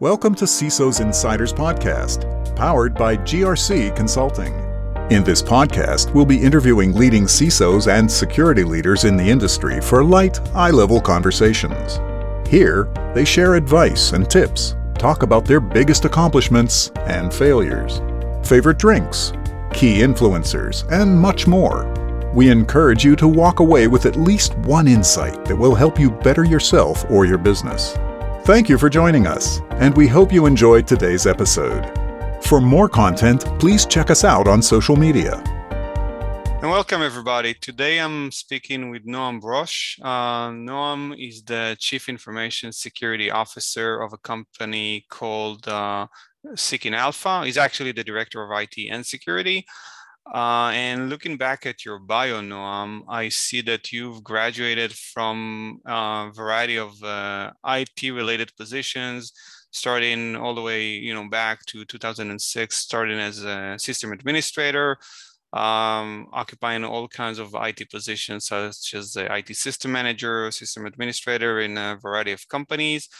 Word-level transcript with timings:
Welcome 0.00 0.34
to 0.36 0.44
CISO's 0.44 0.98
Insiders 0.98 1.52
Podcast, 1.52 2.56
powered 2.56 2.96
by 2.96 3.16
GRC 3.16 3.94
Consulting. 3.94 4.52
In 5.12 5.22
this 5.22 5.40
podcast, 5.40 6.12
we'll 6.12 6.26
be 6.26 6.42
interviewing 6.42 6.94
leading 6.94 7.26
CISOs 7.26 7.86
and 7.86 8.10
security 8.10 8.64
leaders 8.64 9.04
in 9.04 9.16
the 9.16 9.22
industry 9.22 9.80
for 9.80 10.02
light, 10.02 10.40
eye 10.52 10.72
level 10.72 11.00
conversations. 11.00 12.00
Here, 12.44 12.92
they 13.14 13.24
share 13.24 13.54
advice 13.54 14.10
and 14.14 14.28
tips, 14.28 14.74
talk 14.98 15.22
about 15.22 15.44
their 15.44 15.60
biggest 15.60 16.04
accomplishments 16.04 16.90
and 17.06 17.32
failures, 17.32 18.00
favorite 18.44 18.78
drinks, 18.80 19.32
key 19.72 19.98
influencers, 19.98 20.90
and 20.90 21.16
much 21.16 21.46
more. 21.46 21.86
We 22.34 22.50
encourage 22.50 23.04
you 23.04 23.14
to 23.14 23.28
walk 23.28 23.60
away 23.60 23.86
with 23.86 24.06
at 24.06 24.16
least 24.16 24.58
one 24.58 24.88
insight 24.88 25.44
that 25.44 25.54
will 25.54 25.76
help 25.76 26.00
you 26.00 26.10
better 26.10 26.42
yourself 26.42 27.08
or 27.08 27.26
your 27.26 27.38
business. 27.38 27.96
Thank 28.44 28.68
you 28.68 28.76
for 28.76 28.90
joining 28.90 29.26
us, 29.26 29.62
and 29.80 29.96
we 29.96 30.06
hope 30.06 30.30
you 30.30 30.44
enjoyed 30.44 30.86
today's 30.86 31.26
episode. 31.26 31.90
For 32.42 32.60
more 32.60 32.90
content, 32.90 33.46
please 33.58 33.86
check 33.86 34.10
us 34.10 34.22
out 34.22 34.46
on 34.46 34.60
social 34.60 34.96
media. 34.96 35.42
And 36.60 36.70
welcome, 36.70 37.00
everybody. 37.00 37.54
Today 37.54 37.98
I'm 37.98 38.30
speaking 38.30 38.90
with 38.90 39.06
Noam 39.06 39.40
Brosh. 39.40 39.98
Uh, 40.02 40.50
Noam 40.50 41.16
is 41.18 41.42
the 41.42 41.74
Chief 41.80 42.10
Information 42.10 42.70
Security 42.70 43.30
Officer 43.30 44.02
of 44.02 44.12
a 44.12 44.18
company 44.18 45.06
called 45.08 45.66
uh, 45.66 46.06
Seeking 46.54 46.92
Alpha. 46.92 47.46
He's 47.46 47.56
actually 47.56 47.92
the 47.92 48.04
Director 48.04 48.42
of 48.42 48.50
IT 48.60 48.76
and 48.90 49.06
Security. 49.06 49.64
Uh, 50.32 50.70
and 50.72 51.10
looking 51.10 51.36
back 51.36 51.66
at 51.66 51.84
your 51.84 51.98
bio, 51.98 52.40
Noam, 52.40 53.02
I 53.08 53.28
see 53.28 53.60
that 53.62 53.92
you've 53.92 54.24
graduated 54.24 54.92
from 54.92 55.80
a 55.84 56.30
variety 56.34 56.78
of 56.78 57.00
uh, 57.02 57.50
IT-related 57.66 58.50
positions, 58.56 59.32
starting 59.70 60.34
all 60.34 60.54
the 60.54 60.62
way, 60.62 60.86
you 60.86 61.12
know, 61.12 61.28
back 61.28 61.64
to 61.66 61.84
2006, 61.84 62.74
starting 62.74 63.18
as 63.18 63.44
a 63.44 63.78
system 63.78 64.12
administrator, 64.12 64.96
um, 65.52 66.26
occupying 66.32 66.84
all 66.84 67.06
kinds 67.06 67.38
of 67.38 67.54
IT 67.54 67.90
positions, 67.90 68.46
such 68.46 68.94
as 68.94 69.12
the 69.12 69.32
IT 69.32 69.54
system 69.54 69.92
manager, 69.92 70.50
system 70.50 70.86
administrator 70.86 71.60
in 71.60 71.76
a 71.76 71.98
variety 72.00 72.32
of 72.32 72.48
companies. 72.48 73.10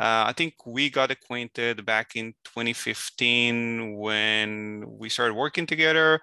Uh, 0.00 0.26
I 0.26 0.32
think 0.34 0.54
we 0.66 0.90
got 0.90 1.10
acquainted 1.10 1.84
back 1.84 2.16
in 2.16 2.32
2015 2.46 3.96
when 3.96 4.84
we 4.88 5.08
started 5.08 5.34
working 5.34 5.66
together 5.66 6.20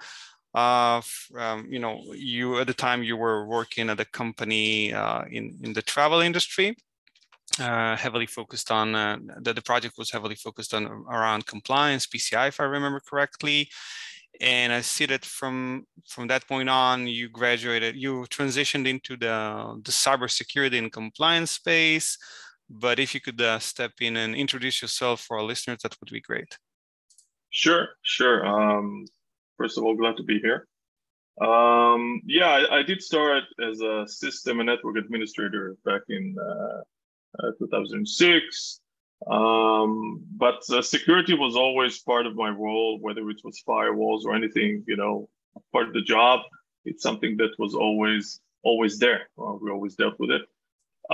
uh, 0.53 1.02
um, 1.38 1.67
you 1.69 1.80
know, 1.80 2.02
you 2.13 2.59
at 2.59 2.67
the 2.67 2.73
time 2.73 3.03
you 3.03 3.16
were 3.16 3.45
working 3.45 3.89
at 3.89 3.99
a 3.99 4.05
company 4.05 4.94
uh, 4.94 5.23
in 5.31 5.57
in 5.63 5.73
the 5.73 5.81
travel 5.81 6.19
industry, 6.19 6.75
uh, 7.59 7.95
heavily 7.95 8.25
focused 8.25 8.72
on 8.72 8.95
uh, 8.95 9.17
that 9.41 9.55
the 9.55 9.61
project 9.61 9.95
was 9.97 10.11
heavily 10.11 10.35
focused 10.35 10.73
on 10.73 10.85
around 10.85 11.45
compliance, 11.45 12.05
PCI, 12.05 12.49
if 12.49 12.59
I 12.59 12.66
remember 12.66 12.99
correctly. 12.99 13.69
And 14.39 14.73
I 14.73 14.81
see 14.81 15.05
that 15.05 15.23
from 15.23 15.85
from 16.07 16.27
that 16.27 16.47
point 16.47 16.69
on, 16.69 17.07
you 17.07 17.29
graduated, 17.29 17.95
you 17.95 18.25
transitioned 18.29 18.88
into 18.88 19.16
the 19.16 19.79
the 19.85 19.91
cybersecurity 19.91 20.77
and 20.77 20.91
compliance 20.91 21.52
space. 21.52 22.17
But 22.69 22.99
if 22.99 23.13
you 23.13 23.22
could 23.22 23.41
uh, 23.41 23.59
step 23.59 23.91
in 23.99 24.17
and 24.17 24.33
introduce 24.33 24.81
yourself 24.81 25.22
for 25.22 25.38
our 25.38 25.44
listeners, 25.44 25.79
that 25.83 25.95
would 25.99 26.09
be 26.09 26.22
great. 26.22 26.57
Sure, 27.49 27.89
sure. 28.02 28.45
Um, 28.45 29.05
First 29.61 29.77
of 29.77 29.83
all, 29.83 29.95
glad 29.95 30.17
to 30.17 30.23
be 30.23 30.39
here. 30.39 30.67
Um, 31.39 32.19
yeah, 32.25 32.47
I, 32.47 32.79
I, 32.79 32.81
did 32.81 32.99
start 32.99 33.43
as 33.63 33.79
a 33.79 34.07
system 34.07 34.59
and 34.59 34.65
network 34.65 34.97
administrator 34.97 35.77
back 35.85 36.01
in 36.09 36.35
uh, 36.41 36.81
uh, 37.47 37.51
2006. 37.59 38.81
Um, 39.29 40.23
but 40.35 40.63
uh, 40.71 40.81
security 40.81 41.35
was 41.35 41.55
always 41.55 41.99
part 41.99 42.25
of 42.25 42.35
my 42.35 42.49
role, 42.49 42.97
whether 43.01 43.29
it 43.29 43.41
was 43.43 43.61
firewalls 43.69 44.25
or 44.25 44.33
anything, 44.33 44.83
you 44.87 44.97
know, 44.97 45.29
part 45.71 45.87
of 45.87 45.93
the 45.93 46.01
job. 46.01 46.39
It's 46.85 47.03
something 47.03 47.37
that 47.37 47.51
was 47.59 47.75
always 47.75 48.41
always 48.63 48.97
there. 48.97 49.29
we 49.38 49.69
always 49.69 49.94
dealt 49.94 50.16
with 50.17 50.31
it. 50.31 50.41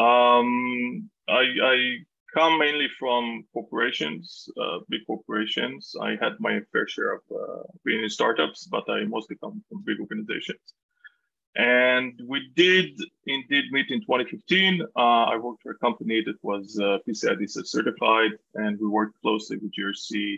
Um, 0.02 1.10
I, 1.28 1.44
I 1.74 1.98
come 2.34 2.60
mainly 2.60 2.88
from 3.00 3.46
corporations, 3.54 4.50
uh, 4.62 4.80
big 4.90 5.02
corporations. 5.06 5.96
I 6.02 6.18
had 6.22 6.34
my 6.40 6.60
fair 6.72 6.88
share 6.88 7.16
of 7.16 7.22
uh, 7.32 7.64
being 7.86 8.04
in 8.04 8.10
startups, 8.10 8.66
but 8.66 8.90
I 8.90 9.06
mostly 9.06 9.38
come 9.38 9.64
from 9.70 9.84
big 9.86 10.00
organizations. 10.00 10.60
And 11.56 12.22
we 12.28 12.52
did 12.56 13.00
indeed 13.26 13.66
meet 13.72 13.90
in 13.90 14.02
2015. 14.02 14.82
Uh, 14.82 15.00
I 15.00 15.38
worked 15.38 15.64
for 15.64 15.72
a 15.72 15.78
company 15.80 16.24
that 16.24 16.36
was 16.44 16.80
uh, 16.80 17.00
PCI 17.08 17.40
DSS 17.42 17.68
certified, 17.68 18.32
and 18.54 18.80
we 18.80 18.88
worked 18.88 19.20
closely 19.22 19.58
with 19.58 19.72
GRC 19.74 20.38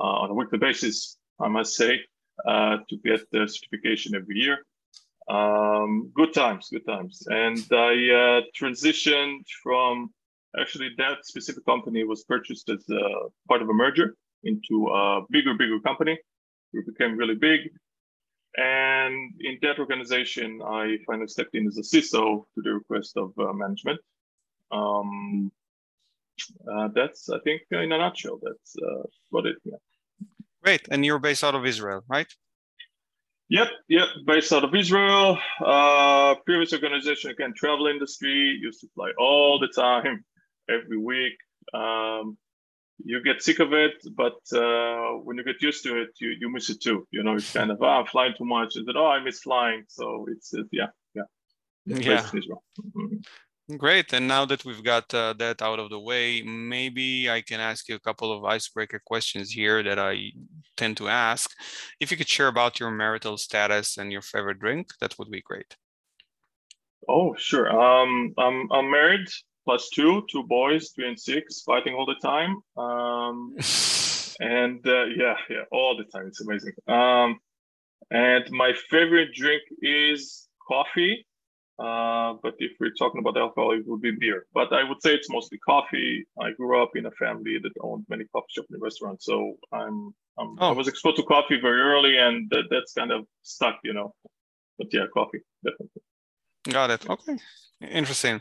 uh, 0.00 0.04
on 0.04 0.30
a 0.30 0.34
weekly 0.34 0.58
basis, 0.58 1.18
I 1.40 1.48
must 1.48 1.74
say, 1.74 2.00
uh, 2.46 2.76
to 2.88 2.96
get 2.98 3.28
the 3.32 3.48
certification 3.48 4.14
every 4.14 4.38
year. 4.38 4.64
Um, 5.28 6.12
good 6.14 6.32
times, 6.32 6.68
good 6.70 6.86
times. 6.86 7.26
And 7.28 7.58
I 7.72 7.92
uh, 8.20 8.40
transitioned 8.56 9.44
from 9.62 10.12
Actually, 10.60 10.90
that 10.98 11.24
specific 11.24 11.64
company 11.64 12.04
was 12.04 12.24
purchased 12.24 12.68
as 12.68 12.84
part 13.48 13.62
of 13.62 13.68
a 13.68 13.72
merger 13.72 14.16
into 14.44 14.88
a 14.88 15.22
bigger, 15.30 15.54
bigger 15.54 15.80
company. 15.80 16.18
We 16.72 16.82
became 16.82 17.16
really 17.16 17.34
big. 17.34 17.60
And 18.56 19.32
in 19.40 19.58
that 19.62 19.78
organization, 19.78 20.60
I 20.62 20.98
finally 21.06 21.28
stepped 21.28 21.54
in 21.54 21.66
as 21.66 21.78
a 21.78 21.82
CISO 21.82 22.44
to 22.54 22.62
the 22.62 22.72
request 22.72 23.16
of 23.16 23.32
uh, 23.38 23.52
management. 23.52 23.98
Um, 24.70 25.50
uh, 26.70 26.88
that's, 26.94 27.30
I 27.30 27.38
think, 27.44 27.62
in 27.70 27.92
a 27.92 27.98
nutshell, 27.98 28.38
that's 28.42 28.76
uh, 28.76 29.02
what 29.30 29.46
it. 29.46 29.56
Yeah. 29.64 29.76
Great, 30.62 30.86
and 30.90 31.04
you're 31.04 31.18
based 31.18 31.44
out 31.44 31.54
of 31.54 31.64
Israel, 31.64 32.04
right? 32.08 32.26
Yep, 33.48 33.68
yep, 33.88 34.08
based 34.26 34.52
out 34.52 34.64
of 34.64 34.74
Israel. 34.74 35.38
Uh, 35.64 36.34
previous 36.46 36.72
organization, 36.72 37.30
again, 37.30 37.52
travel 37.56 37.86
industry, 37.86 38.58
used 38.60 38.80
to 38.80 38.88
fly 38.94 39.10
all 39.18 39.58
the 39.58 39.68
time 39.68 40.24
every 40.68 40.98
week. 40.98 41.34
Um, 41.74 42.36
you 43.04 43.22
get 43.22 43.42
sick 43.42 43.58
of 43.58 43.72
it, 43.72 43.94
but 44.14 44.38
uh, 44.56 45.18
when 45.24 45.36
you 45.36 45.44
get 45.44 45.60
used 45.60 45.82
to 45.84 46.02
it, 46.02 46.10
you, 46.20 46.34
you 46.40 46.50
miss 46.50 46.70
it 46.70 46.80
too. 46.80 47.06
You 47.10 47.22
know, 47.22 47.34
it's 47.34 47.52
kind 47.52 47.70
of, 47.70 47.78
oh, 47.80 47.86
I'm 48.00 48.06
flying 48.06 48.34
too 48.36 48.44
much. 48.44 48.76
And 48.76 48.86
then, 48.86 48.96
oh, 48.96 49.06
I 49.06 49.20
miss 49.22 49.40
flying. 49.40 49.84
So 49.88 50.26
it's, 50.28 50.52
yeah, 50.70 50.86
yeah. 51.14 51.22
yeah. 51.86 52.22
Mm-hmm. 52.22 53.76
Great. 53.76 54.12
And 54.12 54.28
now 54.28 54.44
that 54.44 54.64
we've 54.64 54.82
got 54.82 55.12
uh, 55.14 55.34
that 55.38 55.62
out 55.62 55.78
of 55.78 55.90
the 55.90 55.98
way, 55.98 56.42
maybe 56.42 57.30
I 57.30 57.40
can 57.40 57.60
ask 57.60 57.88
you 57.88 57.94
a 57.94 58.00
couple 58.00 58.32
of 58.32 58.44
icebreaker 58.44 59.00
questions 59.04 59.50
here 59.50 59.82
that 59.82 59.98
I 59.98 60.32
tend 60.76 60.96
to 60.98 61.08
ask. 61.08 61.50
If 62.00 62.10
you 62.10 62.16
could 62.16 62.28
share 62.28 62.48
about 62.48 62.80
your 62.80 62.90
marital 62.90 63.38
status 63.38 63.98
and 63.98 64.12
your 64.12 64.22
favorite 64.22 64.58
drink, 64.58 64.88
that 65.00 65.18
would 65.18 65.30
be 65.30 65.42
great. 65.42 65.76
Oh, 67.08 67.34
sure. 67.36 67.70
Um, 67.70 68.34
I'm, 68.38 68.70
I'm 68.70 68.90
married 68.90 69.28
plus 69.64 69.88
two, 69.90 70.26
two 70.30 70.42
boys, 70.44 70.90
three 70.90 71.08
and 71.08 71.18
six, 71.18 71.62
fighting 71.62 71.94
all 71.94 72.06
the 72.06 72.16
time. 72.22 72.62
Um, 72.76 73.54
and 74.40 74.86
uh, 74.86 75.04
yeah, 75.04 75.36
yeah, 75.48 75.64
all 75.70 75.96
the 75.96 76.04
time. 76.04 76.26
It's 76.26 76.40
amazing. 76.40 76.72
Um, 76.88 77.38
and 78.10 78.50
my 78.50 78.72
favorite 78.90 79.34
drink 79.34 79.62
is 79.80 80.48
coffee. 80.66 81.26
Uh, 81.78 82.34
but 82.42 82.54
if 82.58 82.72
we're 82.78 82.92
talking 82.92 83.18
about 83.18 83.36
alcohol, 83.36 83.72
it 83.72 83.86
would 83.86 84.02
be 84.02 84.12
beer. 84.12 84.46
But 84.54 84.72
I 84.72 84.84
would 84.84 85.02
say 85.02 85.14
it's 85.14 85.30
mostly 85.30 85.58
coffee. 85.58 86.24
I 86.40 86.52
grew 86.52 86.80
up 86.80 86.90
in 86.94 87.06
a 87.06 87.10
family 87.12 87.58
that 87.62 87.72
owned 87.80 88.04
many 88.08 88.24
coffee 88.26 88.46
shops 88.50 88.68
and 88.70 88.80
restaurants, 88.80 89.24
so 89.24 89.54
I'm, 89.72 90.14
I'm 90.38 90.56
oh. 90.60 90.68
I 90.68 90.72
was 90.72 90.86
exposed 90.86 91.16
to 91.16 91.22
coffee 91.24 91.58
very 91.60 91.80
early, 91.80 92.18
and 92.18 92.48
that, 92.50 92.64
that's 92.70 92.92
kind 92.92 93.10
of 93.10 93.26
stuck, 93.42 93.80
you 93.82 93.94
know. 93.94 94.14
But 94.78 94.88
yeah, 94.92 95.06
coffee 95.12 95.40
definitely. 95.64 96.02
Got 96.68 96.90
it. 96.90 97.08
Okay. 97.08 97.36
Interesting. 97.80 98.40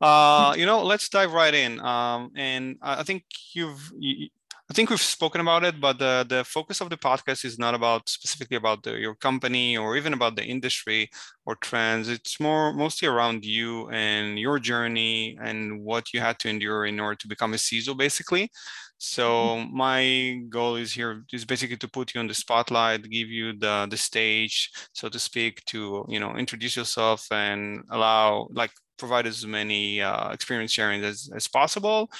Uh, 0.00 0.54
you 0.56 0.66
know, 0.66 0.82
let's 0.84 1.08
dive 1.08 1.32
right 1.32 1.54
in. 1.54 1.80
Um, 1.80 2.30
and 2.36 2.76
I 2.80 3.02
think 3.02 3.24
you've, 3.52 3.90
you, 3.98 4.28
I 4.70 4.74
think 4.74 4.90
we've 4.90 5.00
spoken 5.00 5.40
about 5.40 5.64
it, 5.64 5.80
but 5.80 5.98
the, 5.98 6.24
the 6.28 6.44
focus 6.44 6.80
of 6.80 6.90
the 6.90 6.96
podcast 6.96 7.44
is 7.44 7.58
not 7.58 7.74
about 7.74 8.08
specifically 8.08 8.56
about 8.56 8.82
the, 8.84 8.92
your 8.98 9.14
company 9.16 9.76
or 9.76 9.96
even 9.96 10.12
about 10.12 10.36
the 10.36 10.44
industry 10.44 11.10
or 11.46 11.56
trends. 11.56 12.08
It's 12.08 12.38
more 12.38 12.72
mostly 12.72 13.08
around 13.08 13.44
you 13.44 13.88
and 13.90 14.38
your 14.38 14.60
journey 14.60 15.36
and 15.42 15.82
what 15.82 16.12
you 16.12 16.20
had 16.20 16.38
to 16.40 16.48
endure 16.48 16.86
in 16.86 17.00
order 17.00 17.16
to 17.16 17.28
become 17.28 17.54
a 17.54 17.56
CISO, 17.56 17.96
basically. 17.96 18.50
So 18.98 19.28
mm-hmm. 19.28 19.76
my 19.76 20.40
goal 20.48 20.74
is 20.76 20.92
here 20.92 21.24
is 21.32 21.44
basically 21.44 21.76
to 21.78 21.88
put 21.88 22.14
you 22.14 22.20
on 22.20 22.26
the 22.26 22.34
spotlight, 22.34 23.08
give 23.08 23.28
you 23.28 23.56
the 23.56 23.86
the 23.88 23.96
stage, 23.96 24.70
so 24.92 25.08
to 25.08 25.18
speak, 25.18 25.64
to 25.66 26.04
you 26.08 26.20
know 26.20 26.36
introduce 26.36 26.76
yourself 26.76 27.26
and 27.30 27.84
allow 27.90 28.48
like 28.52 28.72
provide 28.98 29.26
as 29.26 29.46
many 29.46 30.02
uh, 30.02 30.30
experience 30.32 30.72
sharing 30.72 31.02
as, 31.04 31.30
as 31.34 31.46
possible. 31.46 32.10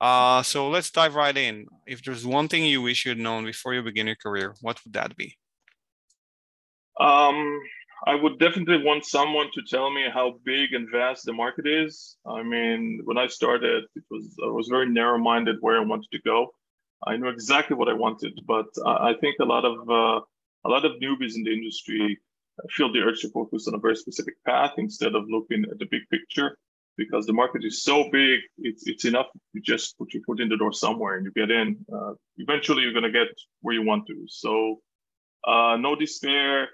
Uh, 0.00 0.42
so 0.42 0.68
let's 0.68 0.90
dive 0.90 1.14
right 1.14 1.36
in. 1.36 1.66
If 1.86 2.02
there's 2.02 2.26
one 2.26 2.48
thing 2.48 2.64
you 2.64 2.82
wish 2.82 3.04
you'd 3.04 3.18
known 3.18 3.44
before 3.44 3.74
you 3.74 3.82
begin 3.82 4.06
your 4.06 4.16
career, 4.16 4.54
what 4.62 4.80
would 4.84 4.94
that 4.94 5.14
be? 5.16 5.36
Um, 6.98 7.60
I 8.06 8.14
would 8.14 8.38
definitely 8.38 8.84
want 8.84 9.04
someone 9.04 9.48
to 9.54 9.62
tell 9.62 9.90
me 9.90 10.04
how 10.12 10.38
big 10.44 10.74
and 10.74 10.90
vast 10.90 11.24
the 11.24 11.32
market 11.32 11.66
is. 11.66 12.16
I 12.26 12.42
mean, 12.42 13.00
when 13.04 13.16
I 13.16 13.28
started, 13.28 13.84
it 13.96 14.04
was 14.10 14.36
I 14.42 14.48
was 14.48 14.68
very 14.68 14.90
narrow-minded 14.90 15.56
where 15.60 15.78
I 15.78 15.84
wanted 15.84 16.10
to 16.12 16.20
go. 16.20 16.52
I 17.06 17.16
knew 17.16 17.28
exactly 17.28 17.76
what 17.76 17.88
I 17.88 17.94
wanted, 17.94 18.38
but 18.46 18.66
I 18.84 19.14
think 19.20 19.36
a 19.40 19.44
lot 19.44 19.64
of 19.64 19.76
uh, 19.88 20.20
a 20.66 20.68
lot 20.68 20.84
of 20.84 20.92
newbies 21.00 21.36
in 21.36 21.44
the 21.44 21.52
industry 21.52 22.18
feel 22.70 22.92
the 22.92 23.00
urge 23.00 23.20
to 23.20 23.30
focus 23.30 23.68
on 23.68 23.74
a 23.74 23.78
very 23.78 23.96
specific 23.96 24.34
path 24.44 24.72
instead 24.78 25.14
of 25.14 25.24
looking 25.28 25.64
at 25.70 25.78
the 25.78 25.86
big 25.90 26.02
picture 26.10 26.56
because 26.96 27.26
the 27.26 27.32
market 27.32 27.64
is 27.64 27.82
so 27.82 28.10
big. 28.10 28.40
It's 28.58 28.86
it's 28.86 29.06
enough 29.06 29.26
to 29.54 29.60
just 29.62 29.96
put 29.98 30.12
your 30.12 30.22
foot 30.24 30.40
in 30.40 30.50
the 30.50 30.58
door 30.58 30.74
somewhere 30.74 31.16
and 31.16 31.24
you 31.24 31.32
get 31.32 31.50
in. 31.50 31.78
Uh, 31.90 32.12
eventually, 32.36 32.82
you're 32.82 32.92
gonna 32.92 33.10
get 33.10 33.28
where 33.62 33.74
you 33.74 33.84
want 33.84 34.06
to. 34.08 34.24
So, 34.26 34.80
uh, 35.46 35.76
no 35.78 35.96
despair 35.96 36.68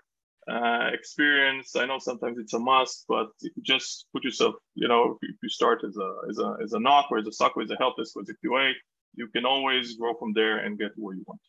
uh, 0.51 0.91
experience. 0.93 1.77
I 1.77 1.87
know 1.87 1.99
sometimes 1.99 2.39
it's 2.39 2.55
a 2.55 2.59
must, 2.59 3.05
but 3.09 3.29
just 3.63 4.07
put 4.13 4.25
yourself, 4.25 4.55
you 4.75 4.89
know, 4.89 5.19
if 5.23 5.37
you 5.43 5.49
start 5.49 5.83
as 5.87 5.97
a 5.97 6.11
as 6.29 6.39
a 6.39 6.57
as 6.65 6.73
a 6.73 6.79
NOC 6.79 7.05
or 7.11 7.19
as 7.19 7.27
a 7.27 7.33
SOC 7.33 7.57
or 7.57 7.63
as 7.63 7.71
a 7.71 7.77
help 7.77 7.97
desk 7.97 8.15
as 8.21 8.29
a 8.29 8.47
QA, 8.47 8.73
you 9.15 9.29
can 9.29 9.45
always 9.45 9.97
grow 9.97 10.15
from 10.15 10.33
there 10.33 10.59
and 10.59 10.79
get 10.79 10.93
where 10.97 11.15
you 11.15 11.25
want. 11.27 11.41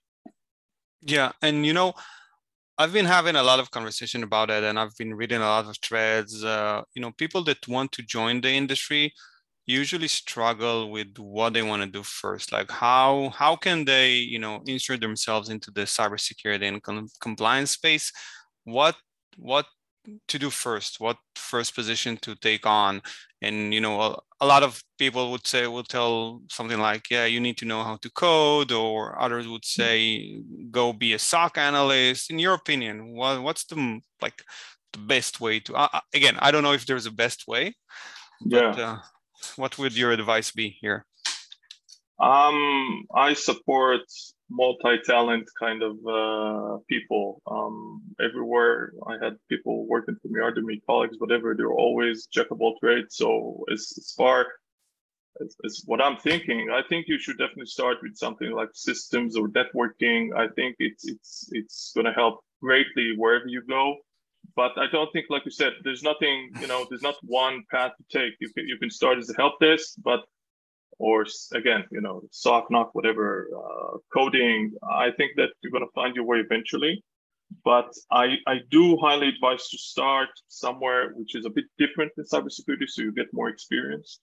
Yeah, 1.01 1.31
and 1.42 1.65
you 1.65 1.74
know, 1.74 1.94
I've 2.77 2.94
been 2.94 3.06
having 3.06 3.36
a 3.36 3.44
lot 3.44 3.59
of 3.59 3.71
conversation 3.71 4.24
about 4.24 4.50
it, 4.50 4.63
and 4.63 4.80
I've 4.80 4.95
been 4.98 5.13
reading 5.15 5.42
a 5.42 5.51
lot 5.56 5.65
of 5.65 5.75
threads. 5.81 6.44
Uh, 6.44 6.83
you 6.94 7.01
know, 7.01 7.12
people 7.12 7.44
that 7.45 7.68
want 7.68 7.92
to 7.94 8.03
join 8.03 8.42
the 8.42 8.51
industry 8.51 9.13
usually 9.65 10.07
struggle 10.07 10.92
with 10.92 11.18
what 11.18 11.53
they 11.53 11.62
want 11.62 11.81
to 11.83 11.88
do 11.88 12.03
first 12.03 12.51
like 12.51 12.69
how 12.71 13.31
how 13.36 13.56
can 13.56 13.86
they 13.86 14.15
you 14.15 14.39
know 14.39 14.59
insert 14.65 15.00
themselves 15.01 15.50
into 15.50 15.69
the 15.71 15.81
cybersecurity 15.81 16.68
and 16.68 16.81
com- 16.81 17.07
compliance 17.21 17.71
space 17.71 18.12
what 18.65 18.95
what 19.37 19.65
to 20.27 20.39
do 20.39 20.49
first 20.49 20.99
what 20.99 21.17
first 21.35 21.75
position 21.75 22.17
to 22.17 22.35
take 22.35 22.65
on? 22.65 23.01
And 23.41 23.73
you 23.73 23.81
know 23.81 24.01
a, 24.01 24.19
a, 24.41 24.45
lot 24.45 24.63
of 24.63 24.83
people 24.97 25.31
would 25.31 25.47
say 25.47 25.67
will 25.67 25.83
tell 25.83 26.41
something 26.49 26.79
like 26.79 27.09
yeah 27.09 27.25
you 27.25 27.39
need 27.39 27.57
to 27.57 27.65
know 27.65 27.83
how 27.83 27.97
to 27.97 28.09
code 28.11 28.71
or 28.71 29.19
others 29.21 29.47
would 29.47 29.63
mm. 29.63 29.65
say 29.65 30.41
go 30.69 30.93
be 30.93 31.13
a 31.13 31.19
soc 31.19 31.57
analyst. 31.57 32.31
In 32.31 32.39
your 32.39 32.53
opinion 32.53 33.15
what, 33.15 33.41
what's 33.41 33.65
the 33.65 34.01
like 34.21 34.43
the 34.93 34.99
best 34.99 35.39
way 35.39 35.59
to 35.59 35.73
uh, 35.73 35.99
again 36.13 36.35
i 36.39 36.51
don't 36.51 36.63
know 36.63 36.73
if 36.73 36.85
there's 36.85 37.05
a 37.05 37.11
best 37.11 37.47
way 37.47 37.73
yeah. 38.45 38.71
but, 38.71 38.79
uh, 38.79 38.97
what 39.55 39.77
would 39.77 39.95
your 39.95 40.11
advice 40.11 40.51
be 40.51 40.77
here? 40.81 41.05
Um 42.19 43.05
i 43.15 43.33
support 43.33 44.01
multi-talent 44.51 45.50
kind 45.59 45.81
of 45.81 45.95
uh, 46.06 46.77
people 46.88 47.42
um, 47.48 48.01
everywhere. 48.24 48.94
I 49.07 49.13
had 49.24 49.38
people 49.50 49.88
working 49.88 50.18
for 50.21 50.27
me, 50.27 50.42
under 50.42 50.62
me, 50.62 50.81
colleagues, 50.86 51.18
whatever. 51.19 51.56
They're 51.56 51.71
always 51.71 52.27
jack 52.27 52.51
of 52.51 52.62
all 52.62 52.77
trades. 52.80 53.15
So 53.15 53.63
as, 53.71 53.94
as 53.98 54.13
far 54.18 54.45
as, 55.42 55.56
as, 55.65 55.81
what 55.86 56.01
I'm 56.01 56.18
thinking, 56.18 56.69
I 56.71 56.81
think 56.88 57.07
you 57.07 57.18
should 57.18 57.38
definitely 57.38 57.68
start 57.68 57.98
with 58.03 58.18
something 58.18 58.51
like 58.51 58.69
systems 58.74 59.38
or 59.38 59.48
networking. 59.48 60.36
I 60.36 60.48
think 60.56 60.75
it's 60.80 61.07
it's 61.07 61.50
it's 61.51 61.92
going 61.95 62.06
to 62.06 62.13
help 62.13 62.42
greatly 62.62 63.13
wherever 63.18 63.48
you 63.48 63.63
go. 63.68 63.95
But 64.56 64.71
I 64.77 64.88
don't 64.92 65.12
think, 65.13 65.27
like 65.30 65.45
you 65.45 65.51
said, 65.51 65.74
there's 65.83 66.03
nothing. 66.03 66.51
You 66.59 66.68
know, 66.68 66.86
there's 66.89 67.03
not 67.03 67.15
one 67.24 67.63
path 67.71 67.94
to 67.98 68.19
take. 68.19 68.33
You 68.42 68.50
can 68.53 68.68
you 68.68 68.77
can 68.77 68.89
start 68.89 69.18
as 69.18 69.30
a 69.30 69.33
help 69.36 69.59
desk, 69.62 69.94
but 70.03 70.21
or 71.01 71.25
again, 71.53 71.83
you 71.92 72.00
know, 72.00 72.21
SOC, 72.31 72.69
NOC, 72.69 72.89
whatever, 72.94 73.50
uh, 73.57 73.98
coding, 74.13 74.71
I 74.88 75.09
think 75.18 75.31
that 75.38 75.50
you're 75.62 75.71
going 75.71 75.83
to 75.83 75.92
find 75.95 76.15
your 76.15 76.25
way 76.25 76.38
eventually. 76.38 77.03
But 77.65 77.92
I, 78.12 78.38
I 78.48 78.59
do 78.69 78.98
highly 78.98 79.30
advise 79.30 79.68
to 79.69 79.77
start 79.77 80.30
somewhere 80.48 81.12
which 81.15 81.36
is 81.36 81.45
a 81.45 81.50
bit 81.50 81.65
different 81.80 82.12
in 82.18 82.24
cybersecurity 82.24 82.88
so 82.88 83.01
you 83.01 83.12
get 83.12 83.33
more 83.33 83.50
experience. 83.50 84.19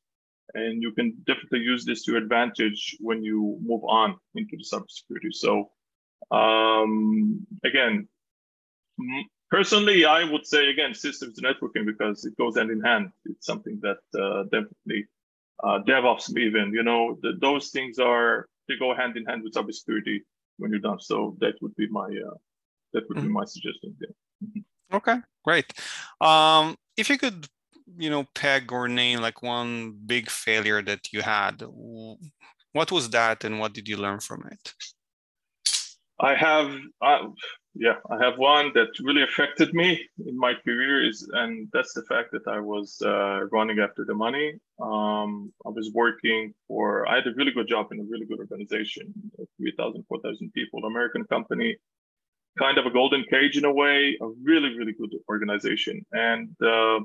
And 0.55 0.81
you 0.81 0.93
can 0.93 1.15
definitely 1.27 1.61
use 1.73 1.85
this 1.85 2.05
to 2.05 2.17
advantage 2.17 2.97
when 3.01 3.23
you 3.23 3.59
move 3.61 3.83
on 3.89 4.17
into 4.37 4.57
the 4.57 4.65
cybersecurity. 4.73 5.33
So, 5.33 5.71
um, 6.31 7.45
again, 7.65 8.09
personally, 9.51 10.05
I 10.05 10.25
would 10.31 10.47
say, 10.47 10.71
again, 10.71 10.95
systems 10.95 11.41
networking 11.41 11.85
because 11.85 12.25
it 12.25 12.37
goes 12.39 12.57
hand 12.57 12.71
in 12.71 12.81
hand. 12.81 13.11
It's 13.27 13.47
something 13.47 13.79
that 13.83 14.01
uh, 14.19 14.45
definitely 14.45 15.07
uh, 15.65 15.79
DevOps 15.87 16.37
even, 16.37 16.73
you 16.73 16.83
know, 16.83 17.19
the, 17.23 17.33
those 17.41 17.69
things 17.69 17.99
are, 17.99 18.47
they 18.69 18.77
go 18.79 18.95
hand 18.95 19.17
in 19.17 19.25
hand 19.25 19.43
with 19.43 19.55
cybersecurity 19.55 20.21
when 20.59 20.71
you're 20.71 20.81
done. 20.81 21.01
So 21.01 21.37
that 21.41 21.55
would 21.61 21.75
be 21.77 21.89
my, 21.89 22.05
uh, 22.05 22.37
that 22.93 23.09
would 23.09 23.19
mm-hmm. 23.19 23.27
be 23.27 23.33
my 23.33 23.45
suggestion 23.45 23.97
there. 23.99 24.15
Mm-hmm. 24.45 24.97
Okay, 24.97 25.17
great. 25.45 25.73
Um, 26.21 26.77
if 26.97 27.11
you 27.11 27.19
could, 27.19 27.47
you 27.97 28.11
know, 28.11 28.27
peg 28.35 28.73
or 28.73 28.89
name 28.89 29.21
like 29.21 29.43
one 29.43 29.99
big 30.07 30.31
failure 30.31 30.83
that 30.83 31.13
you 31.13 31.23
had, 31.23 31.63
what 32.73 32.93
was 32.93 33.11
that 33.11 33.45
and 33.45 33.59
what 33.59 33.73
did 33.73 33.89
you 33.89 33.97
learn 33.97 34.21
from 34.21 34.49
it? 34.51 34.75
I 36.21 36.35
have, 36.35 36.77
uh, 37.01 37.29
yeah, 37.79 37.95
I 38.11 38.23
have 38.25 38.39
one 38.39 38.73
that 38.75 38.89
really 39.01 39.23
affected 39.23 39.73
me 39.73 40.05
in 40.27 40.37
my 40.37 40.55
career 40.65 41.09
is, 41.09 41.29
and 41.33 41.69
that's 41.73 41.95
the 41.95 42.03
fact 42.03 42.33
that 42.33 42.49
I 42.49 42.59
was 42.59 43.01
uh, 43.05 43.47
running 43.53 43.79
after 43.79 44.05
the 44.05 44.15
money. 44.15 44.55
Um, 44.83 45.53
I 45.65 45.71
was 45.71 45.93
working 45.95 46.55
for, 46.67 47.09
I 47.09 47.15
had 47.17 47.29
a 47.29 47.35
really 47.37 47.53
good 47.53 47.69
job 47.69 47.93
in 47.93 48.01
a 48.01 48.05
really 48.11 48.27
good 48.27 48.41
organization, 48.41 49.15
3,000, 49.59 50.05
4,000 50.09 50.53
people, 50.53 50.85
American 50.85 51.23
company, 51.25 51.77
kind 52.59 52.79
of 52.79 52.87
a 52.87 52.91
golden 52.91 53.25
cage 53.31 53.57
in 53.57 53.65
a 53.65 53.73
way, 53.73 54.19
a 54.21 54.27
really, 54.43 54.77
really 54.77 54.93
good 54.93 55.15
organization. 55.29 56.05
And 56.11 56.57
uh, 56.61 56.99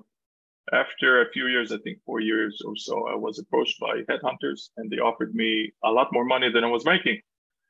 after 0.73 1.21
a 1.21 1.29
few 1.29 1.47
years, 1.49 1.71
I 1.71 1.77
think 1.83 1.99
four 2.03 2.19
years 2.19 2.63
or 2.65 2.75
so, 2.75 3.07
I 3.07 3.15
was 3.15 3.37
approached 3.37 3.79
by 3.79 4.01
headhunters 4.09 4.69
and 4.77 4.89
they 4.89 4.97
offered 4.97 5.35
me 5.35 5.71
a 5.83 5.91
lot 5.91 6.07
more 6.11 6.25
money 6.25 6.51
than 6.51 6.63
I 6.63 6.67
was 6.67 6.83
making. 6.83 7.21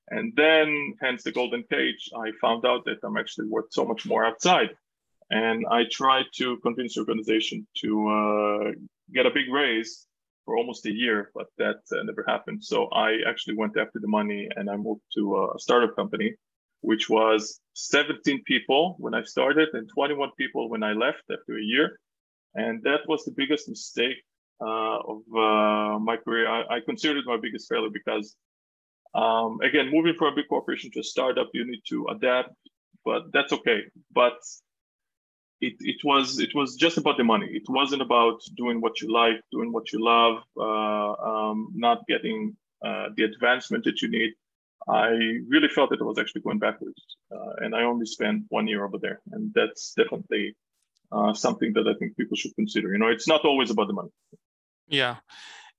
And 0.09 0.33
then, 0.35 0.95
hence 1.01 1.23
the 1.23 1.31
golden 1.31 1.63
cage, 1.63 2.09
I 2.15 2.31
found 2.41 2.65
out 2.65 2.85
that 2.85 2.99
I'm 3.03 3.17
actually 3.17 3.47
worth 3.47 3.71
so 3.71 3.85
much 3.85 4.05
more 4.05 4.25
outside. 4.25 4.71
And 5.29 5.65
I 5.71 5.85
tried 5.89 6.25
to 6.35 6.57
convince 6.57 6.95
the 6.95 7.01
organization 7.01 7.65
to 7.81 8.09
uh, 8.09 8.71
get 9.13 9.25
a 9.25 9.31
big 9.31 9.51
raise 9.51 10.05
for 10.45 10.57
almost 10.57 10.85
a 10.85 10.91
year, 10.91 11.31
but 11.33 11.47
that 11.57 11.77
uh, 11.91 12.03
never 12.03 12.23
happened. 12.27 12.63
So 12.63 12.87
I 12.87 13.19
actually 13.27 13.55
went 13.55 13.77
after 13.77 13.99
the 13.99 14.07
money 14.07 14.49
and 14.55 14.69
I 14.69 14.75
moved 14.75 15.01
to 15.15 15.51
a 15.55 15.59
startup 15.59 15.95
company, 15.95 16.33
which 16.81 17.09
was 17.09 17.59
17 17.73 18.43
people 18.43 18.95
when 18.99 19.13
I 19.13 19.23
started 19.23 19.69
and 19.73 19.89
21 19.89 20.31
people 20.37 20.69
when 20.69 20.83
I 20.83 20.93
left 20.93 21.23
after 21.31 21.57
a 21.57 21.63
year. 21.63 21.99
And 22.55 22.83
that 22.83 23.07
was 23.07 23.23
the 23.23 23.31
biggest 23.31 23.69
mistake 23.69 24.17
uh, 24.61 24.97
of 25.13 25.21
uh, 25.35 25.99
my 25.99 26.17
career. 26.17 26.47
I, 26.47 26.75
I 26.75 26.79
consider 26.85 27.19
it 27.19 27.25
my 27.25 27.37
biggest 27.41 27.69
failure 27.69 27.89
because 27.91 28.35
um, 29.13 29.59
again, 29.61 29.89
moving 29.91 30.15
from 30.15 30.33
a 30.33 30.35
big 30.35 30.47
corporation 30.47 30.91
to 30.91 30.99
a 30.99 31.03
startup, 31.03 31.49
you 31.53 31.65
need 31.65 31.81
to 31.89 32.07
adapt, 32.07 32.55
but 33.05 33.31
that's 33.31 33.53
okay. 33.53 33.83
But 34.11 34.37
it, 35.61 35.75
it 35.79 35.97
was 36.03 36.39
it 36.39 36.53
was 36.55 36.75
just 36.75 36.97
about 36.97 37.17
the 37.17 37.23
money. 37.23 37.47
It 37.51 37.63
wasn't 37.69 38.01
about 38.01 38.41
doing 38.57 38.81
what 38.81 39.01
you 39.01 39.13
like, 39.13 39.39
doing 39.51 39.71
what 39.71 39.91
you 39.93 40.03
love, 40.03 40.43
uh, 40.57 41.11
um, 41.31 41.69
not 41.73 42.05
getting 42.07 42.57
uh, 42.83 43.09
the 43.15 43.23
advancement 43.23 43.83
that 43.85 44.01
you 44.01 44.09
need. 44.09 44.31
I 44.87 45.07
really 45.47 45.69
felt 45.69 45.91
that 45.91 46.01
it 46.01 46.03
was 46.03 46.19
actually 46.19 46.41
going 46.41 46.59
backwards, 46.59 47.01
uh, 47.31 47.53
and 47.63 47.73
I 47.73 47.83
only 47.83 48.05
spent 48.05 48.43
one 48.49 48.67
year 48.67 48.83
over 48.83 48.97
there, 48.97 49.21
and 49.31 49.53
that's 49.53 49.93
definitely 49.93 50.55
uh, 51.11 51.33
something 51.33 51.71
that 51.73 51.87
I 51.87 51.93
think 51.93 52.17
people 52.17 52.35
should 52.35 52.55
consider. 52.55 52.91
You 52.91 52.97
know, 52.97 53.07
it's 53.07 53.27
not 53.27 53.45
always 53.45 53.69
about 53.69 53.87
the 53.87 53.93
money. 53.93 54.09
Yeah, 54.87 55.17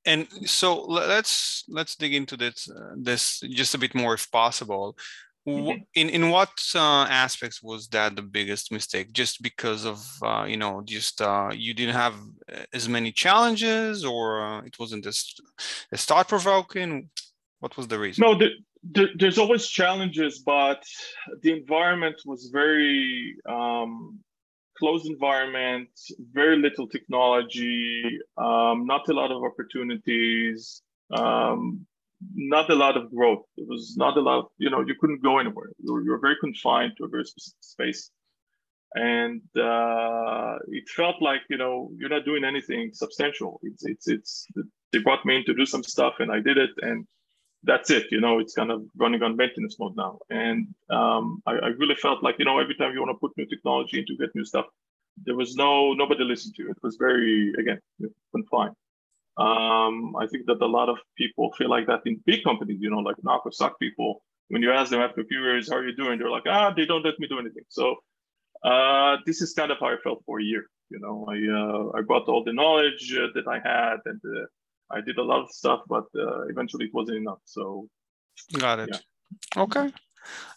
and 0.07 0.29
so 0.47 0.83
let's 0.85 1.65
let's 1.69 1.97
dig 1.97 2.15
into 2.15 2.37
this 2.37 2.69
uh, 2.71 2.95
this 2.97 3.41
just 3.41 3.75
a 3.75 3.79
bit 3.79 3.95
more 3.95 4.15
if 4.15 4.31
possible. 4.31 4.97
Mm-hmm. 5.47 5.83
in 5.95 6.09
in 6.09 6.31
what 6.31 6.59
uh, 6.75 7.05
aspects 7.11 7.63
was 7.63 7.89
that 7.89 8.17
the 8.17 8.23
biggest 8.23 8.73
mistake? 8.73 9.13
Just 9.13 9.43
because 9.43 9.85
of 9.85 10.03
uh, 10.23 10.47
you 10.49 10.57
know 10.57 10.83
just 10.87 11.21
uh, 11.21 11.51
you 11.53 11.75
didn't 11.75 11.95
have 11.95 12.15
uh, 12.51 12.65
as 12.73 12.89
many 12.89 13.13
challenges 13.13 14.07
or 14.07 14.41
uh, 14.41 14.63
it 14.63 14.79
wasn't 14.79 15.05
as, 15.05 15.35
as 15.93 16.07
thought 16.07 16.29
provoking 16.29 17.11
what 17.61 17.77
was 17.77 17.89
the 17.89 17.99
reason? 17.99 18.23
No 18.23 18.39
the, 18.39 18.51
the, 18.91 19.09
there's 19.19 19.37
always 19.37 19.69
challenges 19.69 20.39
but 20.39 20.83
the 21.43 21.53
environment 21.53 22.17
was 22.25 22.49
very 22.51 23.37
um, 23.47 24.19
closed 24.79 25.07
environment, 25.07 25.89
very 26.33 26.57
little 26.57 26.89
technology, 26.89 28.19
um, 28.37 28.87
not 28.87 29.09
a 29.09 29.13
lot 29.13 29.31
of 29.31 29.43
opportunities, 29.43 30.83
um, 31.13 31.87
not 32.35 32.71
a 32.71 32.75
lot 32.75 32.97
of 32.97 33.13
growth. 33.15 33.45
It 33.57 33.67
was 33.69 33.97
not 33.97 34.17
a 34.17 34.21
lot, 34.21 34.51
you 34.59 34.71
know, 34.71 34.81
you 34.81 34.95
couldn't 35.01 35.23
go 35.23 35.39
anywhere. 35.39 35.71
You 35.79 35.93
were, 35.93 36.03
you 36.03 36.11
were 36.11 36.19
very 36.19 36.37
confined 36.41 36.93
to 36.99 37.05
a 37.05 37.09
very 37.09 37.25
specific 37.25 37.63
space. 37.63 38.11
And 38.95 39.43
uh, 39.57 40.59
it 40.69 40.89
felt 40.89 41.17
like, 41.21 41.43
you 41.51 41.59
know, 41.59 41.91
you're 41.97 42.09
not 42.09 42.25
doing 42.25 42.45
anything 42.45 42.93
substantial. 42.93 43.61
It's, 43.63 43.85
it's, 43.85 44.09
it's, 44.09 44.47
they 44.93 45.01
brought 45.01 45.27
me 45.27 45.37
in 45.37 45.45
to 45.47 45.55
do 45.55 45.67
some 45.67 45.83
stuff 45.83 46.15
and 46.21 46.31
I 46.31 46.41
did 46.41 46.59
it. 46.59 46.71
And 46.81 47.07
that's 47.65 47.91
it. 47.91 48.07
You 48.11 48.21
know, 48.21 48.39
it's 48.39 48.55
kind 48.55 48.71
of 48.71 48.83
running 48.97 49.23
on 49.23 49.37
maintenance 49.37 49.79
mode 49.79 49.97
now. 49.97 50.19
And 50.31 50.69
um, 50.91 51.43
I, 51.47 51.53
I, 51.53 51.67
really 51.79 51.95
felt 51.95 52.23
like, 52.23 52.37
you 52.39 52.45
know, 52.45 52.59
every 52.59 52.75
time 52.75 52.93
you 52.93 53.01
want 53.01 53.11
to 53.11 53.21
put 53.21 53.37
new 53.37 53.47
technology 53.47 53.99
in 53.99 54.07
to 54.07 54.17
get 54.17 54.35
new 54.35 54.45
stuff, 54.45 54.67
there 55.25 55.35
was 55.35 55.55
no 55.55 55.93
nobody 55.93 56.25
listened 56.25 56.55
to. 56.57 56.69
It 56.71 56.79
was 56.83 56.97
very 56.97 57.53
again 57.59 57.81
confined. 58.33 58.75
Um, 59.37 60.15
I 60.17 60.27
think 60.27 60.47
that 60.47 60.61
a 60.61 60.67
lot 60.67 60.89
of 60.89 60.99
people 61.17 61.53
feel 61.53 61.71
like 61.71 61.87
that 61.87 62.03
in 62.07 62.21
big 62.25 62.45
companies, 62.45 62.79
you 62.81 62.91
know, 62.91 62.99
like 62.99 63.17
NOC 63.25 63.53
suck 63.53 63.79
people. 63.79 64.23
When 64.49 64.63
you 64.63 64.71
ask 64.71 64.91
them 64.91 65.01
after 65.01 65.23
a 65.23 65.25
few 65.25 65.41
years, 65.41 65.71
how 65.71 65.77
are 65.77 65.87
you 65.87 65.97
doing? 65.97 66.19
They're 66.19 66.31
like, 66.31 66.45
ah, 66.47 66.73
they 66.77 66.85
don't 66.85 67.05
let 67.05 67.19
me 67.19 67.27
do 67.27 67.39
anything. 67.39 67.65
So 67.69 67.97
uh, 68.63 69.17
this 69.27 69.41
is 69.41 69.55
kind 69.55 69.71
of 69.71 69.79
how 69.81 69.87
I 69.87 69.97
felt 70.03 70.23
for 70.27 70.41
a 70.41 70.45
year. 70.45 70.65
You 70.91 71.01
know, 71.01 71.27
I 71.29 71.37
uh, 71.61 71.99
I 71.99 72.03
got 72.03 72.29
all 72.29 72.45
the 72.45 72.53
knowledge 72.53 73.17
uh, 73.17 73.29
that 73.35 73.49
I 73.49 73.59
had, 73.65 73.99
and 74.05 74.21
uh, 74.25 74.47
I 74.91 75.01
did 75.01 75.19
a 75.19 75.23
lot 75.23 75.43
of 75.43 75.51
stuff, 75.51 75.81
but 75.89 76.05
uh, 76.17 76.43
eventually 76.49 76.87
it 76.87 76.95
wasn't 76.95 77.19
enough. 77.19 77.41
So 77.45 77.89
got 78.59 78.81
it. 78.81 78.91
Yeah. 78.93 79.63
Okay. 79.63 79.93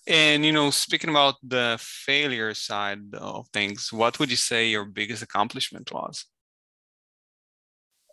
And 0.07 0.45
you 0.45 0.51
know, 0.51 0.69
speaking 0.69 1.09
about 1.09 1.35
the 1.43 1.77
failure 1.81 2.53
side 2.53 3.13
of 3.13 3.47
things, 3.49 3.91
what 3.91 4.19
would 4.19 4.29
you 4.29 4.37
say 4.37 4.67
your 4.67 4.85
biggest 4.85 5.21
accomplishment 5.21 5.91
was? 5.91 6.25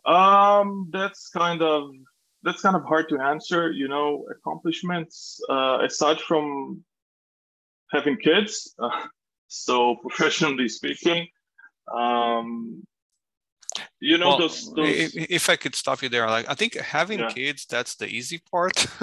Um, 0.05 0.89
that's 0.91 1.29
kind 1.29 1.61
of 1.61 1.89
that's 2.43 2.61
kind 2.61 2.75
of 2.75 2.83
hard 2.83 3.09
to 3.09 3.19
answer. 3.19 3.71
You 3.71 3.87
know, 3.87 4.25
accomplishments 4.29 5.39
uh, 5.49 5.79
aside 5.83 6.19
from 6.19 6.83
having 7.91 8.17
kids. 8.17 8.73
Uh, 8.77 9.07
so 9.47 9.95
professionally 9.95 10.67
speaking, 10.67 11.27
um, 11.93 12.83
you 13.99 14.17
know 14.17 14.29
well, 14.29 14.39
those, 14.39 14.73
those, 14.73 15.15
if 15.15 15.49
i 15.49 15.55
could 15.55 15.75
stop 15.75 16.01
you 16.01 16.09
there 16.09 16.27
like 16.27 16.47
i 16.49 16.53
think 16.53 16.75
having 16.75 17.19
yeah. 17.19 17.29
kids 17.29 17.65
that's 17.65 17.95
the 17.95 18.07
easy 18.07 18.39
part 18.51 18.85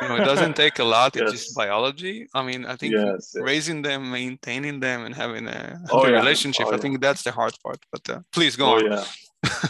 you 0.00 0.08
know 0.08 0.16
it 0.16 0.24
doesn't 0.24 0.56
take 0.64 0.78
a 0.78 0.84
lot 0.84 1.14
yes. 1.14 1.22
it's 1.22 1.44
just 1.44 1.56
biology 1.56 2.26
i 2.34 2.42
mean 2.42 2.64
i 2.64 2.76
think 2.76 2.94
yes, 2.94 3.34
raising 3.40 3.78
yes. 3.78 3.86
them 3.86 4.10
maintaining 4.10 4.80
them 4.80 5.04
and 5.04 5.14
having 5.14 5.46
a 5.46 5.80
oh, 5.90 6.06
yeah. 6.06 6.16
relationship 6.16 6.66
oh, 6.68 6.74
i 6.74 6.78
think 6.78 7.00
that's 7.00 7.22
the 7.22 7.32
hard 7.32 7.54
part 7.62 7.78
but 7.92 8.08
uh, 8.10 8.20
please 8.32 8.56
go 8.56 8.66
oh, 8.66 8.76
on 8.76 8.84
yeah 8.90 9.04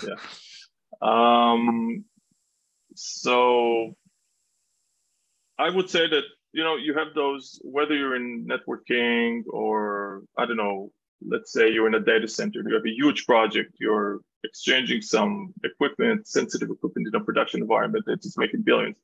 yeah 0.06 0.14
um 1.00 2.04
so 2.94 3.94
i 5.58 5.68
would 5.68 5.88
say 5.88 6.08
that 6.08 6.24
you 6.52 6.64
know 6.64 6.76
you 6.76 6.94
have 6.94 7.08
those 7.14 7.60
whether 7.62 7.94
you're 7.94 8.16
in 8.16 8.46
networking 8.46 9.42
or 9.48 10.22
i 10.36 10.46
don't 10.46 10.56
know 10.56 10.90
let's 11.26 11.52
say 11.52 11.70
you're 11.70 11.86
in 11.86 11.94
a 11.94 12.00
data 12.00 12.28
center 12.28 12.62
you 12.66 12.74
have 12.74 12.86
a 12.86 12.90
huge 12.90 13.26
project 13.26 13.74
you're 13.78 14.20
exchanging 14.44 15.02
some 15.02 15.52
equipment, 15.64 16.26
sensitive 16.26 16.70
equipment 16.70 17.08
in 17.08 17.20
a 17.20 17.24
production 17.24 17.60
environment 17.60 18.04
that 18.06 18.24
is 18.24 18.36
making 18.38 18.62
billions. 18.62 18.96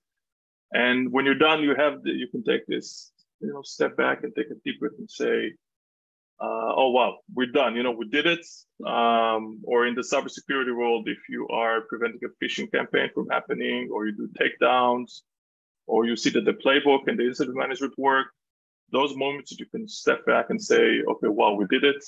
And 0.73 1.13
when 1.13 1.25
you're 1.25 1.35
done, 1.35 1.63
you 1.63 1.75
have 1.77 2.03
the, 2.03 2.11
you 2.11 2.29
can 2.29 2.43
take 2.43 2.67
this, 2.67 3.13
you 3.41 3.53
know, 3.53 3.63
step 3.63 3.97
back 3.97 4.25
and 4.25 4.35
take 4.35 4.51
a 4.51 4.55
deep 4.65 4.81
breath 4.81 4.99
and 4.99 5.11
say, 5.11 5.55
uh, 6.41 6.73
"Oh 6.77 6.91
wow, 6.91 7.19
we're 7.33 7.53
done. 7.53 7.77
You 7.77 7.83
know, 7.85 7.93
we 7.93 8.09
did 8.09 8.27
it." 8.27 8.45
Um, 8.85 9.61
or 9.65 9.87
in 9.87 9.95
the 9.95 10.03
cybersecurity 10.03 10.77
world, 10.77 11.09
if 11.09 11.19
you 11.29 11.47
are 11.49 11.83
preventing 11.83 12.21
a 12.25 12.45
phishing 12.45 12.71
campaign 12.73 13.11
from 13.15 13.29
happening, 13.29 13.89
or 13.93 14.07
you 14.07 14.13
do 14.17 14.29
takedowns, 14.41 15.23
or 15.87 16.07
you 16.07 16.17
see 16.17 16.31
that 16.31 16.45
the 16.45 16.55
playbook 16.55 17.07
and 17.07 17.19
the 17.19 17.27
incident 17.27 17.57
management 17.57 17.95
work, 17.99 18.27
those 18.91 19.17
moments 19.17 19.57
you 19.59 19.67
can 19.67 19.87
step 19.87 20.27
back 20.27 20.47
and 20.51 20.61
say, 20.61 21.03
"Okay, 21.03 21.29
wow, 21.29 21.55
we 21.55 21.67
did 21.67 21.85
it 21.85 22.05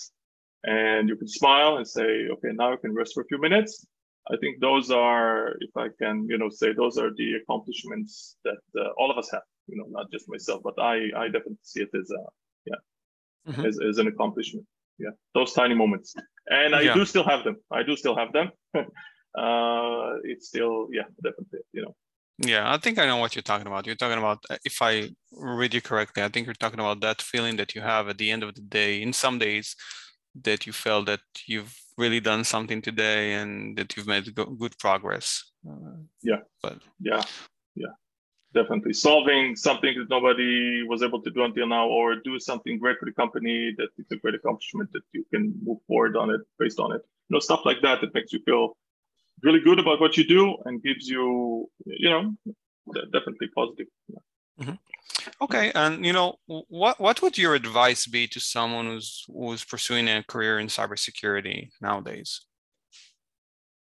and 0.65 1.09
you 1.09 1.17
can 1.17 1.29
smile 1.29 1.77
and 1.77 1.87
say, 1.87 2.29
okay, 2.33 2.49
now 2.53 2.73
you 2.73 2.79
can 2.79 2.95
rest 2.95 3.15
for 3.15 3.23
a 3.23 3.27
few 3.27 3.41
minutes. 3.41 3.87
I 4.31 4.37
think 4.39 4.61
those 4.61 4.91
are, 4.91 5.57
if 5.61 5.77
I 5.77 5.89
can, 6.01 6.27
you 6.29 6.39
know, 6.39 6.49
say 6.51 6.73
those 6.73 6.99
are 6.99 7.11
the 7.17 7.35
accomplishments 7.35 8.37
that 8.45 8.59
uh, 8.79 8.89
all 8.99 9.11
of 9.11 9.19
us 9.19 9.31
have. 9.31 9.43
You 9.69 9.79
know, 9.79 9.87
not 9.89 10.11
just 10.13 10.29
myself, 10.29 10.63
but 10.63 10.75
I, 10.79 11.11
I 11.17 11.27
definitely 11.27 11.59
see 11.63 11.83
it 11.83 11.91
as 11.95 12.11
a, 12.11 12.23
yeah, 12.67 13.53
mm-hmm. 13.53 13.67
as, 13.67 13.79
as 13.81 13.99
an 13.99 14.07
accomplishment. 14.07 14.67
Yeah, 14.99 15.11
those 15.35 15.53
tiny 15.53 15.75
moments, 15.75 16.15
and 16.47 16.75
I 16.75 16.83
yeah. 16.83 16.95
do 16.95 17.05
still 17.05 17.25
have 17.25 17.45
them. 17.45 17.57
I 17.71 17.83
do 17.83 17.97
still 17.97 18.17
have 18.17 18.33
them. 18.33 18.51
uh, 18.77 20.15
it's 20.25 20.49
still, 20.49 20.89
yeah, 20.93 21.03
definitely, 21.23 21.61
you 21.73 21.83
know. 21.83 21.95
Yeah, 22.39 22.73
I 22.73 22.77
think 22.79 22.99
I 22.99 23.07
know 23.07 23.17
what 23.17 23.35
you're 23.35 23.43
talking 23.43 23.67
about. 23.67 23.87
You're 23.87 23.97
talking 23.97 24.19
about, 24.19 24.45
uh, 24.51 24.57
if 24.65 24.83
I 24.83 25.11
read 25.33 25.73
you 25.73 25.81
correctly, 25.81 26.23
I 26.23 26.29
think 26.29 26.47
you're 26.47 26.55
talking 26.55 26.81
about 26.81 27.01
that 27.01 27.23
feeling 27.23 27.57
that 27.57 27.75
you 27.75 27.81
have 27.81 28.09
at 28.09 28.19
the 28.19 28.31
end 28.31 28.43
of 28.43 28.55
the 28.55 28.61
day. 28.61 29.01
In 29.01 29.13
some 29.13 29.39
days, 29.39 29.75
that 30.45 30.67
you 30.67 30.73
felt 30.73 31.07
that 31.07 31.21
you've 31.47 31.75
really 31.97 32.21
done 32.21 32.45
something 32.45 32.83
today 32.83 33.35
and 33.35 33.77
that 33.77 33.97
you've 33.97 34.07
made 34.07 34.35
good 34.35 34.79
progress? 34.79 35.45
Uh, 35.69 35.97
yeah. 36.23 36.41
but 36.63 36.79
yeah. 37.01 37.23
Yeah. 37.75 37.93
Definitely. 38.55 38.95
Solving 38.95 39.55
something 39.55 39.99
that 39.99 40.09
nobody 40.09 40.83
was 40.85 41.03
able 41.03 41.21
to 41.23 41.31
do 41.31 41.45
until 41.45 41.67
now 41.67 41.89
or 41.89 42.17
do 42.17 42.39
something 42.39 42.79
great 42.79 42.99
for 42.99 43.05
the 43.05 43.13
company 43.13 43.75
that 43.77 43.89
is 43.99 44.07
a 44.11 44.17
great 44.17 44.35
accomplishment 44.35 44.91
that 44.93 45.03
you 45.13 45.25
can 45.33 45.53
move 45.63 45.79
forward 45.87 46.17
on 46.17 46.31
it 46.31 46.41
based 46.59 46.81
on 46.81 46.93
it. 46.93 47.03
You 47.29 47.35
know 47.35 47.41
stuff 47.41 47.63
like 47.65 47.83
that 47.83 48.01
that 48.01 48.15
makes 48.15 48.33
you 48.33 48.41
feel 48.47 48.77
really 49.43 49.61
good 49.61 49.79
about 49.79 50.01
what 50.01 50.17
you 50.17 50.27
do 50.27 50.57
and 50.65 50.83
gives 50.83 51.07
you 51.09 51.69
you 51.85 52.09
know 52.09 52.35
definitely 53.13 53.49
positive. 53.55 53.89
Yeah. 54.09 54.19
mm-hmm. 54.61 54.75
Okay, 55.41 55.73
and 55.75 56.05
you 56.05 56.13
know 56.13 56.37
what 56.47 57.01
what 57.01 57.23
would 57.23 57.37
your 57.37 57.55
advice 57.55 58.07
be 58.07 58.27
to 58.29 58.41
someone 58.41 58.87
who's 58.87 59.25
who's 59.29 59.65
pursuing 59.65 60.09
a 60.09 60.23
career 60.23 60.59
in 60.59 60.69
cybersecurity 60.69 61.71
nowadays? 61.81 62.41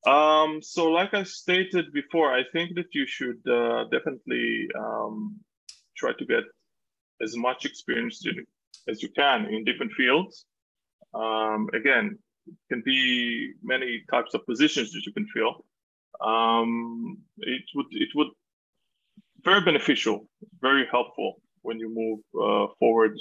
Um, 0.06 0.62
so, 0.62 0.90
like 0.90 1.14
I 1.14 1.24
stated 1.24 1.94
before, 1.94 2.34
I 2.34 2.44
think 2.54 2.76
that 2.76 2.88
you 2.94 3.06
should 3.06 3.42
uh, 3.48 3.86
definitely 3.92 4.68
um, 4.78 5.40
try 5.96 6.12
to 6.18 6.26
get 6.26 6.44
as 7.22 7.36
much 7.38 7.66
experience 7.66 8.26
as 8.88 9.04
you 9.04 9.10
can 9.10 9.46
in 9.46 9.64
different 9.64 9.92
fields. 9.94 10.46
Um, 11.14 11.70
again, 11.74 12.18
can 12.70 12.82
be 12.84 13.54
many 13.62 14.04
types 14.12 14.34
of 14.34 14.46
positions 14.46 14.92
that 14.92 15.06
you 15.06 15.14
can 15.14 15.28
fill. 15.34 15.66
Um, 16.26 17.18
it 17.38 17.64
would 17.76 17.88
it 17.92 18.10
would 18.16 18.30
very 19.44 19.62
beneficial, 19.62 20.28
very 20.62 20.88
helpful 20.92 21.42
when 21.62 21.80
you 21.80 21.90
move 21.94 22.20
uh, 22.36 22.74
forward 22.80 23.18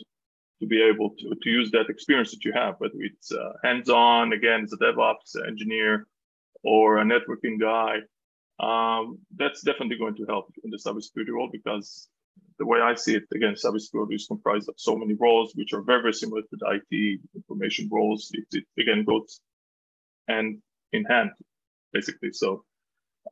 to 0.61 0.67
be 0.67 0.83
able 0.83 1.11
to, 1.19 1.35
to 1.43 1.51
use 1.51 1.71
that 1.71 1.89
experience 1.89 2.31
that 2.33 2.45
you 2.45 2.53
have, 2.53 2.75
whether 2.79 2.95
it's 2.99 3.33
uh, 3.33 3.53
hands-on, 3.65 4.33
again, 4.33 4.63
as 4.65 4.73
a 4.73 4.77
DevOps 4.77 5.37
engineer 5.47 6.07
or 6.63 6.99
a 6.99 7.05
networking 7.05 7.59
guy. 7.59 7.97
Um, 8.61 9.19
that's 9.37 9.63
definitely 9.63 9.97
going 9.97 10.17
to 10.17 10.27
help 10.27 10.53
in 10.65 10.71
the 10.71 10.77
cybersecurity 10.77 11.31
role 11.33 11.49
because 11.51 12.09
the 12.59 12.67
way 12.67 12.81
I 12.81 12.95
see 12.95 13.15
it, 13.15 13.25
again, 13.35 13.55
cybersecurity 13.55 14.17
is 14.17 14.27
comprised 14.27 14.69
of 14.69 14.75
so 14.77 14.95
many 14.97 15.15
roles, 15.15 15.53
which 15.55 15.73
are 15.73 15.81
very, 15.81 16.03
very 16.03 16.13
similar 16.13 16.43
to 16.43 16.57
the 16.59 16.81
IT 16.91 17.21
information 17.35 17.89
roles. 17.91 18.31
It, 18.35 18.45
it 18.53 18.65
again 18.79 19.05
goes 19.05 19.41
hand 20.29 20.59
in 20.93 21.05
hand, 21.05 21.31
basically. 21.95 22.33
So, 22.33 22.65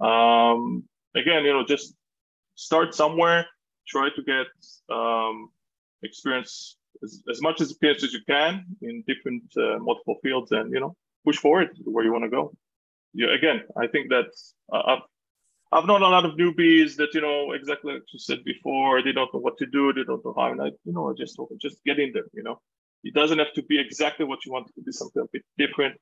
um, 0.00 0.84
again, 1.14 1.44
you 1.44 1.52
know, 1.52 1.64
just 1.66 1.94
start 2.58 2.94
somewhere, 2.94 3.46
try 3.86 4.08
to 4.16 4.22
get 4.34 4.48
um, 4.94 5.36
experience 6.02 6.76
as, 7.04 7.22
as 7.32 7.40
much 7.40 7.60
experience 7.60 8.02
as 8.02 8.12
you 8.12 8.22
can 8.26 8.52
in 8.82 9.04
different 9.06 9.44
uh, 9.56 9.78
multiple 9.78 10.16
fields 10.22 10.50
and, 10.52 10.72
you 10.74 10.80
know, 10.80 10.92
push 11.24 11.38
forward 11.38 11.70
where 11.84 12.04
you 12.04 12.12
want 12.12 12.24
to 12.24 12.30
go. 12.38 12.52
Yeah, 13.14 13.30
again, 13.38 13.62
I 13.76 13.86
think 13.86 14.10
that 14.10 14.28
uh, 14.72 14.82
I've, 14.92 15.04
I've 15.70 15.86
known 15.86 16.02
a 16.02 16.08
lot 16.08 16.24
of 16.24 16.32
newbies 16.32 16.96
that, 16.96 17.14
you 17.14 17.22
know, 17.26 17.52
exactly 17.52 17.94
like 17.94 18.02
you 18.12 18.18
said 18.18 18.42
before, 18.44 19.02
they 19.02 19.12
don't 19.12 19.32
know 19.32 19.40
what 19.46 19.58
to 19.58 19.66
do, 19.66 19.92
they 19.92 20.04
don't 20.04 20.24
know 20.24 20.34
how, 20.36 20.50
and 20.52 20.60
I, 20.60 20.68
you 20.86 20.92
know, 20.92 21.14
just, 21.16 21.38
just 21.60 21.84
get 21.84 21.98
in 21.98 22.10
there, 22.12 22.28
you 22.34 22.42
know. 22.42 22.60
It 23.04 23.14
doesn't 23.14 23.38
have 23.38 23.52
to 23.54 23.62
be 23.62 23.78
exactly 23.78 24.26
what 24.26 24.44
you 24.44 24.52
want 24.52 24.66
to 24.66 24.82
be 24.82 24.92
something 24.92 25.22
a 25.22 25.26
bit 25.32 25.44
different. 25.56 25.94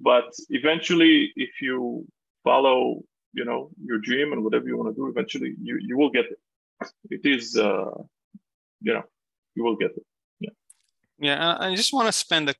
But 0.00 0.28
eventually, 0.50 1.32
if 1.34 1.60
you 1.60 2.06
follow 2.44 3.02
you 3.34 3.44
know 3.44 3.70
your 3.84 3.98
dream 3.98 4.32
and 4.32 4.42
whatever 4.44 4.66
you 4.66 4.76
want 4.76 4.88
to 4.94 4.94
do 5.00 5.06
eventually 5.08 5.54
you 5.60 5.78
you 5.80 5.96
will 5.98 6.10
get 6.10 6.26
it 6.26 6.38
it 7.10 7.24
is 7.24 7.56
uh 7.56 7.90
you 8.80 8.92
know 8.94 9.02
you 9.54 9.62
will 9.64 9.76
get 9.76 9.90
it 9.90 10.04
yeah. 10.40 10.50
Yeah 11.18 11.56
i 11.60 11.74
just 11.74 11.92
want 11.92 12.06
to 12.06 12.12
spend 12.12 12.50
a, 12.50 12.54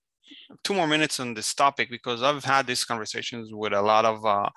two 0.63 0.75
more 0.75 0.87
minutes 0.87 1.21
on 1.21 1.35
this 1.35 1.55
topic 1.55 1.89
because 1.91 2.23
i've 2.23 2.45
had 2.45 2.67
these 2.67 2.85
conversations 2.85 3.51
with 3.53 3.73
a 3.73 3.83
lot 3.83 4.05
of 4.05 4.25
uh 4.27 4.49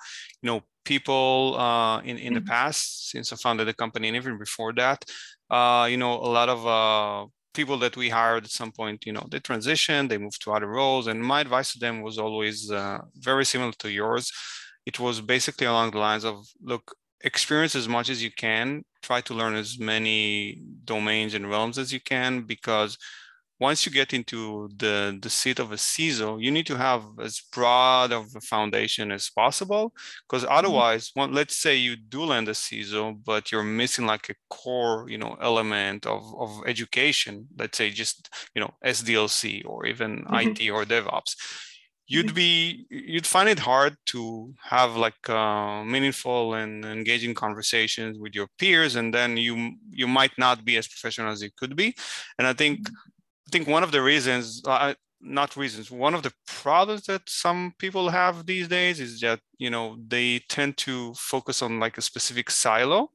you 0.42 0.46
know 0.48 0.60
people 0.84 1.56
uh 1.58 1.98
in 2.00 2.16
in 2.16 2.16
mm-hmm. 2.16 2.34
the 2.34 2.40
past 2.42 3.10
since 3.10 3.32
i 3.32 3.36
founded 3.36 3.68
the 3.68 3.74
company 3.74 4.08
and 4.08 4.16
even 4.16 4.38
before 4.38 4.72
that. 4.72 5.04
Uh 5.50 5.86
you 5.90 5.96
know 5.96 6.14
a 6.28 6.30
lot 6.38 6.48
of 6.48 6.60
uh 6.66 7.26
people 7.54 7.78
that 7.78 7.96
we 7.96 8.08
hired 8.08 8.44
at 8.44 8.50
some 8.50 8.70
point, 8.70 9.04
you 9.04 9.12
know, 9.12 9.26
they 9.32 9.40
transitioned, 9.40 10.08
they 10.08 10.18
moved 10.18 10.40
to 10.40 10.52
other 10.52 10.68
roles, 10.68 11.08
and 11.08 11.20
my 11.20 11.40
advice 11.40 11.72
to 11.72 11.78
them 11.80 12.02
was 12.02 12.16
always 12.16 12.70
uh, 12.70 12.98
very 13.16 13.44
similar 13.44 13.72
to 13.72 13.90
yours 13.90 14.30
it 14.88 14.98
was 14.98 15.20
basically 15.20 15.66
along 15.66 15.90
the 15.90 15.98
lines 15.98 16.24
of 16.24 16.36
look 16.62 16.84
experience 17.30 17.74
as 17.74 17.88
much 17.96 18.08
as 18.08 18.22
you 18.22 18.32
can 18.46 18.82
try 19.02 19.20
to 19.20 19.34
learn 19.34 19.54
as 19.54 19.78
many 19.78 20.62
domains 20.84 21.34
and 21.34 21.50
realms 21.50 21.76
as 21.76 21.92
you 21.92 22.00
can 22.00 22.30
because 22.54 22.96
once 23.60 23.84
you 23.84 23.90
get 23.90 24.14
into 24.14 24.70
the, 24.76 25.18
the 25.20 25.28
seat 25.28 25.58
of 25.58 25.72
a 25.72 25.74
CISO, 25.74 26.40
you 26.40 26.50
need 26.56 26.66
to 26.66 26.76
have 26.76 27.02
as 27.20 27.42
broad 27.52 28.12
of 28.12 28.26
a 28.36 28.40
foundation 28.40 29.10
as 29.10 29.28
possible. 29.28 29.92
Because 30.24 30.44
mm-hmm. 30.44 30.58
otherwise, 30.58 31.08
mm-hmm. 31.08 31.20
well, 31.20 31.28
let's 31.30 31.56
say 31.56 31.74
you 31.74 31.96
do 31.96 32.22
land 32.22 32.48
a 32.48 32.52
CISO, 32.52 33.18
but 33.24 33.50
you're 33.50 33.64
missing 33.64 34.06
like 34.06 34.28
a 34.30 34.36
core, 34.48 35.06
you 35.08 35.18
know, 35.18 35.36
element 35.42 36.06
of, 36.06 36.22
of 36.38 36.50
education. 36.66 37.48
Let's 37.58 37.76
say 37.76 37.90
just 37.90 38.30
you 38.54 38.60
know 38.62 38.72
SDLC 38.84 39.64
or 39.66 39.86
even 39.86 40.10
mm-hmm. 40.22 40.34
IT 40.36 40.70
or 40.70 40.84
DevOps 40.84 41.34
you'd 42.08 42.26
mm-hmm. 42.26 42.34
be 42.34 42.86
you'd 42.90 43.26
find 43.26 43.48
it 43.48 43.58
hard 43.58 43.96
to 44.06 44.52
have 44.62 44.96
like 44.96 45.28
uh, 45.28 45.84
meaningful 45.84 46.54
and 46.54 46.84
engaging 46.84 47.34
conversations 47.34 48.18
with 48.18 48.34
your 48.34 48.48
peers 48.58 48.96
and 48.96 49.14
then 49.14 49.36
you 49.36 49.72
you 49.90 50.08
might 50.08 50.32
not 50.38 50.64
be 50.64 50.76
as 50.76 50.88
professional 50.88 51.30
as 51.30 51.42
you 51.42 51.50
could 51.56 51.76
be. 51.76 51.94
And 52.38 52.46
i 52.46 52.52
think 52.52 52.88
i 53.46 53.50
think 53.52 53.68
one 53.68 53.82
of 53.82 53.92
the 53.92 54.02
reasons 54.02 54.62
uh, 54.66 54.94
not 55.20 55.56
reasons 55.56 55.90
one 55.90 56.14
of 56.14 56.22
the 56.22 56.32
problems 56.46 57.02
that 57.06 57.22
some 57.28 57.74
people 57.78 58.08
have 58.08 58.46
these 58.46 58.68
days 58.68 59.00
is 59.00 59.20
that 59.20 59.40
you 59.58 59.70
know 59.70 59.96
they 60.06 60.40
tend 60.48 60.76
to 60.76 61.12
focus 61.14 61.60
on 61.62 61.80
like 61.80 61.98
a 61.98 62.02
specific 62.02 62.50
silo 62.50 63.10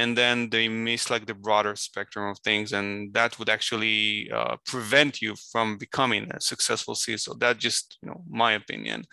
and 0.00 0.16
then 0.16 0.48
they 0.50 0.66
miss 0.68 1.10
like 1.10 1.26
the 1.26 1.34
broader 1.34 1.74
spectrum 1.76 2.24
of 2.30 2.38
things 2.38 2.72
and 2.72 3.12
that 3.12 3.38
would 3.38 3.50
actually 3.56 4.30
uh, 4.38 4.56
prevent 4.72 5.20
you 5.24 5.34
from 5.52 5.78
becoming 5.86 6.24
a 6.32 6.40
successful 6.40 6.94
CISO. 6.94 7.38
That 7.38 7.58
just 7.58 7.98
you 8.02 8.08
know 8.08 8.22
my 8.28 8.52
opinion. 8.52 9.04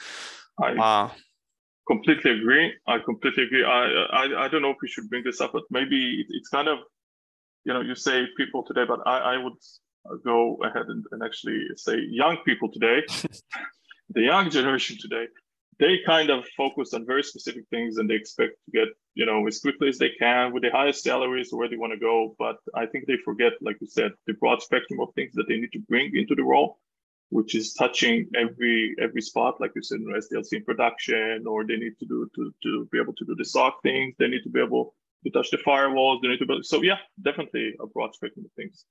I 0.67 0.70
uh, 0.89 1.10
completely 1.91 2.32
agree. 2.39 2.67
I 2.88 2.98
completely 3.10 3.44
agree. 3.48 3.65
I, 3.65 3.84
I 4.22 4.24
I 4.44 4.48
don't 4.50 4.63
know 4.63 4.75
if 4.77 4.82
we 4.82 4.88
should 4.94 5.10
bring 5.12 5.24
this 5.25 5.41
up, 5.41 5.51
but 5.58 5.65
maybe 5.77 6.00
it, 6.22 6.27
it's 6.38 6.50
kind 6.58 6.70
of 6.74 6.77
you 7.65 7.74
know 7.74 7.82
you 7.82 7.96
say 7.96 8.17
people 8.41 8.62
today, 8.63 8.86
but 8.91 9.00
I 9.06 9.17
I 9.34 9.36
would 9.44 9.60
go 10.32 10.58
ahead 10.67 10.88
and, 10.94 11.03
and 11.12 11.22
actually 11.27 11.60
say 11.75 11.96
young 12.24 12.38
people 12.48 12.72
today, 12.72 13.00
the 14.15 14.24
young 14.32 14.50
generation 14.50 14.96
today 15.06 15.27
they 15.79 16.00
kind 16.05 16.29
of 16.29 16.43
focus 16.55 16.93
on 16.93 17.05
very 17.05 17.24
specific 17.24 17.63
things 17.69 17.98
and 17.98 18.10
they 18.10 18.15
expect 18.15 18.53
to 18.65 18.72
get 18.72 18.88
you 19.13 19.25
know 19.25 19.46
as 19.48 19.60
quickly 19.60 19.89
as 19.89 19.98
they 19.98 20.12
can 20.19 20.53
with 20.53 20.63
the 20.63 20.72
highest 20.72 21.03
salaries 21.03 21.50
where 21.51 21.69
they 21.69 21.77
want 21.77 21.93
to 21.93 22.00
go. 22.00 22.36
But 22.39 22.57
i 22.74 22.86
think 22.86 23.05
they 23.05 23.17
forget 23.24 23.53
like 23.62 23.77
you 23.81 23.88
said 23.88 24.12
the 24.25 24.34
broad 24.34 24.62
spectrum 24.62 25.00
of 25.00 25.13
things 25.13 25.34
that 25.36 25.48
they 25.48 25.57
need 25.57 25.72
to 25.74 25.79
bring 25.79 26.15
into 26.15 26.36
the 26.36 26.43
role 26.43 26.79
which 27.29 27.55
is 27.55 27.74
touching 27.74 28.29
every 28.36 28.96
every 29.01 29.22
spot 29.22 29.60
like 29.60 29.72
you 29.75 29.84
said 29.84 30.00
in 30.00 30.07
sdlc 30.07 30.53
in 30.53 30.63
production 30.63 31.46
or 31.46 31.65
they 31.65 31.75
need 31.75 31.98
to 32.00 32.05
do 32.05 32.29
to, 32.36 32.53
to 32.63 32.88
be 32.91 33.00
able 33.00 33.13
to 33.13 33.25
do 33.25 33.36
the 33.36 33.46
soc 33.46 33.81
things. 33.84 34.15
They 34.17 34.27
need 34.27 34.43
to 34.43 34.50
be 34.50 34.62
able 34.62 34.96
to 35.24 35.29
touch 35.31 35.50
the 35.51 35.57
firewalls. 35.57 36.22
They 36.22 36.29
need 36.29 36.39
to 36.39 36.46
be 36.46 36.60
so 36.63 36.81
yeah 36.81 37.00
definitely 37.22 37.75
a 37.79 37.88
broad 37.88 38.15
spectrum 38.15 38.46
of 38.46 38.51
things. 38.53 38.86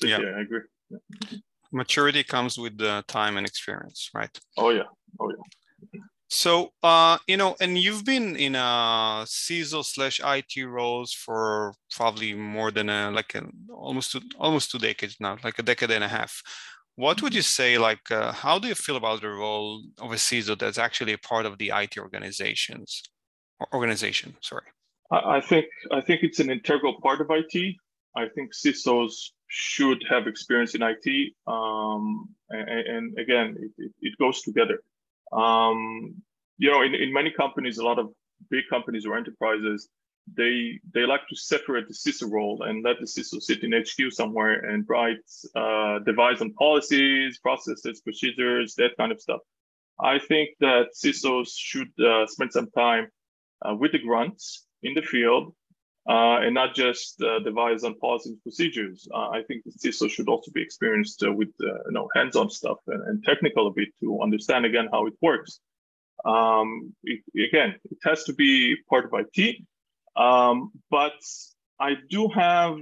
Yeah, 0.00 0.20
yeah 0.20 0.38
i 0.38 0.40
agree. 0.42 0.60
Yeah. 0.90 1.38
maturity 1.72 2.22
comes 2.22 2.56
with 2.56 2.78
the 2.78 3.04
time 3.08 3.36
and 3.36 3.46
experience 3.46 4.10
right? 4.14 4.34
Oh 4.56 4.70
yeah. 4.70 4.88
Oh 5.18 5.30
yeah 5.30 6.00
so, 6.32 6.72
uh, 6.82 7.18
you 7.26 7.36
know, 7.36 7.56
and 7.60 7.76
you've 7.76 8.06
been 8.06 8.36
in 8.36 8.54
a 8.54 9.26
CISO 9.26 9.84
slash 9.84 10.18
IT 10.24 10.64
roles 10.64 11.12
for 11.12 11.74
probably 11.94 12.32
more 12.32 12.70
than 12.70 12.88
a, 12.88 13.10
like 13.10 13.34
a, 13.34 13.42
almost 13.70 14.12
two, 14.12 14.22
almost 14.38 14.70
two 14.70 14.78
decades 14.78 15.16
now, 15.20 15.36
like 15.44 15.58
a 15.58 15.62
decade 15.62 15.90
and 15.90 16.02
a 16.02 16.08
half. 16.08 16.42
What 16.94 17.20
would 17.20 17.34
you 17.34 17.42
say, 17.42 17.76
like, 17.76 18.10
uh, 18.10 18.32
how 18.32 18.58
do 18.58 18.66
you 18.66 18.74
feel 18.74 18.96
about 18.96 19.20
the 19.20 19.28
role 19.28 19.82
of 19.98 20.10
a 20.10 20.14
CISO 20.14 20.58
that's 20.58 20.78
actually 20.78 21.12
a 21.12 21.18
part 21.18 21.44
of 21.44 21.58
the 21.58 21.70
IT 21.74 21.98
organizations, 21.98 23.02
organization? 23.74 24.34
Sorry. 24.40 24.64
I 25.10 25.42
think 25.42 25.66
I 25.92 26.00
think 26.00 26.22
it's 26.22 26.40
an 26.40 26.50
integral 26.50 26.98
part 27.02 27.20
of 27.20 27.26
IT. 27.28 27.76
I 28.16 28.28
think 28.34 28.52
CISOs 28.54 29.12
should 29.48 30.02
have 30.08 30.26
experience 30.26 30.74
in 30.74 30.80
IT, 30.80 31.32
um, 31.46 32.30
and, 32.48 32.68
and, 32.70 33.18
again, 33.18 33.54
it, 33.60 33.70
it, 33.76 33.92
it 34.00 34.18
goes 34.18 34.40
together. 34.40 34.78
Um, 35.32 36.22
you 36.58 36.70
know, 36.70 36.82
in, 36.82 36.94
in 36.94 37.12
many 37.12 37.30
companies, 37.30 37.78
a 37.78 37.84
lot 37.84 37.98
of 37.98 38.10
big 38.50 38.64
companies 38.70 39.06
or 39.06 39.16
enterprises, 39.16 39.88
they 40.36 40.78
they 40.94 41.04
like 41.04 41.26
to 41.28 41.36
separate 41.36 41.88
the 41.88 41.94
CISO 41.94 42.30
role 42.30 42.62
and 42.62 42.84
let 42.84 42.96
the 43.00 43.06
CISO 43.06 43.40
sit 43.42 43.64
in 43.64 43.72
HQ 43.72 44.12
somewhere 44.12 44.54
and 44.70 44.84
write, 44.88 45.18
uh, 45.56 45.98
devise 46.00 46.40
on 46.40 46.52
policies, 46.54 47.38
processes, 47.38 48.00
procedures, 48.00 48.74
that 48.76 48.90
kind 48.96 49.10
of 49.10 49.20
stuff. 49.20 49.40
I 50.00 50.18
think 50.18 50.50
that 50.60 50.86
CISOs 50.94 51.50
should 51.56 51.92
uh, 52.00 52.26
spend 52.26 52.52
some 52.52 52.70
time 52.70 53.08
uh, 53.62 53.74
with 53.74 53.92
the 53.92 53.98
grunts 53.98 54.66
in 54.82 54.94
the 54.94 55.02
field 55.02 55.54
and 56.06 56.54
not 56.54 56.74
just 56.74 57.22
uh, 57.22 57.38
devise 57.40 57.84
on 57.84 57.98
policies 57.98 58.32
and 58.32 58.42
procedures. 58.42 59.08
Uh, 59.12 59.28
I 59.30 59.42
think 59.46 59.64
the 59.64 59.70
CISO 59.70 60.10
should 60.10 60.28
also 60.28 60.50
be 60.52 60.62
experienced 60.62 61.22
uh, 61.22 61.32
with 61.32 61.50
uh, 61.62 61.66
you 61.86 61.92
know 61.92 62.08
hands-on 62.14 62.50
stuff 62.50 62.78
and, 62.88 63.02
and, 63.08 63.24
technical 63.24 63.68
a 63.68 63.70
bit 63.70 63.88
to 64.00 64.20
understand 64.20 64.66
again 64.66 64.88
how 64.92 65.06
it 65.06 65.14
works. 65.22 65.60
Um, 66.24 66.94
it, 67.04 67.20
again, 67.48 67.76
it 67.90 67.98
has 68.04 68.24
to 68.24 68.32
be 68.32 68.76
part 68.88 69.04
of 69.04 69.12
IT, 69.14 69.56
um, 70.16 70.72
but 70.90 71.14
I 71.80 71.96
do 72.10 72.28
have. 72.28 72.78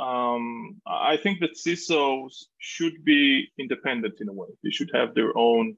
Um, 0.00 0.80
I 0.86 1.18
think 1.18 1.40
that 1.40 1.54
CISOs 1.54 2.46
should 2.58 3.04
be 3.04 3.48
independent 3.58 4.14
in 4.20 4.28
a 4.30 4.32
way. 4.32 4.48
They 4.64 4.70
should 4.70 4.90
have 4.94 5.14
their 5.14 5.36
own 5.36 5.76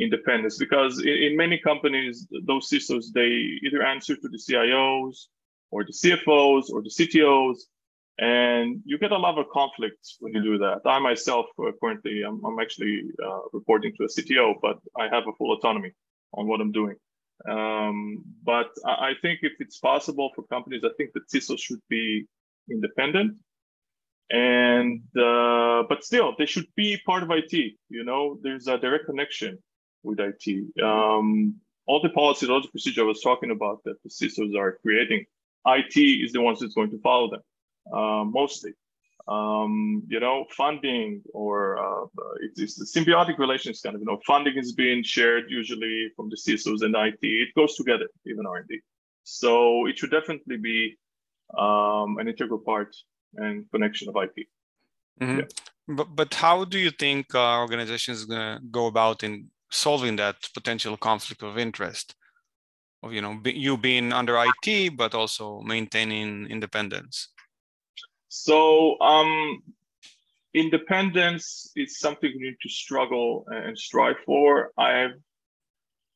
independence 0.00 0.58
because 0.58 1.00
in, 1.00 1.08
in 1.08 1.36
many 1.36 1.58
companies, 1.58 2.26
those 2.44 2.68
CISOs 2.68 3.12
they 3.14 3.58
either 3.64 3.82
answer 3.82 4.16
to 4.16 4.28
the 4.28 4.36
CIOs 4.36 5.26
or 5.70 5.84
the 5.84 5.92
CFOs 5.92 6.70
or 6.70 6.82
the 6.82 6.90
CTOs. 6.90 7.58
And 8.18 8.80
you 8.86 8.98
get 8.98 9.12
a 9.12 9.18
lot 9.18 9.38
of 9.38 9.46
conflicts 9.52 10.16
when 10.20 10.32
you 10.32 10.42
do 10.42 10.58
that. 10.58 10.80
I 10.86 10.98
myself, 10.98 11.46
uh, 11.58 11.72
currently, 11.82 12.22
I'm, 12.22 12.42
I'm 12.44 12.58
actually 12.58 13.02
uh, 13.22 13.40
reporting 13.52 13.92
to 13.98 14.04
a 14.04 14.08
CTO, 14.08 14.54
but 14.62 14.78
I 14.98 15.04
have 15.14 15.24
a 15.28 15.32
full 15.36 15.52
autonomy 15.52 15.92
on 16.32 16.46
what 16.46 16.62
I'm 16.62 16.72
doing. 16.72 16.96
Um, 17.46 18.24
but 18.42 18.70
I, 18.86 19.08
I 19.08 19.12
think 19.20 19.40
if 19.42 19.52
it's 19.58 19.78
possible 19.78 20.30
for 20.34 20.44
companies, 20.44 20.82
I 20.82 20.90
think 20.96 21.12
that 21.12 21.28
CISO 21.28 21.58
should 21.58 21.82
be 21.90 22.26
independent 22.70 23.36
and 24.30 25.02
uh, 25.16 25.84
but 25.88 26.02
still 26.02 26.34
they 26.38 26.46
should 26.46 26.66
be 26.74 26.98
part 27.06 27.22
of 27.22 27.30
it 27.30 27.52
you 27.52 28.04
know 28.04 28.38
there's 28.42 28.66
a 28.66 28.78
direct 28.78 29.06
connection 29.06 29.58
with 30.02 30.18
it 30.18 30.42
um, 30.82 31.54
all 31.86 32.00
the 32.02 32.08
policies 32.10 32.48
all 32.48 32.60
the 32.60 32.68
procedure 32.68 33.02
i 33.02 33.04
was 33.04 33.20
talking 33.20 33.50
about 33.50 33.82
that 33.84 34.02
the 34.02 34.08
cisos 34.08 34.56
are 34.58 34.78
creating 34.82 35.24
IT 35.66 35.96
is 35.96 36.32
the 36.32 36.40
ones 36.40 36.60
that's 36.60 36.74
going 36.74 36.90
to 36.90 37.00
follow 37.00 37.30
them 37.30 37.42
uh, 37.92 38.24
mostly. 38.24 38.72
Um, 39.28 40.04
you 40.06 40.20
know, 40.20 40.44
funding 40.56 41.20
or 41.34 41.78
uh, 41.78 42.06
it's, 42.42 42.60
it's, 42.60 42.76
the 42.76 43.00
symbiotic 43.00 43.38
relations 43.38 43.80
kind 43.80 43.96
of, 43.96 44.00
you 44.00 44.06
know, 44.06 44.20
funding 44.24 44.56
is 44.56 44.72
being 44.72 45.02
shared 45.02 45.46
usually 45.48 46.10
from 46.14 46.30
the 46.30 46.36
CSOs 46.36 46.82
and 46.82 46.94
IT. 46.94 47.18
It 47.22 47.48
goes 47.56 47.74
together, 47.74 48.06
even 48.24 48.46
R&D. 48.46 48.78
So 49.24 49.86
it 49.86 49.98
should 49.98 50.12
definitely 50.12 50.58
be 50.58 50.96
um, 51.58 52.18
an 52.18 52.28
integral 52.28 52.60
part 52.60 52.94
and 53.34 53.68
connection 53.72 54.08
of 54.08 54.14
IT. 54.16 54.46
Mm-hmm. 55.20 55.38
Yeah. 55.38 55.44
But, 55.88 56.14
but 56.14 56.34
how 56.34 56.64
do 56.64 56.78
you 56.78 56.90
think 56.90 57.34
uh, 57.34 57.58
organizations 57.58 58.24
going 58.24 58.58
to 58.58 58.64
go 58.70 58.86
about 58.86 59.24
in 59.24 59.48
solving 59.72 60.14
that 60.16 60.36
potential 60.54 60.96
conflict 60.96 61.42
of 61.42 61.58
interest? 61.58 62.14
Of 63.02 63.12
you 63.12 63.20
know 63.20 63.40
you 63.44 63.76
being 63.76 64.12
under 64.12 64.36
IT, 64.38 64.96
but 64.96 65.14
also 65.14 65.60
maintaining 65.60 66.46
independence? 66.48 67.28
So 68.28 68.98
um, 69.00 69.62
independence 70.54 71.70
is 71.76 71.98
something 71.98 72.30
we 72.34 72.48
need 72.48 72.56
to 72.62 72.68
struggle 72.68 73.46
and 73.48 73.78
strive 73.78 74.16
for. 74.24 74.70
I, 74.78 75.08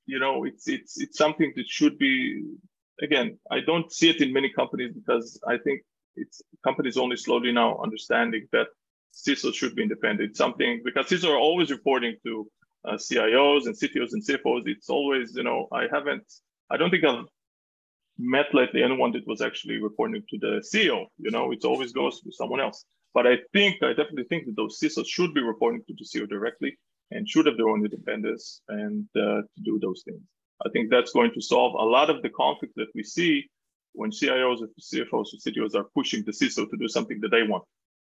you 0.07 0.19
know, 0.19 0.45
it's 0.45 0.69
it's 0.69 1.01
it's 1.01 1.19
something 1.19 1.53
that 1.57 1.69
should 1.69 1.99
be. 1.99 2.45
Again, 3.03 3.39
I 3.51 3.61
don't 3.61 3.91
see 3.91 4.11
it 4.11 4.21
in 4.21 4.31
many 4.31 4.51
companies 4.51 4.93
because 4.93 5.41
I 5.49 5.57
think 5.57 5.81
it's 6.17 6.43
companies 6.63 6.99
only 6.99 7.17
slowly 7.17 7.51
now 7.51 7.81
understanding 7.83 8.47
that 8.53 8.67
CISO 9.15 9.55
should 9.55 9.75
be 9.75 9.83
independent. 9.83 10.37
Something 10.37 10.83
because 10.85 11.07
CISO 11.07 11.31
are 11.31 11.39
always 11.39 11.71
reporting 11.71 12.17
to 12.27 12.47
uh, 12.85 12.95
CIOs 12.95 13.67
and 13.67 13.75
CTOs 13.75 14.13
and 14.13 14.23
CFOs. 14.25 14.63
It's 14.67 14.91
always, 14.91 15.37
you 15.37 15.43
know, 15.43 15.69
I 15.73 15.87
haven't 15.93 16.25
I 16.71 16.77
don't 16.77 16.91
think 16.91 17.05
I've 17.05 17.25
met 18.19 18.55
lately 18.55 18.83
anyone 18.83 19.13
that 19.13 19.27
was 19.27 19.41
actually 19.41 19.83
reporting 19.83 20.23
to 20.31 20.39
the 20.39 20.63
CEO. 20.73 21.07
You 21.19 21.31
know, 21.31 21.53
it 21.53 21.65
always 21.65 21.93
goes 21.93 22.21
to 22.21 22.33
someone 22.33 22.61
else. 22.61 22.85
But 23.13 23.27
I 23.27 23.39
think, 23.53 23.83
I 23.83 23.89
definitely 23.89 24.27
think 24.29 24.47
that 24.47 24.57
those 24.57 24.79
CISOs 24.79 25.07
should 25.07 25.35
be 25.35 25.43
reporting 25.43 25.83
to 25.89 25.95
the 25.99 26.05
CEO 26.05 26.29
directly 26.29 26.79
and 27.11 27.29
should 27.29 27.47
have 27.47 27.57
their 27.57 27.69
own 27.69 27.85
independence 27.85 28.63
and 28.69 29.07
uh, 29.17 29.43
to 29.43 29.61
do 29.65 29.81
those 29.81 30.03
things. 30.05 30.23
I 30.65 30.69
think 30.71 30.91
that's 30.91 31.13
going 31.13 31.33
to 31.35 31.41
solve 31.41 31.75
a 31.75 31.85
lot 31.85 32.11
of 32.11 32.23
the 32.23 32.29
conflict 32.29 32.75
that 32.77 32.89
we 32.95 33.03
see 33.03 33.49
when 33.93 34.11
CIOs 34.11 34.61
or 34.61 34.69
CFOs 34.81 35.13
or 35.13 35.39
CTOs 35.45 35.75
are 35.75 35.87
pushing 35.95 36.23
the 36.25 36.33
CISO 36.33 36.69
to 36.71 36.77
do 36.77 36.87
something 36.87 37.19
that 37.21 37.31
they 37.31 37.43
want 37.43 37.65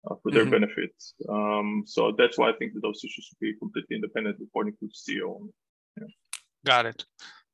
uh, 0.10 0.16
for 0.22 0.32
their 0.32 0.44
mm-hmm. 0.44 0.52
benefits. 0.52 1.14
Um, 1.30 1.84
so 1.86 2.14
that's 2.18 2.38
why 2.38 2.50
I 2.50 2.54
think 2.54 2.74
that 2.74 2.82
those 2.82 3.02
issues 3.04 3.26
should 3.26 3.40
be 3.40 3.54
completely 3.58 3.96
independent, 3.96 4.38
reporting 4.40 4.74
to 4.80 4.88
the 4.88 5.14
CEO. 5.14 5.48
Yeah. 5.98 6.08
Got 6.66 6.88
it. 6.88 7.06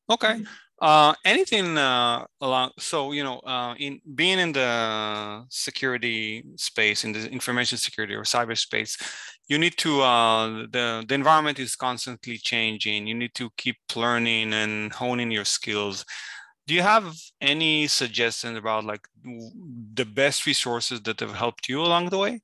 Okay. 0.09 0.43
Uh, 0.81 1.13
anything 1.23 1.77
uh, 1.77 2.25
along? 2.41 2.71
So 2.77 3.11
you 3.13 3.23
know, 3.23 3.39
uh, 3.39 3.75
in 3.79 4.01
being 4.13 4.39
in 4.39 4.51
the 4.51 5.45
security 5.49 6.43
space, 6.57 7.05
in 7.05 7.13
the 7.13 7.29
information 7.31 7.77
security 7.77 8.13
or 8.13 8.23
cyberspace, 8.23 9.01
you 9.47 9.57
need 9.57 9.77
to 9.77 10.01
uh, 10.01 10.47
the 10.71 11.05
the 11.07 11.15
environment 11.15 11.59
is 11.59 11.75
constantly 11.75 12.37
changing. 12.37 13.07
You 13.07 13.15
need 13.15 13.33
to 13.35 13.49
keep 13.57 13.77
learning 13.95 14.53
and 14.53 14.91
honing 14.91 15.31
your 15.31 15.45
skills. 15.45 16.05
Do 16.67 16.73
you 16.75 16.81
have 16.83 17.15
any 17.41 17.87
suggestions 17.87 18.57
about 18.57 18.85
like 18.85 19.07
the 19.23 20.05
best 20.05 20.45
resources 20.45 21.01
that 21.03 21.19
have 21.21 21.35
helped 21.35 21.69
you 21.69 21.81
along 21.81 22.09
the 22.09 22.17
way? 22.17 22.41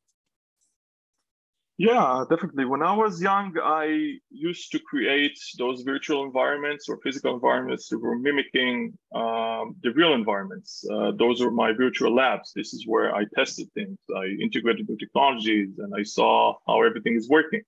Yeah, 1.81 2.25
definitely. 2.29 2.65
When 2.65 2.83
I 2.83 2.93
was 2.93 3.19
young, 3.19 3.55
I 3.59 4.19
used 4.29 4.71
to 4.73 4.77
create 4.77 5.39
those 5.57 5.81
virtual 5.81 6.23
environments 6.23 6.87
or 6.87 6.99
physical 7.03 7.33
environments 7.33 7.89
that 7.89 7.97
were 7.97 8.19
mimicking 8.19 8.95
um, 9.15 9.75
the 9.81 9.91
real 9.95 10.13
environments. 10.13 10.85
Uh, 10.93 11.11
those 11.17 11.41
were 11.41 11.49
my 11.49 11.71
virtual 11.73 12.13
labs. 12.13 12.53
This 12.55 12.75
is 12.75 12.85
where 12.85 13.15
I 13.15 13.23
tested 13.35 13.67
things. 13.73 13.97
I 14.15 14.25
integrated 14.39 14.87
new 14.87 14.95
technologies 14.95 15.79
and 15.79 15.91
I 15.99 16.03
saw 16.03 16.53
how 16.67 16.83
everything 16.83 17.15
is 17.15 17.27
working. 17.27 17.63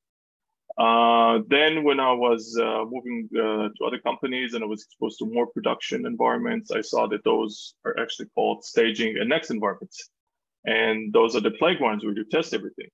Uh, 0.78 1.40
then, 1.48 1.84
when 1.84 2.00
I 2.00 2.14
was 2.14 2.56
uh, 2.62 2.86
moving 2.86 3.28
uh, 3.36 3.70
to 3.76 3.86
other 3.88 3.98
companies 3.98 4.54
and 4.54 4.64
I 4.64 4.68
was 4.68 4.84
exposed 4.84 5.18
to 5.20 5.26
more 5.26 5.48
production 5.48 6.06
environments, 6.06 6.70
I 6.70 6.82
saw 6.82 7.08
that 7.08 7.24
those 7.24 7.74
are 7.84 8.00
actually 8.00 8.28
called 8.36 8.64
staging 8.64 9.18
and 9.18 9.28
next 9.28 9.50
environments. 9.50 10.12
And 10.66 11.12
those 11.12 11.36
are 11.36 11.42
the 11.42 11.56
playgrounds 11.62 12.06
where 12.06 12.14
you 12.14 12.26
test 12.26 12.54
everything. 12.54 12.90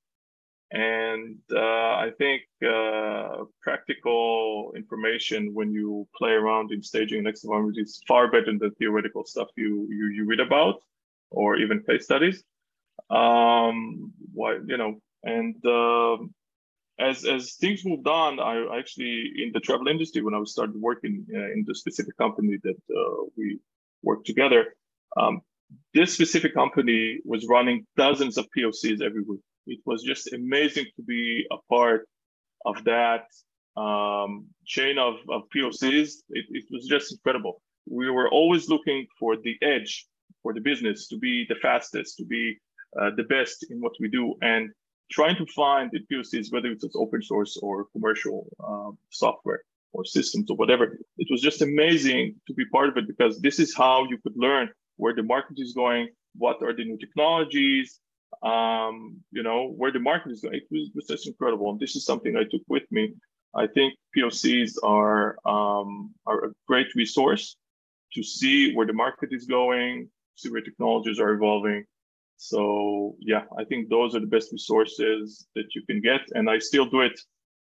And 0.71 1.39
uh, 1.51 1.59
I 1.59 2.11
think 2.19 2.43
uh, 2.63 3.45
practical 3.61 4.71
information 4.75 5.53
when 5.55 5.71
you 5.71 6.07
play 6.15 6.31
around 6.31 6.71
in 6.71 6.83
staging 6.83 7.23
next 7.23 7.43
environment 7.43 7.77
is 7.79 8.01
far 8.07 8.29
better 8.29 8.45
than 8.45 8.59
the 8.59 8.69
theoretical 8.77 9.25
stuff 9.25 9.47
you 9.57 9.87
you, 9.89 10.07
you 10.09 10.25
read 10.25 10.39
about 10.39 10.75
or 11.31 11.57
even 11.57 11.81
case 11.81 12.05
studies. 12.05 12.43
Um, 13.09 14.13
why 14.31 14.59
you 14.63 14.77
know, 14.77 15.01
and 15.23 15.55
uh, 15.65 16.17
as 16.99 17.25
as 17.25 17.55
things 17.55 17.83
moved 17.83 18.07
on, 18.07 18.39
I 18.39 18.77
actually 18.77 19.31
in 19.43 19.51
the 19.51 19.59
travel 19.61 19.87
industry 19.87 20.21
when 20.21 20.35
I 20.35 20.41
started 20.43 20.79
working 20.79 21.25
uh, 21.33 21.51
in 21.51 21.63
the 21.65 21.73
specific 21.73 22.15
company 22.17 22.59
that 22.61 22.79
uh, 22.95 23.23
we 23.35 23.59
worked 24.03 24.27
together. 24.27 24.75
Um, 25.17 25.41
this 25.95 26.13
specific 26.13 26.53
company 26.53 27.19
was 27.25 27.47
running 27.47 27.87
dozens 27.97 28.37
of 28.37 28.47
POCs 28.55 29.01
every 29.01 29.23
week 29.23 29.41
it 29.67 29.79
was 29.85 30.03
just 30.03 30.33
amazing 30.33 30.85
to 30.95 31.01
be 31.03 31.45
a 31.51 31.57
part 31.69 32.07
of 32.65 32.83
that 32.85 33.25
um, 33.77 34.47
chain 34.65 34.97
of, 34.97 35.15
of 35.29 35.43
POCs. 35.55 36.09
It, 36.29 36.45
it 36.49 36.65
was 36.71 36.87
just 36.87 37.11
incredible. 37.11 37.61
We 37.87 38.09
were 38.09 38.29
always 38.29 38.69
looking 38.69 39.07
for 39.19 39.37
the 39.37 39.55
edge 39.61 40.05
for 40.43 40.53
the 40.53 40.61
business 40.61 41.07
to 41.07 41.17
be 41.17 41.45
the 41.49 41.55
fastest, 41.55 42.17
to 42.17 42.25
be 42.25 42.57
uh, 42.99 43.11
the 43.15 43.23
best 43.23 43.65
in 43.69 43.79
what 43.79 43.93
we 43.99 44.09
do, 44.09 44.35
and 44.41 44.69
trying 45.11 45.35
to 45.37 45.45
find 45.55 45.89
the 45.91 45.99
POCs, 46.11 46.51
whether 46.51 46.69
it's 46.69 46.85
open 46.95 47.21
source 47.21 47.57
or 47.57 47.85
commercial 47.91 48.47
um, 48.63 48.97
software 49.09 49.61
or 49.91 50.05
systems 50.05 50.51
or 50.51 50.57
whatever. 50.57 50.97
It 51.17 51.27
was 51.31 51.41
just 51.41 51.61
amazing 51.61 52.35
to 52.47 52.53
be 52.53 52.65
part 52.65 52.89
of 52.89 52.97
it 52.97 53.07
because 53.07 53.41
this 53.41 53.59
is 53.59 53.75
how 53.75 54.05
you 54.07 54.17
could 54.19 54.35
learn 54.35 54.69
where 54.97 55.15
the 55.15 55.23
market 55.23 55.57
is 55.57 55.73
going, 55.73 56.09
what 56.35 56.61
are 56.61 56.75
the 56.75 56.85
new 56.85 56.97
technologies, 56.97 57.99
um, 58.43 59.17
you 59.31 59.43
know, 59.43 59.69
where 59.69 59.91
the 59.91 59.99
market 59.99 60.31
is 60.31 60.41
going. 60.41 60.55
It 60.55 60.63
was, 60.71 60.91
was 60.95 61.07
just 61.07 61.27
incredible. 61.27 61.71
And 61.71 61.79
this 61.79 61.95
is 61.95 62.05
something 62.05 62.35
I 62.35 62.43
took 62.43 62.61
with 62.67 62.83
me. 62.91 63.13
I 63.55 63.67
think 63.67 63.95
POCs 64.15 64.77
are, 64.83 65.37
um, 65.45 66.13
are 66.25 66.45
a 66.45 66.51
great 66.67 66.87
resource 66.95 67.57
to 68.13 68.23
see 68.23 68.73
where 68.73 68.85
the 68.85 68.93
market 68.93 69.29
is 69.31 69.45
going, 69.45 70.09
see 70.35 70.49
where 70.49 70.61
technologies 70.61 71.19
are 71.19 71.31
evolving. 71.31 71.85
So 72.37 73.15
yeah, 73.19 73.43
I 73.57 73.65
think 73.65 73.89
those 73.89 74.15
are 74.15 74.19
the 74.19 74.27
best 74.27 74.51
resources 74.51 75.45
that 75.55 75.75
you 75.75 75.85
can 75.85 75.99
get. 76.01 76.21
And 76.33 76.49
I 76.49 76.59
still 76.59 76.85
do 76.85 77.01
it 77.01 77.19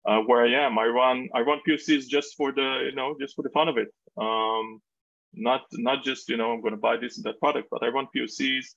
uh, 0.06 0.20
where 0.20 0.42
I 0.44 0.66
am. 0.66 0.78
I 0.78 0.86
run 0.86 1.28
I 1.34 1.40
run 1.40 1.60
POCs 1.68 2.06
just 2.08 2.36
for 2.36 2.52
the 2.52 2.88
you 2.88 2.94
know 2.94 3.14
just 3.20 3.34
for 3.36 3.42
the 3.42 3.50
fun 3.50 3.68
of 3.68 3.76
it. 3.76 3.88
Um, 4.16 4.80
not 5.34 5.62
not 5.72 6.02
just 6.02 6.28
you 6.28 6.36
know 6.36 6.52
I'm 6.52 6.62
going 6.62 6.74
to 6.74 6.80
buy 6.80 6.96
this 6.96 7.16
and 7.16 7.24
that 7.24 7.38
product, 7.40 7.68
but 7.70 7.82
I 7.82 7.88
run 7.88 8.06
POCs 8.16 8.74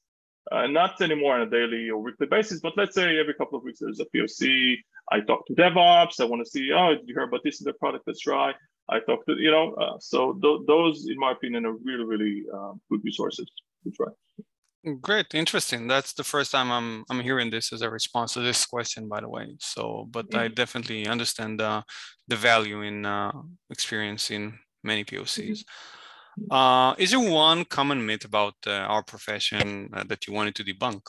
uh, 0.52 0.68
not 0.68 1.02
anymore 1.02 1.36
on 1.36 1.42
a 1.42 1.50
daily 1.50 1.90
or 1.90 1.98
weekly 1.98 2.28
basis, 2.28 2.60
but 2.60 2.74
let's 2.78 2.96
say 2.96 3.20
every 3.20 3.34
couple 3.34 3.58
of 3.58 3.64
weeks 3.64 3.80
there's 3.80 4.00
a 4.00 4.06
POC. 4.06 4.78
I 5.12 5.22
talk 5.22 5.46
to 5.48 5.54
DevOps. 5.54 6.20
I 6.20 6.26
want 6.26 6.44
to 6.44 6.50
see, 6.50 6.72
oh, 6.72 6.96
did 6.96 7.08
you 7.08 7.16
hear 7.16 7.24
about 7.24 7.42
this 7.44 7.62
in 7.62 7.66
the 7.66 7.74
product? 7.74 8.06
Let's 8.08 8.20
try. 8.20 8.54
I 8.90 9.00
talk 9.02 9.26
to, 9.26 9.34
you 9.38 9.52
know, 9.52 9.74
uh, 9.74 9.98
so 10.00 10.34
th- 10.42 10.62
those, 10.68 11.08
in 11.10 11.18
my 11.18 11.32
opinion, 11.32 11.66
are 11.66 11.74
really, 11.84 12.06
really 12.06 12.44
um, 12.54 12.80
good 12.90 13.02
resources 13.04 13.46
to 13.84 13.92
try. 13.92 14.08
Great, 15.02 15.34
interesting. 15.34 15.88
That's 15.88 16.14
the 16.14 16.24
first 16.24 16.52
time 16.52 16.72
I'm 16.72 17.04
I'm 17.10 17.20
hearing 17.20 17.50
this 17.50 17.74
as 17.74 17.82
a 17.82 17.90
response 17.90 18.34
to 18.34 18.40
this 18.40 18.66
question, 18.66 19.10
by 19.10 19.20
the 19.20 19.28
way. 19.28 19.56
So, 19.60 20.08
but 20.10 20.30
mm-hmm. 20.30 20.40
I 20.40 20.48
definitely 20.48 21.08
understand 21.08 21.60
uh, 21.62 21.82
the 22.28 22.38
value 22.38 22.82
in 22.84 23.06
uh, 23.06 23.34
experiencing 23.70 24.58
many 24.84 25.04
POCs. 25.04 25.50
Mm-hmm. 25.50 26.07
Uh, 26.52 26.96
is 26.98 27.12
there 27.12 27.20
one 27.20 27.66
common 27.66 28.06
myth 28.06 28.26
about 28.26 28.56
uh, 28.66 28.72
our 28.72 29.04
profession 29.04 29.90
uh, 29.94 30.04
that 30.04 30.28
you 30.28 30.34
wanted 30.34 30.56
to 30.56 30.64
debunk? 30.64 31.02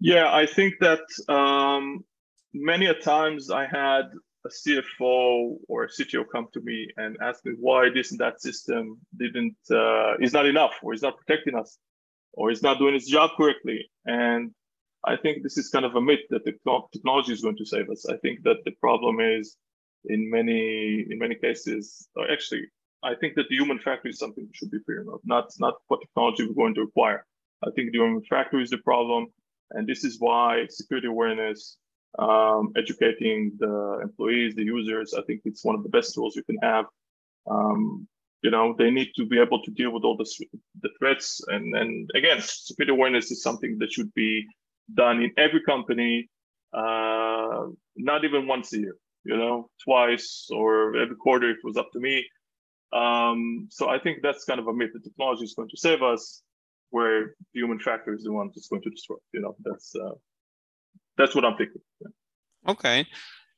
Yeah, 0.00 0.32
I 0.32 0.46
think 0.46 0.74
that 0.80 1.02
um, 1.28 2.04
many 2.54 2.86
a 2.86 2.94
times 2.94 3.50
I 3.50 3.66
had 3.66 4.06
a 4.44 4.48
CFO 4.48 5.56
or 5.68 5.84
a 5.84 5.88
CTO 5.88 6.24
come 6.32 6.48
to 6.54 6.60
me 6.60 6.88
and 6.96 7.16
ask 7.22 7.44
me 7.44 7.52
why 7.58 7.88
this 7.90 8.10
and 8.10 8.20
that 8.20 8.40
system 8.40 8.98
didn't 9.16 9.56
uh, 9.70 10.16
is 10.18 10.32
not 10.32 10.46
enough, 10.46 10.74
or 10.82 10.94
is 10.94 11.02
not 11.02 11.18
protecting 11.18 11.54
us, 11.54 11.78
or 12.32 12.50
is 12.50 12.62
not 12.62 12.78
doing 12.78 12.94
its 12.94 13.08
job 13.08 13.30
correctly. 13.36 13.90
And 14.04 14.50
I 15.04 15.16
think 15.16 15.42
this 15.42 15.58
is 15.58 15.68
kind 15.68 15.84
of 15.84 15.94
a 15.94 16.00
myth 16.00 16.20
that 16.30 16.44
the 16.44 16.54
technology 16.92 17.32
is 17.32 17.42
going 17.42 17.56
to 17.56 17.66
save 17.66 17.88
us. 17.90 18.06
I 18.08 18.16
think 18.16 18.42
that 18.44 18.58
the 18.64 18.72
problem 18.80 19.20
is 19.20 19.56
in 20.06 20.30
many 20.30 21.06
in 21.08 21.18
many 21.18 21.36
cases, 21.36 22.08
or 22.16 22.30
actually 22.30 22.62
I 23.02 23.14
think 23.14 23.34
that 23.34 23.48
the 23.48 23.56
human 23.56 23.78
factor 23.78 24.08
is 24.08 24.18
something 24.18 24.44
we 24.44 24.54
should 24.54 24.70
be 24.70 24.78
fearing 24.86 25.08
of, 25.12 25.20
not 25.24 25.50
not 25.58 25.74
what 25.88 26.00
technology 26.00 26.46
we're 26.46 26.54
going 26.54 26.74
to 26.74 26.82
acquire. 26.82 27.24
I 27.66 27.70
think 27.74 27.92
the 27.92 27.98
human 27.98 28.22
factor 28.22 28.60
is 28.60 28.70
the 28.70 28.78
problem, 28.78 29.26
and 29.72 29.86
this 29.86 30.04
is 30.04 30.16
why 30.20 30.66
security 30.68 31.08
awareness, 31.08 31.76
um, 32.18 32.72
educating 32.76 33.52
the 33.58 34.00
employees, 34.02 34.54
the 34.54 34.64
users, 34.64 35.14
I 35.14 35.22
think 35.22 35.42
it's 35.44 35.64
one 35.64 35.74
of 35.74 35.82
the 35.82 35.88
best 35.88 36.14
tools 36.14 36.36
you 36.36 36.44
can 36.44 36.58
have. 36.62 36.86
Um, 37.50 38.06
you 38.42 38.50
know, 38.50 38.74
they 38.76 38.90
need 38.90 39.10
to 39.16 39.26
be 39.26 39.40
able 39.40 39.62
to 39.62 39.70
deal 39.70 39.92
with 39.92 40.04
all 40.04 40.16
the, 40.16 40.28
the 40.82 40.90
threats, 40.98 41.42
and 41.48 41.74
and 41.74 42.10
again, 42.14 42.40
security 42.40 42.92
awareness 42.92 43.30
is 43.30 43.42
something 43.42 43.78
that 43.78 43.92
should 43.92 44.12
be 44.14 44.46
done 44.94 45.22
in 45.22 45.32
every 45.36 45.62
company, 45.62 46.28
uh, 46.72 47.66
not 47.96 48.24
even 48.24 48.46
once 48.46 48.72
a 48.72 48.78
year. 48.78 48.96
You 49.24 49.36
know, 49.36 49.70
twice 49.84 50.48
or 50.50 50.96
every 50.96 51.14
quarter 51.14 51.50
if 51.50 51.58
it 51.58 51.64
was 51.64 51.76
up 51.76 51.92
to 51.92 52.00
me 52.00 52.26
um, 52.92 53.68
so 53.70 53.88
I 53.88 53.98
think 53.98 54.18
that's 54.22 54.44
kind 54.44 54.60
of 54.60 54.66
a 54.66 54.72
myth. 54.72 54.90
The 54.92 55.00
technology 55.00 55.44
is 55.44 55.54
going 55.54 55.68
to 55.68 55.76
save 55.76 56.02
us, 56.02 56.42
where 56.90 57.34
the 57.54 57.60
human 57.60 57.80
factor 57.80 58.14
is 58.14 58.24
the 58.24 58.32
one 58.32 58.48
that's 58.48 58.68
going 58.68 58.82
to 58.82 58.90
destroy. 58.90 59.16
You 59.32 59.40
know, 59.40 59.56
that's 59.64 59.94
uh, 59.94 60.14
that's 61.16 61.34
what 61.34 61.44
I'm 61.44 61.56
thinking. 61.56 61.82
Okay. 62.68 63.06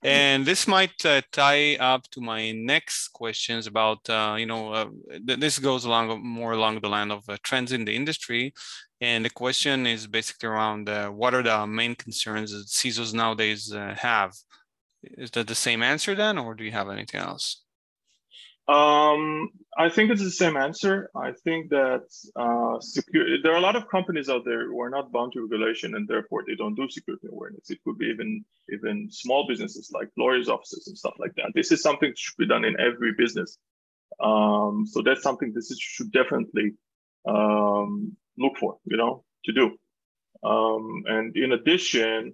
And 0.07 0.44
this 0.44 0.68
might 0.68 1.05
uh, 1.07 1.23
tie 1.33 1.77
up 1.77 2.03
to 2.11 2.20
my 2.20 2.53
next 2.53 3.09
questions 3.09 3.66
about, 3.66 4.09
uh, 4.11 4.37
you 4.38 4.44
know, 4.44 4.70
uh, 4.70 4.88
th- 5.27 5.40
this 5.40 5.59
goes 5.59 5.87
along 5.87 6.23
more 6.23 6.53
along 6.53 6.81
the 6.81 6.90
line 6.90 7.11
of 7.11 7.27
uh, 7.27 7.38
trends 7.42 7.73
in 7.73 7.87
the 7.87 7.97
industry. 7.97 8.53
And 9.01 9.25
the 9.25 9.31
question 9.31 9.87
is 9.87 10.07
basically 10.07 10.51
around 10.51 10.90
uh, 10.90 11.09
what 11.09 11.33
are 11.33 11.42
the 11.42 11.66
main 11.66 11.94
concerns 11.94 12.53
that 12.53 12.66
CISOs 12.66 13.14
nowadays 13.14 13.73
have? 13.97 14.35
Is 15.03 15.31
that 15.33 15.47
the 15.47 15.55
same 15.55 15.83
answer 15.83 16.14
then, 16.14 16.37
or 16.37 16.55
do 16.55 16.64
you 16.64 16.73
have 16.73 16.90
anything 16.90 17.23
else? 17.23 17.63
Um, 18.66 19.50
I 19.77 19.90
think 19.90 20.11
it's 20.11 20.22
the 20.22 20.31
same 20.31 20.57
answer. 20.57 21.11
I 21.14 21.33
think 21.33 21.68
that 21.70 22.05
uh, 22.35 22.81
secure, 22.81 23.42
there 23.42 23.53
are 23.53 23.59
a 23.59 23.61
lot 23.61 23.77
of 23.77 23.88
companies 23.88 24.31
out 24.31 24.44
there 24.46 24.66
who 24.66 24.81
are 24.81 24.88
not 24.88 25.12
bound 25.12 25.33
to 25.35 25.42
regulation 25.42 25.94
and 25.94 26.09
therefore 26.09 26.44
they 26.46 26.55
don't 26.55 26.74
do 26.74 26.88
security 26.88 27.29
awareness. 27.31 27.68
It 27.68 27.81
could 27.85 27.98
be 27.98 28.07
even 28.07 28.44
even 28.70 29.09
small 29.11 29.46
businesses 29.46 29.90
like 29.92 30.09
lawyers' 30.16 30.48
offices 30.48 30.87
and 30.87 30.96
stuff 30.96 31.14
like 31.18 31.35
that. 31.35 31.53
This 31.55 31.72
is 31.72 31.83
something 31.83 32.11
that 32.11 32.18
should 32.18 32.38
be 32.38 32.46
done 32.46 32.64
in 32.64 32.81
every 32.81 33.12
business. 33.18 33.59
Um, 34.18 34.87
so 34.87 35.03
that's 35.03 35.22
something 35.22 35.53
this 35.53 35.77
should 35.79 36.11
definitely 36.12 36.72
um, 37.29 38.16
look 38.38 38.57
for, 38.59 38.79
you 38.87 38.96
know, 38.96 39.24
to 39.44 39.53
do. 39.53 39.77
Um, 40.42 41.03
and 41.07 41.37
in 41.37 41.53
addition, 41.53 42.33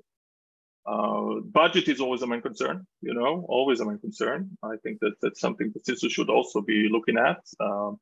uh, 0.91 1.41
budget 1.61 1.87
is 1.89 2.01
always 2.01 2.23
a 2.23 2.27
main 2.27 2.43
concern, 2.43 2.77
you 3.01 3.15
know, 3.19 3.33
always 3.49 3.81
a 3.81 3.85
main 3.85 4.01
concern. 4.07 4.39
I 4.63 4.77
think 4.83 4.99
that 5.03 5.15
that's 5.23 5.41
something 5.41 5.69
that 5.73 5.85
CISO 5.87 6.09
should 6.11 6.31
also 6.31 6.61
be 6.73 6.89
looking 6.91 7.19
at. 7.31 7.41
Um, 7.67 7.93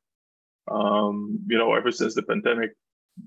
um, 0.78 1.16
you 1.50 1.58
know, 1.58 1.74
ever 1.74 1.92
since 1.92 2.14
the 2.14 2.22
pandemic, 2.22 2.70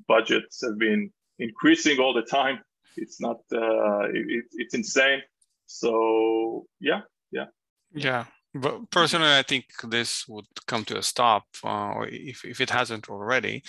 budgets 0.08 0.56
have 0.66 0.78
been 0.78 1.12
increasing 1.40 2.00
all 2.00 2.14
the 2.14 2.28
time. 2.40 2.58
It's 2.98 3.20
not, 3.22 3.38
uh, 3.54 4.04
it, 4.14 4.46
it's 4.62 4.74
insane. 4.74 5.22
So 5.66 6.66
yeah, 6.80 7.02
yeah. 7.32 7.48
Yeah, 7.94 8.26
but 8.54 8.90
personally, 8.90 9.34
I 9.42 9.44
think 9.44 9.66
this 9.84 10.28
would 10.28 10.46
come 10.68 10.84
to 10.86 10.98
a 10.98 11.04
stop, 11.04 11.44
uh, 11.64 12.06
if, 12.08 12.46
if 12.46 12.62
it 12.62 12.70
hasn't 12.70 13.10
already, 13.10 13.64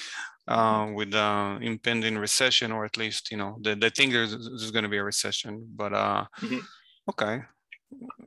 uh, 0.48 0.90
with 0.94 1.12
the 1.12 1.20
uh, 1.20 1.58
impending 1.60 2.18
recession, 2.18 2.72
or 2.72 2.84
at 2.84 2.96
least 2.96 3.30
you 3.30 3.36
know 3.36 3.58
they, 3.60 3.74
they 3.74 3.90
think 3.90 4.12
there's, 4.12 4.32
there's 4.32 4.70
going 4.70 4.84
to 4.84 4.88
be 4.88 4.98
a 4.98 5.04
recession. 5.04 5.66
But 5.74 5.92
uh, 5.92 6.24
mm-hmm. 6.40 6.58
okay, 7.10 7.42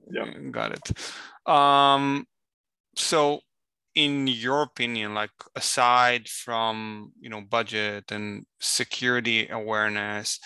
yeah, 0.10 0.32
got 0.52 0.74
it. 0.74 1.50
Um, 1.50 2.26
so, 2.96 3.42
in 3.96 4.28
your 4.28 4.64
opinion, 4.64 5.14
like 5.14 5.32
aside 5.56 6.28
from 6.30 7.12
you 7.20 7.30
know 7.30 7.42
budget 7.42 8.12
and 8.12 8.46
security 8.60 9.50
awareness, 9.50 10.40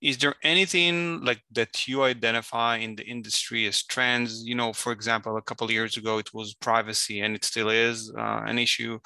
is 0.00 0.16
there 0.18 0.34
anything 0.42 1.22
like 1.24 1.42
that 1.52 1.86
you 1.86 2.02
identify 2.04 2.76
in 2.76 2.96
the 2.96 3.04
industry 3.04 3.66
as 3.66 3.82
trends 3.82 4.42
you 4.44 4.54
know 4.54 4.72
for 4.72 4.92
example 4.92 5.36
a 5.36 5.42
couple 5.42 5.66
of 5.66 5.70
years 5.70 5.96
ago 5.96 6.18
it 6.18 6.32
was 6.32 6.54
privacy 6.54 7.20
and 7.20 7.36
it 7.36 7.44
still 7.44 7.68
is 7.68 8.10
uh, 8.16 8.42
an 8.46 8.58
issue 8.58 8.98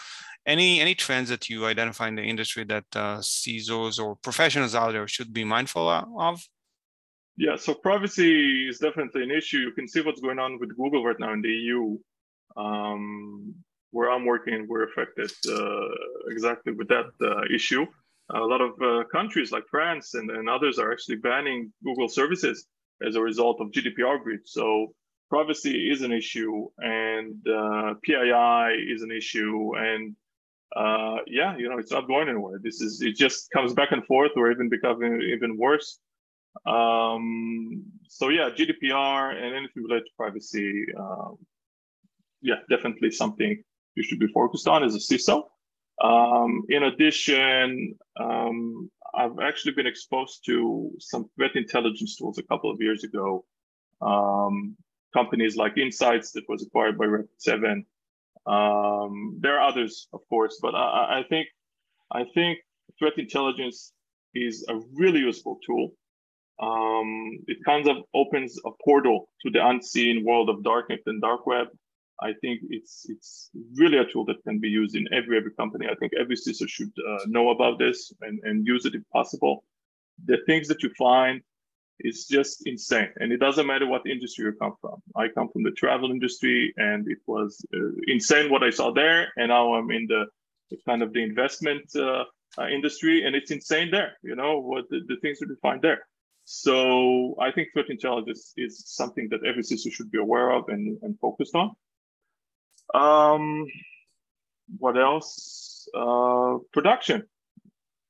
any 0.47 0.81
any 0.81 0.95
trends 0.95 1.29
that 1.31 1.49
you 1.49 1.67
identify 1.67 2.09
in 2.09 2.17
the 2.17 2.23
industry 2.23 2.65
that 2.65 2.85
uh, 2.95 3.19
CISOs 3.19 4.03
or 4.03 4.17
professionals 4.17 4.75
out 4.75 4.93
there 4.93 5.09
should 5.09 5.33
be 5.33 5.45
mindful 5.45 5.89
of? 5.89 6.47
Yeah 7.37 7.57
so 7.57 7.75
privacy 7.75 8.69
is 8.69 8.79
definitely 8.79 9.23
an 9.23 9.31
issue. 9.31 9.59
You 9.59 9.73
can 9.73 9.89
see 9.89 10.01
what's 10.01 10.21
going 10.21 10.39
on 10.39 10.59
with 10.61 10.77
google 10.77 11.05
right 11.05 11.19
now 11.19 11.33
in 11.33 11.43
the 11.43 11.49
eu 11.49 11.99
um, 12.57 13.55
where 13.91 14.11
i'm 14.11 14.25
working 14.25 14.67
we're 14.69 14.85
affected 14.85 15.31
uh, 15.49 15.89
exactly 16.29 16.73
with 16.73 16.89
that 16.89 17.11
uh, 17.23 17.43
issue. 17.53 17.85
A 18.31 18.41
lot 18.41 18.63
of 18.63 18.73
uh, 18.81 19.05
countries 19.13 19.53
like 19.53 19.65
France 19.71 20.15
and, 20.15 20.31
and 20.31 20.49
others 20.49 20.79
are 20.79 20.91
actually 20.91 21.17
banning 21.17 21.71
Google 21.85 22.09
services 22.09 22.67
as 23.07 23.17
a 23.17 23.21
result 23.21 23.61
of 23.61 23.71
GDPR 23.71 24.23
breach. 24.23 24.47
So 24.47 24.95
privacy 25.29 25.91
is 25.91 26.01
an 26.01 26.13
issue, 26.13 26.69
and 26.79 27.37
uh, 27.47 27.95
PII 28.03 28.93
is 28.95 29.03
an 29.03 29.11
issue, 29.11 29.73
and 29.77 30.17
uh, 30.77 31.17
yeah, 31.27 31.57
you 31.57 31.69
know, 31.69 31.79
it's 31.79 31.93
not 31.93 32.07
going 32.09 32.29
anywhere. 32.29 32.59
This 32.63 32.81
is 32.81 33.01
it 33.01 33.17
just 33.17 33.51
comes 33.51 33.73
back 33.75 33.93
and 33.93 34.05
forth, 34.05 34.33
or 34.37 34.51
even 34.51 34.69
becoming 34.69 35.21
even 35.23 35.57
worse. 35.57 35.99
Um, 36.67 37.85
so 38.09 38.29
yeah, 38.29 38.51
GDPR 38.51 39.35
and 39.35 39.55
anything 39.55 39.83
related 39.83 40.05
to 40.05 40.11
privacy, 40.17 40.87
um, 40.99 41.37
yeah, 42.43 42.57
definitely 42.71 43.11
something 43.11 43.63
you 43.95 44.03
should 44.03 44.19
be 44.19 44.29
focused 44.29 44.69
on 44.69 44.85
as 44.85 44.95
a 44.95 44.99
CISO. 44.99 45.45
Um, 46.03 46.63
in 46.69 46.85
addition, 46.85 47.97
um, 48.19 48.91
I've 49.15 49.39
actually 49.41 49.75
been 49.75 49.87
exposed 49.87 50.45
to 50.47 50.91
some 50.99 51.31
threat 51.37 51.55
intelligence 51.55 52.17
tools 52.17 52.39
a 52.39 52.43
couple 52.43 52.71
of 52.71 52.81
years 52.81 53.05
ago. 53.05 53.45
Um, 54.01 54.77
companies 55.13 55.57
like 55.57 55.77
IntSights 55.77 56.33
that 56.33 56.45
was 56.49 56.63
acquired 56.63 56.99
by 56.99 57.07
Rapid7. 57.07 57.85
Um, 58.47 59.39
there 59.41 59.59
are 59.59 59.69
others, 59.69 60.09
of 60.13 60.21
course, 60.29 60.59
but 60.61 60.75
I, 60.75 61.21
I, 61.21 61.23
think 61.29 61.49
I 62.13 62.25
think 62.35 62.59
threat 62.99 63.15
intelligence 63.17 63.93
is 64.35 64.65
a 64.69 64.79
really 64.95 65.21
useful 65.21 65.59
tool. 65.67 65.93
Um, 66.61 67.39
it 67.47 67.59
kind 67.65 67.89
of 67.89 68.05
opens 68.15 68.59
a 68.65 68.71
portal 68.85 69.29
to 69.43 69.51
the 69.51 69.67
unseen 69.67 70.25
world 70.25 70.49
of 70.51 70.59
darknet 70.59 71.01
and 71.07 71.21
dark 71.21 71.47
web. 71.47 71.69
I 72.21 72.33
think 72.41 72.61
it's 72.71 73.07
it's 73.09 73.51
really 73.75 73.99
a 73.99 74.05
tool 74.05 74.25
that 74.27 74.43
can 74.45 74.61
be 74.61 74.69
used 74.69 74.95
in 74.95 75.07
every 75.13 75.37
every 75.37 75.51
company. 75.53 75.89
I 75.89 75.97
think 75.97 76.13
every 76.19 76.37
CISO 76.37 76.69
should 76.69 76.93
uh, 77.09 77.19
know 77.27 77.51
about 77.51 77.79
this 77.81 78.13
and, 78.21 78.39
and 78.45 78.65
use 78.67 78.85
it 78.85 78.95
if 78.95 79.03
possible. 79.13 79.65
The 80.27 80.39
things 80.47 80.69
that 80.69 80.83
you 80.85 80.91
find 80.97 81.43
is 82.01 82.27
just 82.27 82.67
insane, 82.67 83.11
and 83.17 83.33
it 83.33 83.39
doesn't 83.39 83.67
matter 83.67 83.87
what 83.87 84.07
industry 84.07 84.45
you 84.47 84.53
come 84.53 84.75
from. 84.81 85.03
I 85.17 85.29
come 85.29 85.49
from 85.53 85.63
the 85.63 85.71
travel 85.73 86.11
industry, 86.11 86.73
and 86.77 87.09
it 87.09 87.19
was 87.27 87.65
uh, 87.75 87.79
insane 88.07 88.51
what 88.51 88.63
I 88.63 88.71
saw 88.71 88.93
there, 88.93 89.33
and 89.37 89.49
now 89.49 89.75
I'm 89.75 89.91
in 89.91 90.07
the, 90.09 90.27
kind 90.87 91.03
of 91.03 91.13
the 91.13 91.23
investment 91.23 91.85
uh, 91.95 92.25
uh 92.59 92.69
industry, 92.69 93.25
and 93.25 93.37
it's 93.37 93.51
insane 93.51 93.91
there. 93.91 94.13
You 94.23 94.35
know 94.35 94.59
what 94.61 94.89
the, 94.91 95.01
the 95.07 95.17
things 95.23 95.39
that 95.39 95.49
you 95.49 95.57
find 95.63 95.81
there. 95.81 96.07
So 96.45 97.37
I 97.41 97.51
think 97.53 97.69
threat 97.73 97.89
intelligence 97.89 98.53
is 98.57 98.83
something 98.87 99.29
that 99.31 99.45
every 99.47 99.63
CISO 99.63 99.91
should 99.91 100.11
be 100.11 100.19
aware 100.19 100.51
of 100.51 100.69
and, 100.69 100.99
and 101.03 101.19
focused 101.19 101.55
on. 101.55 101.71
Um, 102.95 103.67
what 104.79 104.99
else? 104.99 105.89
Uh, 105.97 106.59
production, 106.73 107.25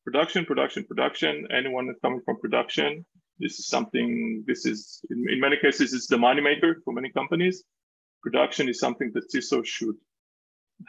production, 0.05 0.45
production, 0.45 0.85
production. 0.85 1.47
Anyone 1.53 1.87
that's 1.87 2.01
coming 2.01 2.23
from 2.25 2.41
production, 2.41 3.05
this 3.39 3.59
is 3.59 3.69
something. 3.69 4.45
This 4.47 4.65
is 4.67 5.01
in, 5.11 5.25
in 5.31 5.41
many 5.41 5.57
cases 5.57 5.93
it's 5.93 6.07
the 6.07 6.17
moneymaker 6.17 6.75
for 6.85 6.93
many 6.93 7.11
companies. 7.11 7.65
Production 8.23 8.69
is 8.69 8.79
something 8.79 9.11
that 9.15 9.31
CISO 9.31 9.65
should 9.65 9.97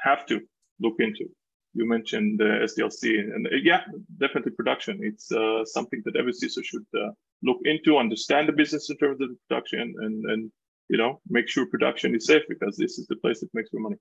have 0.03 0.25
to 0.27 0.39
look 0.79 0.95
into. 0.99 1.25
You 1.73 1.87
mentioned 1.87 2.39
the 2.39 2.67
SDLC, 2.69 3.19
and, 3.19 3.47
uh, 3.47 3.49
yeah, 3.61 3.81
definitely 4.19 4.53
production. 4.53 4.99
It's 5.03 5.29
uh, 5.31 5.65
something 5.65 6.01
that 6.05 6.15
every 6.15 6.31
CISO 6.31 6.63
should 6.63 6.85
uh, 6.97 7.11
look 7.43 7.57
into, 7.65 7.97
understand 7.97 8.47
the 8.47 8.53
business 8.53 8.89
in 8.89 8.97
terms 8.97 9.19
of 9.19 9.29
the 9.29 9.37
production, 9.47 9.93
and 9.99 10.23
and 10.31 10.51
you 10.89 10.97
know, 10.97 11.19
make 11.29 11.49
sure 11.49 11.65
production 11.65 12.15
is 12.15 12.25
safe 12.25 12.43
because 12.47 12.77
this 12.77 12.97
is 12.99 13.07
the 13.07 13.15
place 13.17 13.39
that 13.39 13.49
makes 13.53 13.69
your 13.73 13.81
money 13.81 13.97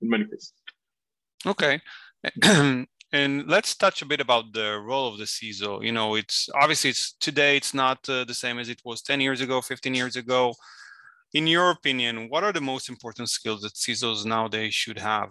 in 0.00 0.08
many 0.08 0.24
cases. 0.24 0.52
Okay. 1.46 1.80
and 3.12 3.46
let's 3.46 3.74
touch 3.74 4.00
a 4.00 4.06
bit 4.06 4.20
about 4.20 4.52
the 4.52 4.80
role 4.80 5.08
of 5.08 5.18
the 5.18 5.24
CISO. 5.24 5.84
You 5.84 5.92
know, 5.92 6.14
it's 6.14 6.48
obviously 6.54 6.90
it's 6.90 7.12
today 7.20 7.56
it's 7.56 7.74
not 7.74 7.98
uh, 8.08 8.24
the 8.24 8.34
same 8.34 8.58
as 8.58 8.68
it 8.68 8.80
was 8.84 9.02
10 9.02 9.20
years 9.20 9.40
ago, 9.40 9.60
15 9.60 9.94
years 9.94 10.16
ago. 10.16 10.54
In 11.34 11.46
your 11.46 11.70
opinion, 11.70 12.28
what 12.28 12.44
are 12.44 12.52
the 12.52 12.60
most 12.60 12.88
important 12.88 13.28
skills 13.28 13.62
that 13.62 13.74
CISOs 13.74 14.24
nowadays 14.24 14.74
should 14.74 14.98
have? 14.98 15.30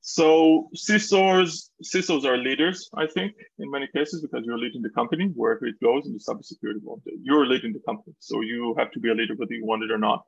So 0.00 0.68
CISOs, 0.74 1.70
CISOs 1.84 2.24
are 2.24 2.36
leaders, 2.36 2.88
I 2.96 3.06
think, 3.06 3.32
in 3.58 3.70
many 3.70 3.86
cases, 3.94 4.22
because 4.22 4.44
you're 4.44 4.58
leading 4.58 4.82
the 4.82 4.90
company 4.90 5.26
wherever 5.34 5.66
it 5.66 5.78
goes 5.80 6.06
in 6.06 6.12
the 6.12 6.18
cybersecurity 6.18 6.82
world. 6.82 7.02
You're 7.22 7.46
leading 7.46 7.72
the 7.72 7.82
company, 7.86 8.14
so 8.18 8.40
you 8.40 8.74
have 8.78 8.90
to 8.92 9.00
be 9.00 9.10
a 9.10 9.14
leader 9.14 9.34
whether 9.36 9.54
you 9.54 9.64
want 9.64 9.84
it 9.84 9.90
or 9.90 9.98
not. 9.98 10.24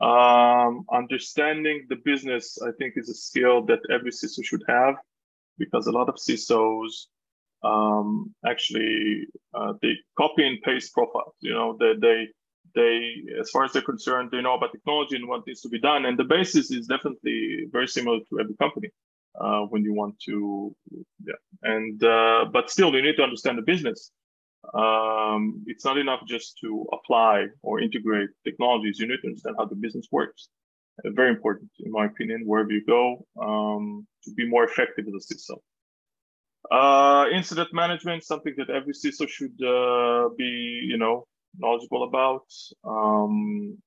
Um, 0.00 0.84
understanding 0.92 1.86
the 1.88 1.96
business, 2.04 2.58
I 2.62 2.70
think, 2.78 2.94
is 2.96 3.08
a 3.08 3.14
skill 3.14 3.66
that 3.66 3.80
every 3.90 4.12
CISO 4.12 4.44
should 4.44 4.62
have, 4.68 4.94
because 5.58 5.86
a 5.86 5.92
lot 5.92 6.08
of 6.08 6.16
CISOs 6.16 7.06
um, 7.64 8.32
actually 8.46 9.26
uh, 9.54 9.72
they 9.82 9.94
copy 10.16 10.46
and 10.46 10.62
paste 10.62 10.94
profiles. 10.94 11.34
You 11.40 11.52
know, 11.52 11.76
they 11.78 11.94
they 12.00 12.28
they, 12.74 13.14
as 13.40 13.50
far 13.50 13.64
as 13.64 13.72
they're 13.72 13.82
concerned, 13.82 14.30
they 14.30 14.40
know 14.40 14.54
about 14.54 14.72
technology 14.72 15.16
and 15.16 15.26
what 15.26 15.46
needs 15.46 15.62
to 15.62 15.68
be 15.68 15.80
done. 15.80 16.04
And 16.04 16.18
the 16.18 16.24
basis 16.24 16.70
is 16.70 16.86
definitely 16.86 17.66
very 17.72 17.88
similar 17.88 18.18
to 18.28 18.40
every 18.40 18.54
company 18.56 18.90
uh, 19.40 19.62
when 19.62 19.82
you 19.82 19.94
want 19.94 20.18
to, 20.26 20.74
yeah. 21.24 21.34
And 21.62 22.02
uh, 22.04 22.46
but 22.52 22.70
still, 22.70 22.94
you 22.94 23.02
need 23.02 23.16
to 23.16 23.22
understand 23.22 23.58
the 23.58 23.62
business. 23.62 24.12
Um, 24.74 25.64
it's 25.66 25.84
not 25.84 25.98
enough 25.98 26.20
just 26.26 26.58
to 26.62 26.86
apply 26.92 27.46
or 27.62 27.80
integrate 27.80 28.30
technologies. 28.44 28.98
You 28.98 29.08
need 29.08 29.20
to 29.22 29.28
understand 29.28 29.56
how 29.58 29.66
the 29.66 29.76
business 29.76 30.08
works. 30.10 30.48
Uh, 31.04 31.10
very 31.10 31.30
important, 31.30 31.70
in 31.80 31.92
my 31.92 32.06
opinion, 32.06 32.42
wherever 32.44 32.70
you 32.70 32.84
go, 32.84 33.24
um, 33.40 34.06
to 34.24 34.32
be 34.34 34.48
more 34.48 34.64
effective 34.64 35.06
as 35.06 35.30
a 35.30 35.34
CISO. 35.34 35.58
Uh, 36.70 37.28
incident 37.32 37.68
management, 37.72 38.24
something 38.24 38.54
that 38.58 38.68
every 38.68 38.92
CISO 38.92 39.28
should 39.28 39.56
uh, 39.62 40.28
be, 40.36 40.84
you 40.84 40.98
know, 40.98 41.26
knowledgeable 41.56 42.04
about. 42.04 42.46
Um, 42.84 43.78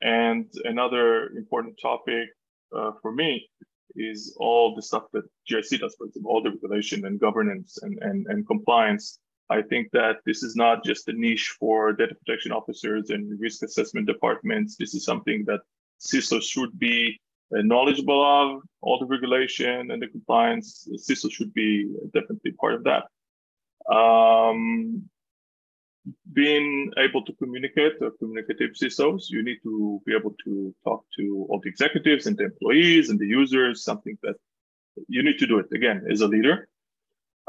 and 0.00 0.46
another 0.64 1.30
important 1.36 1.78
topic 1.80 2.28
uh, 2.76 2.92
for 3.00 3.12
me 3.12 3.48
is 3.96 4.36
all 4.38 4.74
the 4.74 4.82
stuff 4.82 5.04
that 5.12 5.22
GRC 5.50 5.80
does, 5.80 5.94
for 5.96 6.06
example, 6.06 6.30
all 6.30 6.42
the 6.42 6.50
regulation 6.50 7.06
and 7.06 7.18
governance 7.18 7.78
and, 7.82 7.98
and, 8.02 8.26
and 8.28 8.46
compliance. 8.46 9.18
I 9.50 9.62
think 9.62 9.90
that 9.92 10.16
this 10.24 10.42
is 10.42 10.56
not 10.56 10.84
just 10.84 11.08
a 11.08 11.12
niche 11.12 11.54
for 11.60 11.92
data 11.92 12.14
protection 12.14 12.52
officers 12.52 13.10
and 13.10 13.38
risk 13.38 13.62
assessment 13.62 14.06
departments. 14.06 14.76
This 14.76 14.94
is 14.94 15.04
something 15.04 15.44
that 15.46 15.60
CISO 16.00 16.42
should 16.42 16.78
be 16.78 17.20
uh, 17.54 17.60
knowledgeable 17.62 18.24
of, 18.24 18.62
all 18.80 18.98
the 18.98 19.06
regulation 19.06 19.90
and 19.90 20.00
the 20.02 20.08
compliance. 20.08 20.88
CISO 20.96 21.30
should 21.30 21.52
be 21.52 21.90
definitely 22.14 22.52
part 22.52 22.74
of 22.74 22.84
that. 22.84 23.04
Um, 23.94 25.08
being 26.32 26.92
able 26.98 27.22
to 27.24 27.32
communicate 27.34 27.94
or 28.00 28.12
communicative 28.12 28.72
CISOs, 28.72 29.24
you 29.28 29.42
need 29.42 29.58
to 29.62 30.00
be 30.06 30.14
able 30.14 30.34
to 30.44 30.74
talk 30.84 31.04
to 31.18 31.46
all 31.48 31.60
the 31.62 31.68
executives 31.68 32.26
and 32.26 32.36
the 32.36 32.44
employees 32.44 33.10
and 33.10 33.18
the 33.18 33.26
users, 33.26 33.84
something 33.84 34.18
that 34.22 34.36
you 35.08 35.22
need 35.22 35.38
to 35.38 35.46
do 35.46 35.58
it 35.58 35.66
again 35.72 36.06
as 36.10 36.20
a 36.20 36.28
leader. 36.28 36.68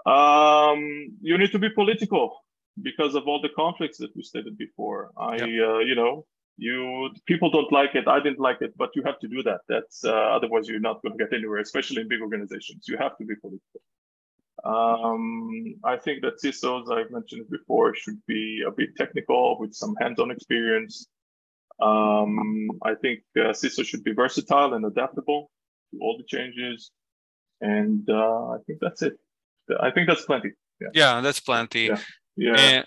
Um, 0.05 1.17
you 1.21 1.38
need 1.38 1.51
to 1.51 1.60
be 1.60 1.69
political 1.69 2.38
because 2.81 3.15
of 3.15 3.27
all 3.27 3.41
the 3.41 3.49
conflicts 3.55 3.97
that 3.99 4.15
we 4.15 4.23
stated 4.23 4.58
before. 4.58 5.12
I, 5.17 5.36
yep. 5.36 5.43
uh, 5.43 5.79
you 5.79 5.95
know, 5.95 6.25
you 6.58 7.10
people 7.25 7.49
don't 7.49 7.71
like 7.71 7.95
it. 7.95 8.08
I 8.08 8.19
didn't 8.19 8.39
like 8.39 8.62
it, 8.62 8.73
but 8.77 8.89
you 8.95 9.03
have 9.03 9.19
to 9.19 9.27
do 9.27 9.43
that. 9.43 9.62
That's 9.67 10.03
uh, 10.03 10.12
otherwise 10.12 10.67
you're 10.67 10.79
not 10.79 11.01
going 11.01 11.17
to 11.17 11.23
get 11.23 11.34
anywhere, 11.34 11.60
especially 11.60 12.01
in 12.01 12.08
big 12.08 12.21
organizations. 12.21 12.88
You 12.88 12.97
have 12.97 13.17
to 13.17 13.25
be 13.25 13.36
political. 13.36 13.81
Um, 14.63 15.75
I 15.84 15.97
think 15.97 16.21
that 16.21 16.41
CISOs, 16.43 16.91
I've 16.91 17.12
mentioned 17.12 17.45
before, 17.51 17.93
should 17.93 18.19
be 18.25 18.63
a 18.65 18.71
bit 18.71 18.95
technical 18.95 19.58
with 19.60 19.73
some 19.73 19.95
hands-on 19.99 20.31
experience. 20.31 21.08
Um, 21.81 22.69
I 22.81 22.95
think 22.95 23.19
uh, 23.38 23.51
CISO 23.51 23.86
should 23.86 24.03
be 24.03 24.13
versatile 24.13 24.73
and 24.73 24.86
adaptable 24.86 25.51
to 25.91 25.99
all 26.01 26.17
the 26.17 26.23
changes. 26.23 26.91
And 27.62 28.10
uh, 28.10 28.47
I 28.51 28.58
think 28.65 28.79
that's 28.81 29.01
it. 29.01 29.19
I 29.80 29.91
think 29.91 30.08
that's 30.08 30.25
plenty. 30.25 30.51
Yeah, 30.80 30.88
yeah 30.93 31.21
that's 31.21 31.39
plenty. 31.39 31.86
Yeah. 31.86 31.97
yeah. 32.38 32.56
And, 32.58 32.86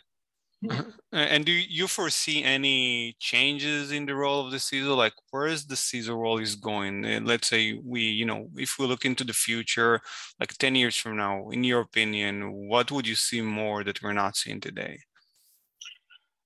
Mm-hmm. 0.64 0.90
And 1.10 1.46
do 1.46 1.52
you 1.52 1.86
foresee 1.86 2.44
any 2.44 3.16
changes 3.18 3.92
in 3.92 4.04
the 4.04 4.14
role 4.14 4.44
of 4.44 4.50
the 4.50 4.58
CISO? 4.58 4.94
Like, 4.94 5.14
where 5.30 5.46
is 5.46 5.64
the 5.64 5.74
CISO 5.74 6.14
role 6.14 6.38
is 6.38 6.54
going? 6.54 7.24
Let's 7.24 7.48
say 7.48 7.80
we, 7.82 8.02
you 8.02 8.26
know, 8.26 8.48
if 8.56 8.76
we 8.78 8.84
look 8.84 9.06
into 9.06 9.24
the 9.24 9.32
future, 9.32 10.00
like 10.38 10.52
10 10.58 10.74
years 10.74 10.96
from 10.96 11.16
now, 11.16 11.48
in 11.48 11.64
your 11.64 11.80
opinion, 11.80 12.68
what 12.68 12.90
would 12.90 13.06
you 13.06 13.14
see 13.14 13.40
more 13.40 13.82
that 13.84 14.02
we're 14.02 14.12
not 14.12 14.36
seeing 14.36 14.60
today? 14.60 14.98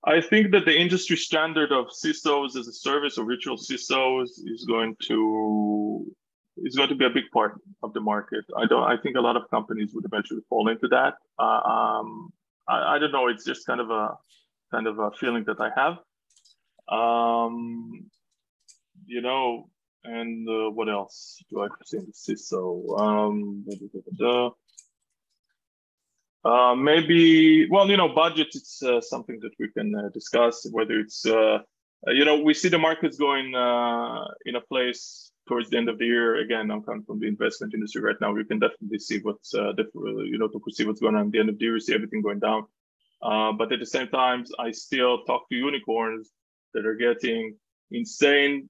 I 0.05 0.21
think 0.21 0.51
that 0.51 0.63
the 0.63 0.79
industry 0.79 1.17
standard 1.17 1.73
of 1.73 1.87
CISOs 1.87 2.55
as 2.55 2.67
a 2.67 2.73
service 2.73 3.17
or 3.17 3.25
virtual 3.25 3.57
CISOs 3.57 4.29
is 4.45 4.65
going 4.65 4.95
to 5.07 6.05
is 6.57 6.75
going 6.75 6.89
to 6.89 6.95
be 6.95 7.05
a 7.05 7.09
big 7.09 7.25
part 7.33 7.59
of 7.81 7.93
the 7.93 8.01
market. 8.01 8.45
I 8.57 8.65
don't. 8.65 8.83
I 8.83 8.97
think 8.97 9.17
a 9.17 9.21
lot 9.21 9.35
of 9.35 9.49
companies 9.49 9.91
would 9.93 10.05
eventually 10.05 10.41
fall 10.49 10.69
into 10.69 10.87
that. 10.89 11.15
Uh, 11.39 11.61
um, 11.61 12.33
I, 12.67 12.95
I, 12.95 12.99
don't 12.99 13.11
know. 13.11 13.27
It's 13.27 13.45
just 13.45 13.65
kind 13.65 13.81
of 13.81 13.89
a 13.89 14.15
kind 14.71 14.87
of 14.87 14.99
a 14.99 15.11
feeling 15.11 15.45
that 15.45 15.59
I 15.59 15.69
have. 15.75 15.97
Um, 16.87 18.09
you 19.05 19.21
know, 19.21 19.69
and 20.03 20.47
uh, 20.47 20.69
what 20.71 20.89
else 20.89 21.43
do 21.49 21.63
I 21.63 21.67
see 21.85 21.97
in 21.97 22.05
the 22.05 22.11
CISO? 22.11 22.99
Um, 22.99 23.65
uh, 26.45 26.75
maybe, 26.75 27.69
well, 27.69 27.89
you 27.89 27.95
know, 27.95 28.09
budget, 28.09 28.47
it's 28.53 28.83
uh, 28.83 28.99
something 28.99 29.39
that 29.41 29.51
we 29.59 29.69
can 29.69 29.95
uh, 29.95 30.09
discuss, 30.13 30.67
whether 30.71 30.99
it's, 30.99 31.25
uh, 31.25 31.59
uh, 32.05 32.11
you 32.11 32.25
know, 32.25 32.41
we 32.41 32.53
see 32.53 32.67
the 32.67 32.77
markets 32.77 33.17
going 33.17 33.55
uh, 33.55 34.25
in 34.45 34.57
a 34.57 34.61
place 34.61 35.31
towards 35.47 35.69
the 35.69 35.77
end 35.77 35.89
of 35.89 35.97
the 35.97 36.05
year. 36.05 36.37
Again, 36.37 36.71
I'm 36.71 36.83
coming 36.83 37.03
from 37.03 37.19
the 37.19 37.27
investment 37.27 37.73
industry 37.73 38.01
right 38.01 38.15
now. 38.21 38.31
We 38.31 38.45
can 38.45 38.59
definitely 38.59 38.99
see 38.99 39.19
what's, 39.19 39.53
uh, 39.53 39.73
uh, 39.77 39.83
you 40.23 40.37
know, 40.37 40.47
to 40.47 40.59
see 40.71 40.85
what's 40.85 41.01
going 41.01 41.15
on 41.15 41.27
at 41.27 41.31
the 41.31 41.39
end 41.39 41.49
of 41.49 41.57
the 41.57 41.65
year, 41.65 41.73
we 41.73 41.79
see 41.79 41.93
everything 41.93 42.21
going 42.21 42.39
down. 42.39 42.65
Uh, 43.21 43.51
but 43.53 43.71
at 43.71 43.79
the 43.79 43.85
same 43.85 44.07
time, 44.07 44.45
I 44.59 44.71
still 44.71 45.23
talk 45.23 45.47
to 45.49 45.55
unicorns 45.55 46.31
that 46.73 46.85
are 46.85 46.95
getting 46.95 47.55
insane 47.91 48.69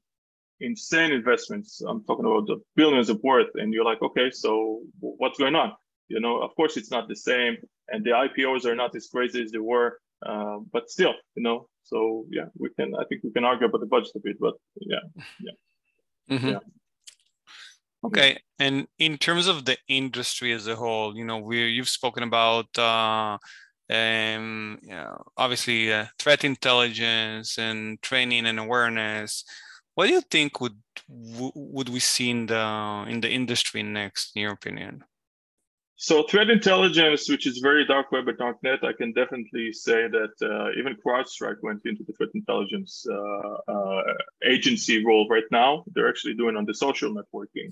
insane 0.59 1.11
investments. 1.11 1.81
I'm 1.81 2.03
talking 2.05 2.25
about 2.25 2.47
the 2.47 2.57
billions 2.75 3.09
of 3.09 3.19
worth, 3.23 3.49
and 3.55 3.73
you're 3.73 3.85
like, 3.85 4.01
okay, 4.01 4.31
so 4.31 4.81
what's 4.99 5.37
going 5.37 5.55
on? 5.55 5.73
You 6.07 6.19
know, 6.19 6.41
of 6.41 6.55
course, 6.55 6.77
it's 6.77 6.91
not 6.91 7.07
the 7.07 7.15
same, 7.15 7.57
and 7.89 8.03
the 8.03 8.11
IPOs 8.11 8.65
are 8.65 8.75
not 8.75 8.95
as 8.95 9.07
crazy 9.07 9.41
as 9.43 9.51
they 9.51 9.59
were, 9.59 9.99
uh, 10.25 10.57
but 10.71 10.89
still, 10.89 11.13
you 11.35 11.43
know. 11.43 11.67
So 11.83 12.25
yeah, 12.29 12.45
we 12.57 12.69
can. 12.69 12.93
I 12.95 13.03
think 13.05 13.23
we 13.23 13.31
can 13.31 13.43
argue 13.43 13.67
about 13.67 13.81
the 13.81 13.87
budget 13.87 14.11
a 14.15 14.19
bit, 14.19 14.39
but 14.39 14.55
yeah, 14.79 15.03
yeah, 15.39 15.51
mm-hmm. 16.29 16.47
yeah. 16.49 16.59
Okay, 18.05 18.37
and 18.59 18.87
in 18.99 19.17
terms 19.17 19.47
of 19.47 19.63
the 19.63 19.77
industry 19.87 20.51
as 20.51 20.67
a 20.67 20.75
whole, 20.75 21.15
you 21.15 21.23
know, 21.23 21.37
we 21.37 21.67
you've 21.67 21.87
spoken 21.87 22.23
about 22.23 22.67
uh, 22.77 23.37
um, 23.89 24.79
you 24.81 24.89
know, 24.89 25.23
obviously 25.37 25.91
uh, 25.91 26.05
threat 26.19 26.43
intelligence 26.43 27.57
and 27.57 28.01
training 28.01 28.45
and 28.45 28.59
awareness. 28.59 29.45
What 29.95 30.07
do 30.07 30.13
you 30.13 30.21
think 30.21 30.59
would 30.59 30.77
would 31.07 31.89
we 31.89 31.99
see 31.99 32.29
in 32.29 32.47
the 32.47 33.05
in 33.07 33.21
the 33.21 33.29
industry 33.29 33.83
next, 33.83 34.35
in 34.35 34.41
your 34.41 34.53
opinion? 34.53 35.03
So 36.03 36.23
threat 36.23 36.49
intelligence, 36.49 37.29
which 37.29 37.47
is 37.47 37.59
very 37.59 37.85
dark 37.85 38.11
web 38.11 38.27
and 38.27 38.37
darknet, 38.37 38.83
I 38.83 38.91
can 38.91 39.13
definitely 39.13 39.71
say 39.71 40.09
that 40.09 40.33
uh, 40.41 40.77
even 40.77 40.97
CrowdStrike 40.97 41.63
went 41.63 41.79
into 41.85 42.03
the 42.03 42.11
threat 42.11 42.31
intelligence 42.35 43.07
uh, 43.09 43.71
uh, 43.71 44.03
agency 44.45 45.05
role 45.05 45.29
right 45.29 45.49
now. 45.49 45.85
They're 45.93 46.09
actually 46.09 46.33
doing 46.33 46.57
on 46.57 46.65
the 46.65 46.73
social 46.73 47.15
networking 47.15 47.71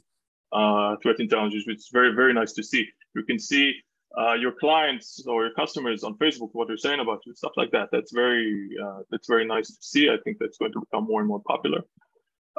uh, 0.54 0.96
threat 1.04 1.20
intelligence, 1.20 1.65
which 1.67 1.80
is 1.80 1.89
very, 1.91 2.15
very 2.15 2.34
nice 2.34 2.54
to 2.54 2.63
see. 2.63 2.88
You 3.15 3.24
can 3.24 3.38
see 3.38 3.74
uh, 4.17 4.36
your 4.36 4.54
clients 4.54 5.22
or 5.28 5.48
your 5.48 5.54
customers 5.54 6.06
on 6.06 6.17
Facebook, 6.17 6.52
what 6.54 6.70
they're 6.70 6.78
saying 6.78 7.02
about 7.02 7.20
you, 7.26 7.36
stuff 7.36 7.52
like 7.58 7.72
that. 7.72 7.89
That's 7.91 8.13
very, 8.13 8.70
uh, 8.82 9.00
that's 9.10 9.28
very 9.28 9.46
nice 9.46 9.67
to 9.67 9.82
see. 9.82 10.10
I 10.10 10.15
think 10.24 10.38
that's 10.39 10.58
going 10.58 10.72
to 10.72 10.80
become 10.80 11.04
more 11.04 11.20
and 11.20 11.28
more 11.28 11.41
popular. 11.46 11.82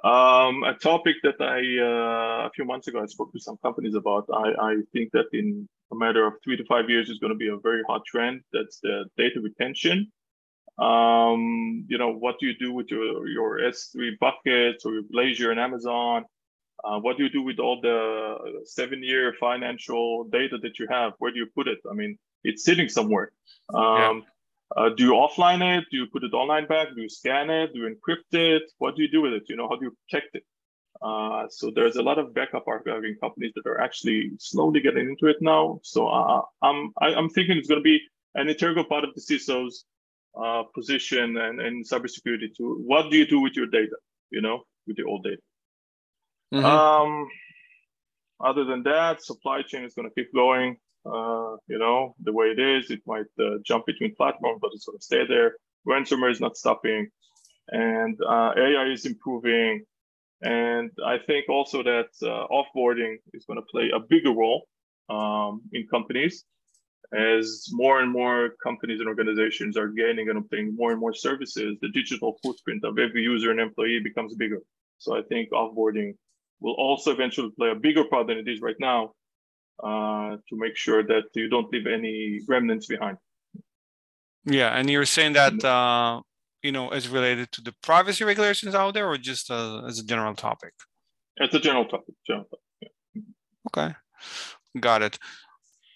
Um, 0.04 0.64
a 0.64 0.74
topic 0.74 1.16
that 1.22 1.40
I 1.40 1.60
uh, 1.80 2.48
a 2.48 2.50
few 2.50 2.64
months 2.64 2.88
ago 2.88 3.00
I 3.00 3.06
spoke 3.06 3.32
to 3.32 3.40
some 3.40 3.56
companies 3.58 3.94
about. 3.94 4.28
I, 4.34 4.50
I 4.60 4.76
think 4.92 5.12
that 5.12 5.26
in 5.32 5.68
a 5.92 5.96
matter 5.96 6.26
of 6.26 6.34
three 6.42 6.56
to 6.56 6.64
five 6.64 6.90
years 6.90 7.08
is 7.08 7.18
going 7.18 7.32
to 7.32 7.38
be 7.38 7.48
a 7.48 7.56
very 7.56 7.82
hot 7.86 8.02
trend. 8.04 8.40
That's 8.52 8.80
the 8.80 9.04
data 9.16 9.40
retention. 9.40 10.10
Um, 10.78 11.84
you 11.88 11.98
know, 11.98 12.12
what 12.12 12.40
do 12.40 12.46
you 12.46 12.54
do 12.58 12.72
with 12.72 12.90
your 12.90 13.28
your 13.28 13.60
S3 13.60 14.18
buckets 14.18 14.84
or 14.84 14.92
your 14.94 15.02
Glacier 15.02 15.52
and 15.52 15.60
Amazon? 15.60 16.24
Uh, 16.82 16.98
what 16.98 17.16
do 17.16 17.22
you 17.22 17.30
do 17.30 17.42
with 17.42 17.60
all 17.60 17.80
the 17.80 18.62
seven-year 18.64 19.34
financial 19.38 20.24
data 20.24 20.58
that 20.62 20.80
you 20.80 20.88
have? 20.90 21.12
Where 21.18 21.30
do 21.30 21.38
you 21.38 21.46
put 21.54 21.68
it? 21.68 21.78
I 21.88 21.94
mean, 21.94 22.18
it's 22.42 22.64
sitting 22.64 22.88
somewhere. 22.88 23.30
Um, 23.72 23.84
yeah. 23.84 24.20
Uh, 24.76 24.88
do 24.96 25.04
you 25.04 25.12
offline 25.12 25.78
it? 25.78 25.84
Do 25.90 25.96
you 25.98 26.06
put 26.06 26.24
it 26.24 26.32
online 26.32 26.66
back? 26.66 26.88
Do 26.94 27.02
you 27.02 27.08
scan 27.08 27.50
it? 27.50 27.72
Do 27.72 27.80
you 27.80 27.94
encrypt 27.94 28.32
it? 28.32 28.62
What 28.78 28.96
do 28.96 29.02
you 29.02 29.10
do 29.10 29.20
with 29.20 29.32
it? 29.32 29.44
You 29.48 29.56
know, 29.56 29.68
how 29.68 29.76
do 29.76 29.86
you 29.86 29.96
protect 30.08 30.34
it? 30.34 30.44
Uh, 31.02 31.46
so 31.50 31.70
there's 31.74 31.96
a 31.96 32.02
lot 32.02 32.18
of 32.18 32.32
backup 32.32 32.64
archiving 32.66 33.18
companies 33.20 33.52
that 33.56 33.66
are 33.66 33.80
actually 33.80 34.30
slowly 34.38 34.80
getting 34.80 35.10
into 35.10 35.26
it 35.26 35.36
now. 35.40 35.80
So 35.82 36.08
uh, 36.08 36.42
I'm 36.62 36.92
I, 37.00 37.08
am 37.08 37.14
i 37.14 37.18
am 37.18 37.28
thinking 37.28 37.56
it's 37.56 37.68
going 37.68 37.80
to 37.80 37.84
be 37.84 38.00
an 38.34 38.48
integral 38.48 38.84
part 38.84 39.04
of 39.04 39.10
the 39.14 39.20
CISO's 39.20 39.84
uh, 40.40 40.62
position 40.74 41.36
and, 41.36 41.60
and 41.60 41.86
cybersecurity. 41.86 42.54
To 42.56 42.82
what 42.86 43.10
do 43.10 43.16
you 43.16 43.26
do 43.26 43.40
with 43.40 43.54
your 43.54 43.66
data? 43.66 43.96
You 44.30 44.42
know, 44.42 44.62
with 44.86 44.96
the 44.96 45.04
old 45.04 45.24
data. 45.24 45.42
Mm-hmm. 46.54 46.64
Um, 46.64 47.28
other 48.40 48.64
than 48.64 48.82
that, 48.84 49.22
supply 49.22 49.62
chain 49.62 49.84
is 49.84 49.94
going 49.94 50.08
to 50.08 50.14
keep 50.14 50.32
going 50.32 50.76
uh, 51.04 51.56
you 51.66 51.78
know, 51.78 52.14
the 52.22 52.32
way 52.32 52.46
it 52.46 52.58
is. 52.58 52.90
It 52.90 53.00
might 53.06 53.26
uh, 53.40 53.58
jump 53.64 53.86
between 53.86 54.14
platforms, 54.14 54.58
but 54.60 54.70
it's 54.74 54.84
going 54.84 54.98
to 54.98 55.04
stay 55.04 55.26
there. 55.26 55.56
Ransomware 55.86 56.30
is 56.30 56.40
not 56.40 56.56
stopping, 56.56 57.08
and 57.68 58.18
uh, 58.26 58.52
AI 58.56 58.86
is 58.92 59.06
improving. 59.06 59.84
And 60.42 60.90
I 61.04 61.18
think 61.18 61.48
also 61.48 61.82
that 61.82 62.08
uh, 62.22 62.46
offboarding 62.50 63.16
is 63.32 63.44
going 63.46 63.58
to 63.58 63.66
play 63.70 63.90
a 63.94 64.00
bigger 64.00 64.32
role 64.32 64.66
um, 65.08 65.62
in 65.72 65.86
companies 65.88 66.44
as 67.12 67.66
more 67.70 68.00
and 68.00 68.10
more 68.10 68.54
companies 68.62 69.00
and 69.00 69.08
organizations 69.08 69.76
are 69.76 69.88
gaining 69.88 70.30
and 70.30 70.38
obtaining 70.38 70.74
more 70.74 70.92
and 70.92 71.00
more 71.00 71.14
services. 71.14 71.76
The 71.80 71.90
digital 71.90 72.38
footprint 72.42 72.84
of 72.84 72.98
every 72.98 73.22
user 73.22 73.50
and 73.50 73.60
employee 73.60 74.00
becomes 74.02 74.34
bigger. 74.34 74.60
So 74.98 75.16
I 75.16 75.22
think 75.22 75.50
offboarding 75.50 76.14
will 76.60 76.74
also 76.74 77.10
eventually 77.12 77.50
play 77.56 77.70
a 77.70 77.74
bigger 77.74 78.04
part 78.04 78.28
than 78.28 78.38
it 78.38 78.48
is 78.48 78.60
right 78.60 78.76
now 78.80 79.12
uh, 79.82 80.36
to 80.48 80.56
make 80.56 80.76
sure 80.76 81.02
that 81.02 81.24
you 81.34 81.48
don't 81.48 81.72
leave 81.72 81.86
any 81.86 82.40
remnants 82.48 82.86
behind. 82.86 83.18
Yeah, 84.44 84.76
and 84.76 84.90
you're 84.90 85.04
saying 85.04 85.34
that 85.34 85.64
uh, 85.64 86.20
you 86.62 86.72
know 86.72 86.88
as 86.88 87.08
related 87.08 87.52
to 87.52 87.60
the 87.60 87.74
privacy 87.82 88.24
regulations 88.24 88.74
out 88.74 88.94
there, 88.94 89.08
or 89.08 89.16
just 89.16 89.50
uh, 89.50 89.82
as 89.86 89.98
a 89.98 90.04
general 90.04 90.34
topic? 90.34 90.72
It's 91.36 91.54
a 91.54 91.60
general 91.60 91.86
topic. 91.86 92.14
General 92.26 92.44
topic. 92.44 92.92
Yeah. 93.14 93.22
Okay, 93.68 93.94
got 94.80 95.02
it. 95.02 95.18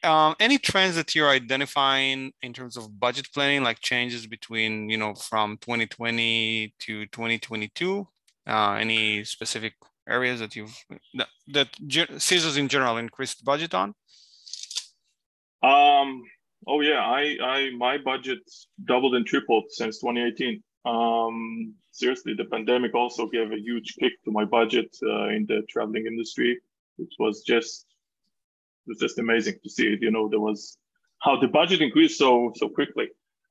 Um, 0.02 0.36
any 0.38 0.58
trends 0.58 0.94
that 0.94 1.14
you're 1.14 1.28
identifying 1.28 2.32
in 2.42 2.52
terms 2.52 2.76
of 2.76 3.00
budget 3.00 3.28
planning, 3.34 3.64
like 3.64 3.80
changes 3.80 4.26
between 4.26 4.88
you 4.88 4.96
know 4.96 5.14
from 5.14 5.58
2020 5.58 6.74
to 6.80 7.06
2022? 7.06 8.06
Uh, 8.48 8.76
any 8.78 9.24
specific 9.24 9.74
areas 10.08 10.40
that 10.40 10.56
you've 10.56 10.76
that, 11.14 11.68
CISOs 11.78 12.58
in 12.58 12.68
general 12.68 12.96
increased 12.96 13.44
budget 13.44 13.74
on? 13.74 13.94
Um. 15.62 16.22
Oh 16.68 16.80
yeah, 16.80 17.00
I 17.00 17.36
I 17.42 17.70
my 17.76 17.98
budget 17.98 18.38
doubled 18.84 19.14
and 19.14 19.26
tripled 19.26 19.64
since 19.70 20.00
2018. 20.00 20.62
Um. 20.84 21.74
Seriously, 21.92 22.34
the 22.34 22.44
pandemic 22.44 22.94
also 22.94 23.26
gave 23.26 23.50
a 23.52 23.58
huge 23.58 23.94
kick 23.98 24.12
to 24.24 24.30
my 24.30 24.44
budget 24.44 24.94
uh, 25.02 25.28
in 25.28 25.46
the 25.46 25.62
traveling 25.68 26.06
industry, 26.06 26.58
which 26.96 27.14
was 27.18 27.42
just 27.42 27.86
it 28.86 28.90
was 28.90 28.98
just 28.98 29.18
amazing 29.18 29.54
to 29.62 29.70
see 29.70 29.88
it. 29.94 30.02
You 30.02 30.10
know, 30.10 30.28
there 30.28 30.40
was 30.40 30.76
how 31.22 31.40
the 31.40 31.48
budget 31.48 31.80
increased 31.80 32.18
so 32.18 32.52
so 32.54 32.68
quickly. 32.68 33.08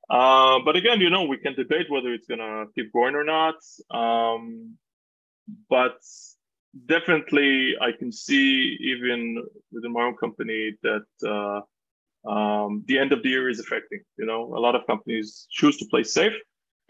Uh, 0.08 0.60
but 0.64 0.76
again, 0.76 1.00
you 1.00 1.10
know, 1.10 1.24
we 1.24 1.36
can 1.38 1.54
debate 1.54 1.90
whether 1.90 2.12
it's 2.12 2.28
gonna 2.28 2.66
keep 2.74 2.92
growing 2.92 3.16
or 3.16 3.24
not. 3.24 3.56
Um, 3.90 4.76
but 5.68 5.98
definitely 6.86 7.74
I 7.80 7.92
can 7.92 8.12
see 8.12 8.76
even 8.80 9.44
within 9.72 9.92
my 9.92 10.02
own 10.02 10.16
company 10.16 10.76
that 10.82 11.06
uh, 11.24 12.30
um, 12.30 12.84
the 12.86 12.98
end 12.98 13.12
of 13.12 13.22
the 13.22 13.28
year 13.28 13.48
is 13.48 13.60
affecting. 13.60 14.00
You 14.18 14.26
know, 14.26 14.54
a 14.54 14.60
lot 14.60 14.74
of 14.74 14.86
companies 14.86 15.46
choose 15.50 15.76
to 15.78 15.86
play 15.86 16.02
safe, 16.02 16.34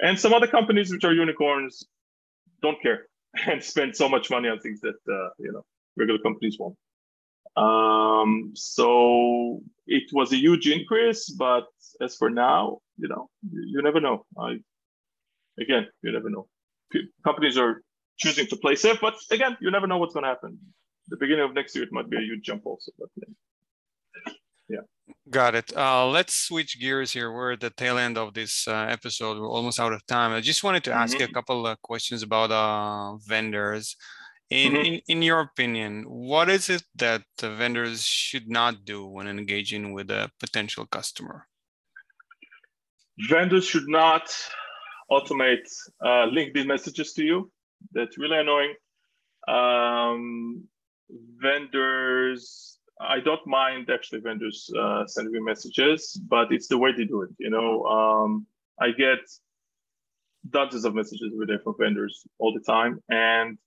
and 0.00 0.18
some 0.18 0.32
other 0.32 0.46
companies 0.46 0.90
which 0.90 1.04
are 1.04 1.12
unicorns 1.12 1.86
don't 2.62 2.80
care 2.82 3.06
and 3.46 3.62
spend 3.62 3.94
so 3.94 4.08
much 4.08 4.30
money 4.30 4.48
on 4.48 4.58
things 4.60 4.80
that 4.80 4.98
uh, 5.08 5.28
you 5.38 5.52
know 5.52 5.64
regular 5.96 6.20
companies 6.20 6.56
won't. 6.58 6.76
Um, 7.56 8.52
so 8.54 9.62
it 9.86 10.10
was 10.12 10.32
a 10.32 10.36
huge 10.36 10.68
increase, 10.68 11.30
but 11.30 11.64
as 12.02 12.14
for 12.16 12.28
now, 12.28 12.80
you 12.98 13.08
know, 13.08 13.30
you, 13.50 13.62
you 13.66 13.82
never 13.82 14.00
know. 14.00 14.26
I 14.38 14.58
again, 15.60 15.86
you 16.02 16.12
never 16.12 16.30
know. 16.30 16.48
P- 16.92 17.08
companies 17.24 17.56
are 17.56 17.82
choosing 18.18 18.46
to 18.48 18.56
play 18.56 18.74
safe. 18.74 18.98
But 19.00 19.14
again, 19.30 19.56
you 19.60 19.70
never 19.70 19.86
know 19.86 19.98
what's 19.98 20.14
going 20.14 20.24
to 20.24 20.28
happen. 20.28 20.58
The 21.08 21.16
beginning 21.16 21.44
of 21.44 21.54
next 21.54 21.74
year, 21.74 21.84
it 21.84 21.92
might 21.92 22.10
be 22.10 22.16
a 22.16 22.20
huge 22.20 22.44
jump 22.44 22.66
also. 22.66 22.92
But 22.98 23.08
yeah. 24.68 24.80
Got 25.30 25.54
it. 25.54 25.76
Uh, 25.76 26.08
let's 26.08 26.34
switch 26.34 26.80
gears 26.80 27.12
here. 27.12 27.32
We're 27.32 27.52
at 27.52 27.60
the 27.60 27.70
tail 27.70 27.98
end 27.98 28.18
of 28.18 28.34
this 28.34 28.66
uh, 28.66 28.86
episode. 28.88 29.38
We're 29.38 29.48
almost 29.48 29.78
out 29.78 29.92
of 29.92 30.04
time. 30.06 30.32
I 30.32 30.40
just 30.40 30.64
wanted 30.64 30.84
to 30.84 30.92
ask 30.92 31.12
mm-hmm. 31.12 31.20
you 31.20 31.24
a 31.24 31.28
mm-hmm. 31.28 31.34
couple 31.34 31.66
of 31.66 31.80
questions 31.82 32.22
about 32.22 32.50
uh, 32.50 33.16
vendors. 33.26 33.96
In, 34.50 34.72
mm-hmm. 34.72 34.84
in, 34.84 35.00
in 35.08 35.22
your 35.22 35.40
opinion, 35.40 36.04
what 36.06 36.48
is 36.48 36.70
it 36.70 36.84
that 36.96 37.22
the 37.38 37.50
vendors 37.54 38.04
should 38.04 38.48
not 38.48 38.84
do 38.84 39.06
when 39.06 39.26
engaging 39.26 39.92
with 39.92 40.10
a 40.10 40.30
potential 40.38 40.86
customer? 40.86 41.46
Vendors 43.28 43.64
should 43.64 43.88
not 43.88 44.32
automate 45.10 45.66
uh, 46.04 46.26
LinkedIn 46.26 46.66
messages 46.66 47.12
to 47.14 47.24
you. 47.24 47.50
That's 47.92 48.18
really 48.18 48.38
annoying. 48.38 48.74
Um, 49.48 50.64
vendors 51.40 52.76
I 53.00 53.20
don't 53.20 53.46
mind 53.46 53.90
actually 53.90 54.20
vendors 54.20 54.70
uh, 54.78 55.06
sending 55.06 55.32
me 55.32 55.40
messages, 55.40 56.18
but 56.28 56.50
it's 56.50 56.66
the 56.66 56.78
way 56.78 56.92
they 56.96 57.04
do 57.04 57.22
it. 57.22 57.30
You 57.38 57.50
know, 57.50 57.84
um, 57.84 58.46
I 58.80 58.90
get 58.92 59.18
dozens 60.48 60.84
of 60.84 60.94
messages 60.94 61.30
every 61.32 61.46
day 61.46 61.62
from 61.62 61.74
vendors 61.78 62.26
all 62.38 62.54
the 62.54 62.60
time, 62.60 63.02
and 63.10 63.58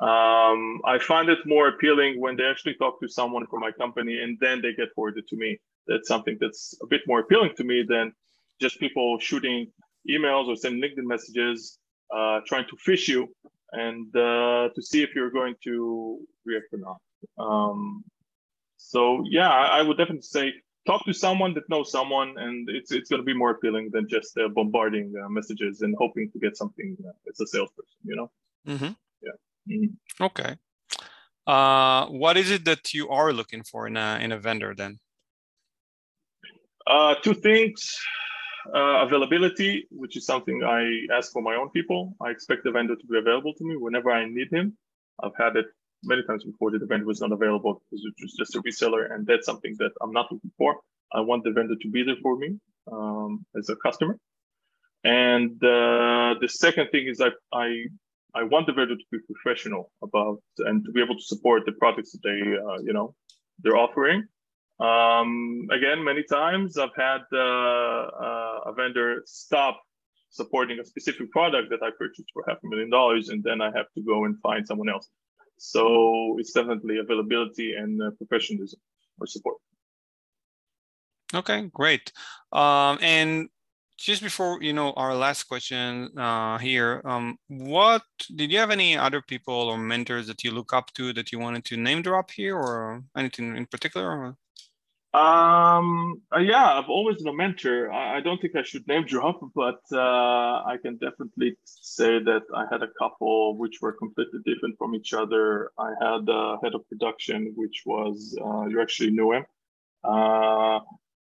um, 0.00 0.80
I 0.84 0.98
find 1.00 1.28
it 1.28 1.38
more 1.46 1.68
appealing 1.68 2.20
when 2.20 2.36
they 2.36 2.44
actually 2.44 2.74
talk 2.74 3.00
to 3.00 3.08
someone 3.08 3.46
from 3.46 3.60
my 3.60 3.72
company 3.72 4.20
and 4.20 4.36
then 4.40 4.60
they 4.60 4.72
get 4.72 4.88
forwarded 4.94 5.26
to 5.28 5.36
me. 5.36 5.58
That's 5.86 6.08
something 6.08 6.36
that's 6.40 6.74
a 6.82 6.86
bit 6.86 7.02
more 7.06 7.20
appealing 7.20 7.52
to 7.56 7.64
me 7.64 7.84
than 7.88 8.12
just 8.60 8.80
people 8.80 9.18
shooting 9.20 9.66
emails 10.08 10.46
or 10.48 10.56
sending 10.56 10.82
LinkedIn 10.82 11.04
messages, 11.04 11.78
uh, 12.14 12.40
trying 12.46 12.66
to 12.68 12.76
fish 12.76 13.08
you 13.08 13.28
and 13.72 14.14
uh, 14.16 14.68
to 14.74 14.82
see 14.82 15.02
if 15.02 15.14
you're 15.14 15.30
going 15.30 15.54
to 15.64 16.20
react 16.44 16.66
or 16.72 16.78
not. 16.78 17.00
Um, 17.38 18.04
so 18.76 19.24
yeah, 19.28 19.50
I, 19.50 19.78
I 19.78 19.82
would 19.82 19.98
definitely 19.98 20.22
say 20.22 20.52
talk 20.86 21.04
to 21.06 21.12
someone 21.12 21.54
that 21.54 21.68
knows 21.68 21.90
someone, 21.90 22.34
and 22.38 22.68
it's 22.68 22.92
it's 22.92 23.08
going 23.10 23.20
to 23.20 23.24
be 23.24 23.34
more 23.34 23.50
appealing 23.50 23.90
than 23.92 24.08
just 24.08 24.36
uh, 24.38 24.48
bombarding 24.48 25.12
uh, 25.22 25.28
messages 25.28 25.82
and 25.82 25.94
hoping 25.98 26.30
to 26.32 26.38
get 26.38 26.56
something 26.56 26.96
uh, 27.06 27.30
as 27.30 27.40
a 27.40 27.46
salesperson. 27.46 27.98
You 28.04 28.16
know. 28.16 28.30
Mm-hmm. 28.68 28.92
Yeah. 29.22 29.76
Mm-hmm. 29.76 30.24
Okay. 30.24 30.56
Uh, 31.46 32.06
what 32.06 32.36
is 32.36 32.50
it 32.50 32.64
that 32.64 32.94
you 32.94 33.08
are 33.08 33.32
looking 33.32 33.62
for 33.62 33.86
in 33.86 33.96
a 33.96 34.18
in 34.20 34.32
a 34.32 34.38
vendor 34.38 34.74
then? 34.76 34.98
Uh, 36.86 37.14
two 37.22 37.34
things. 37.34 37.98
Uh, 38.72 39.04
availability, 39.04 39.86
which 39.90 40.16
is 40.16 40.24
something 40.24 40.62
I 40.64 41.06
ask 41.14 41.32
for 41.32 41.42
my 41.42 41.54
own 41.54 41.68
people. 41.70 42.16
I 42.20 42.30
expect 42.30 42.64
the 42.64 42.70
vendor 42.70 42.96
to 42.96 43.06
be 43.06 43.18
available 43.18 43.52
to 43.52 43.64
me 43.64 43.76
whenever 43.76 44.10
I 44.10 44.26
need 44.26 44.50
him. 44.50 44.76
I've 45.22 45.36
had 45.36 45.56
it 45.56 45.66
many 46.02 46.22
times 46.22 46.44
before 46.44 46.70
the 46.70 46.78
vendor 46.86 47.04
was 47.04 47.20
not 47.20 47.32
available 47.32 47.82
because 47.90 48.04
it 48.04 48.14
was 48.22 48.32
just 48.38 48.54
a 48.56 48.62
reseller, 48.62 49.12
and 49.12 49.26
that's 49.26 49.44
something 49.44 49.74
that 49.80 49.92
I'm 50.00 50.12
not 50.12 50.32
looking 50.32 50.52
for. 50.56 50.80
I 51.12 51.20
want 51.20 51.44
the 51.44 51.50
vendor 51.50 51.74
to 51.80 51.90
be 51.90 52.02
there 52.04 52.16
for 52.22 52.36
me 52.38 52.58
um, 52.90 53.44
as 53.56 53.68
a 53.68 53.76
customer. 53.76 54.18
And 55.04 55.62
uh, 55.62 56.34
the 56.40 56.48
second 56.48 56.88
thing 56.90 57.06
is 57.06 57.20
I, 57.20 57.30
I 57.52 57.84
I 58.34 58.42
want 58.44 58.66
the 58.66 58.72
vendor 58.72 58.96
to 58.96 59.04
be 59.12 59.18
professional 59.32 59.92
about 60.02 60.40
and 60.58 60.84
to 60.84 60.90
be 60.90 61.00
able 61.02 61.14
to 61.14 61.22
support 61.22 61.64
the 61.66 61.72
products 61.72 62.12
that 62.12 62.22
they 62.22 62.40
uh, 62.56 62.78
you 62.82 62.92
know 62.92 63.14
they're 63.62 63.76
offering. 63.76 64.26
Um, 64.80 65.68
again, 65.70 66.02
many 66.02 66.24
times 66.24 66.76
I've 66.76 66.96
had 66.96 67.22
uh, 67.32 67.38
uh 67.38 68.60
a 68.66 68.72
vendor 68.76 69.22
stop 69.24 69.80
supporting 70.30 70.80
a 70.80 70.84
specific 70.84 71.30
product 71.30 71.70
that 71.70 71.82
I 71.82 71.90
purchased 71.96 72.28
for 72.32 72.44
half 72.48 72.58
a 72.64 72.66
million 72.66 72.90
dollars, 72.90 73.28
and 73.28 73.42
then 73.42 73.60
I 73.60 73.66
have 73.66 73.86
to 73.94 74.02
go 74.02 74.24
and 74.24 74.40
find 74.40 74.66
someone 74.66 74.88
else. 74.88 75.08
So 75.58 76.36
it's 76.38 76.52
definitely 76.52 76.98
availability 76.98 77.74
and 77.74 78.02
uh, 78.02 78.10
professionalism 78.18 78.80
or 79.20 79.26
support. 79.26 79.58
Okay, 81.32 81.68
great. 81.72 82.12
Um, 82.52 82.98
and 83.00 83.48
just 83.96 84.22
before 84.22 84.60
you 84.60 84.72
know 84.72 84.92
our 84.92 85.14
last 85.14 85.44
question 85.44 86.10
uh, 86.18 86.58
here, 86.58 87.00
um, 87.04 87.38
what 87.48 88.02
did 88.34 88.50
you 88.50 88.58
have 88.58 88.70
any 88.70 88.96
other 88.96 89.22
people 89.22 89.54
or 89.54 89.78
mentors 89.78 90.26
that 90.26 90.42
you 90.42 90.50
look 90.50 90.72
up 90.72 90.92
to 90.94 91.12
that 91.12 91.30
you 91.30 91.38
wanted 91.38 91.64
to 91.66 91.76
name 91.76 92.02
drop 92.02 92.30
here, 92.30 92.56
or 92.56 93.02
anything 93.16 93.56
in 93.56 93.66
particular? 93.66 94.34
Um, 95.14 96.22
uh, 96.34 96.40
yeah, 96.40 96.76
I've 96.76 96.88
always 96.88 97.18
been 97.18 97.28
a 97.28 97.36
mentor. 97.36 97.92
I, 97.92 98.16
I, 98.16 98.20
don't 98.20 98.40
think 98.40 98.56
I 98.56 98.64
should 98.64 98.88
name 98.88 99.04
drop, 99.06 99.38
but 99.54 99.80
uh, 99.92 100.64
I 100.66 100.76
can 100.82 100.96
definitely 100.96 101.56
say 101.64 102.18
that 102.18 102.42
I 102.52 102.64
had 102.68 102.82
a 102.82 102.88
couple 102.98 103.56
which 103.56 103.78
were 103.80 103.92
completely 103.92 104.40
different 104.44 104.76
from 104.76 104.96
each 104.96 105.14
other. 105.14 105.70
I 105.78 105.92
had 106.00 106.28
a 106.28 106.56
head 106.64 106.74
of 106.74 106.88
production, 106.88 107.52
which 107.54 107.84
was, 107.86 108.36
uh, 108.44 108.66
you 108.66 108.82
actually 108.82 109.10
knew 109.10 109.34
him, 109.34 109.46
uh, 110.02 110.80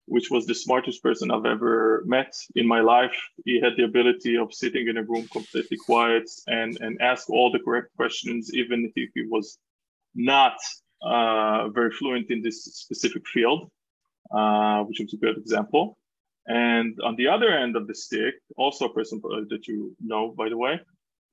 which 0.04 0.30
was 0.30 0.44
the 0.44 0.54
smartest 0.54 1.02
person 1.02 1.30
I've 1.30 1.46
ever 1.46 2.02
met 2.04 2.36
in 2.56 2.68
my 2.68 2.82
life. 2.82 3.16
He 3.46 3.58
had 3.58 3.72
the 3.78 3.84
ability 3.84 4.36
of 4.36 4.52
sitting 4.52 4.88
in 4.88 4.98
a 4.98 5.02
room 5.02 5.26
completely 5.32 5.78
quiet 5.78 6.28
and, 6.46 6.76
and 6.82 7.00
ask 7.00 7.30
all 7.30 7.50
the 7.50 7.60
correct 7.60 7.96
questions, 7.96 8.52
even 8.52 8.92
if 8.94 9.08
he 9.14 9.24
was 9.30 9.58
not 10.14 10.58
uh, 11.00 11.70
very 11.70 11.90
fluent 11.90 12.30
in 12.30 12.42
this 12.42 12.66
specific 12.66 13.26
field 13.26 13.70
uh, 14.30 14.82
which 14.84 15.00
was 15.00 15.12
a 15.14 15.16
good 15.16 15.38
example. 15.38 15.98
And 16.46 16.98
on 17.04 17.16
the 17.16 17.28
other 17.28 17.50
end 17.50 17.76
of 17.76 17.86
the 17.86 17.94
stick, 17.94 18.34
also 18.56 18.86
a 18.86 18.94
person 18.94 19.20
that 19.22 19.66
you 19.66 19.94
know, 20.00 20.34
by 20.36 20.48
the 20.48 20.56
way, 20.56 20.80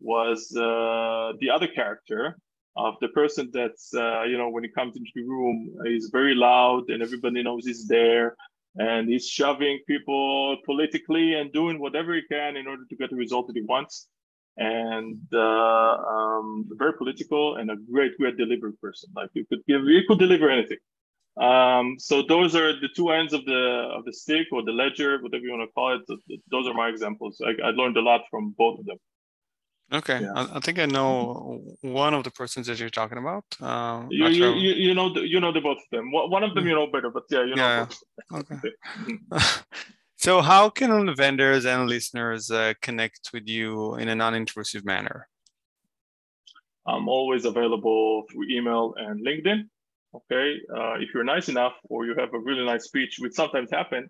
was 0.02 0.54
uh, 0.56 1.34
the 1.39 1.50
other 1.50 1.68
character 1.68 2.38
of 2.76 2.96
the 3.00 3.08
person 3.10 3.50
that's, 3.54 3.93
uh, 3.93 4.24
you 4.24 4.38
know, 4.38 4.50
when 4.50 4.64
he 4.64 4.70
comes 4.70 4.98
into 4.98 5.12
the 5.16 5.24
room, 5.24 5.74
he's 5.86 6.10
very 6.12 6.36
loud 6.36 6.89
and 6.89 7.02
everybody 7.02 7.41
knows 7.41 7.66
he's 7.66 7.88
there. 7.88 8.36
And 8.78 9.08
he's 9.08 9.26
shoving 9.26 9.80
people 9.88 10.58
politically 10.66 11.36
and 11.36 11.54
doing 11.54 11.80
whatever 11.80 12.14
he 12.14 12.24
can 12.24 12.58
in 12.58 12.68
order 12.68 12.84
to 12.89 12.96
get 12.98 13.10
the 13.10 13.16
result 13.16 13.48
that 13.48 13.56
he 13.56 13.62
wants. 13.62 14.10
And 14.58 15.22
uh, 15.34 15.38
um, 15.39 16.66
very 16.72 16.93
political 16.98 17.56
and 17.56 17.72
a 17.72 17.78
great, 17.89 18.18
great 18.18 18.36
delivery 18.36 18.74
person. 18.82 19.12
Like 19.16 19.30
you 19.34 19.46
could 19.46 19.66
give, 19.66 19.86
you 19.86 20.02
could 20.06 20.20
deliver 20.20 20.50
anything. 20.50 20.80
Um, 21.38 21.98
so 22.00 22.22
those 22.22 22.56
are 22.56 22.80
the 22.80 22.88
two 22.96 23.10
ends 23.10 23.34
of 23.34 23.44
the 23.46 23.90
of 23.96 24.06
the 24.06 24.14
stick 24.14 24.48
or 24.52 24.64
the 24.64 24.72
ledger, 24.72 25.22
whatever 25.22 25.44
you 25.44 25.52
want 25.52 25.68
to 25.68 25.74
call 25.74 25.96
it. 25.96 26.42
Those 26.50 26.68
are 26.68 26.74
my 26.74 26.88
examples. 26.88 27.42
I, 27.46 27.52
I 27.62 27.72
learned 27.72 27.98
a 27.98 28.02
lot 28.02 28.22
from 28.32 28.56
both 28.58 28.80
of 28.80 28.86
them. 28.86 28.98
Okay, 29.94 30.22
yeah. 30.22 30.32
I, 30.34 30.58
I, 30.58 30.60
think 30.62 30.80
I 30.80 30.88
know 30.88 31.62
one 31.82 32.16
of 32.16 32.24
the 32.24 32.32
persons 32.32 32.66
that 32.68 32.80
you're 32.80 32.90
talking 32.90 33.20
about. 33.20 33.44
Um, 33.62 34.08
you, 34.10 34.28
you, 34.28 34.54
you, 34.54 34.74
you, 34.74 34.94
know 34.96 35.14
the, 35.14 35.28
you 35.28 35.40
know 35.40 35.52
the 35.52 35.62
both 35.62 35.78
of 35.78 35.84
them. 35.92 36.12
One 36.12 36.44
of 36.44 36.56
them 36.56 36.66
you 36.66 36.74
know 36.74 36.88
better, 36.88 37.12
but 37.12 37.24
yeah, 37.30 37.44
you 37.44 37.56
know. 37.56 37.88
Yeah. 38.32 38.40
Okay. 38.40 38.56
so 40.18 40.42
how 40.42 40.70
can 40.70 41.16
vendors 41.16 41.66
and 41.66 41.88
listeners 41.88 42.50
uh, 42.50 42.74
connect 42.82 43.30
with 43.32 43.48
you 43.48 43.96
in 43.96 44.08
a 44.08 44.16
non-intrusive 44.16 44.86
manner? 44.86 45.28
I'm 46.88 47.08
always 47.08 47.46
available 47.46 48.24
through 48.32 48.50
email 48.50 48.96
and 48.98 49.24
LinkedIn. 49.26 49.70
Okay, 50.18 50.47
uh, 50.78 50.95
if 51.03 51.09
you're 51.13 51.24
nice 51.36 51.49
enough 51.49 51.74
or 51.89 52.05
you 52.05 52.16
have 52.22 52.34
a 52.34 52.39
really 52.39 52.66
nice 52.66 52.86
speech, 52.86 53.18
which 53.20 53.34
sometimes 53.34 53.70
happen, 53.72 54.09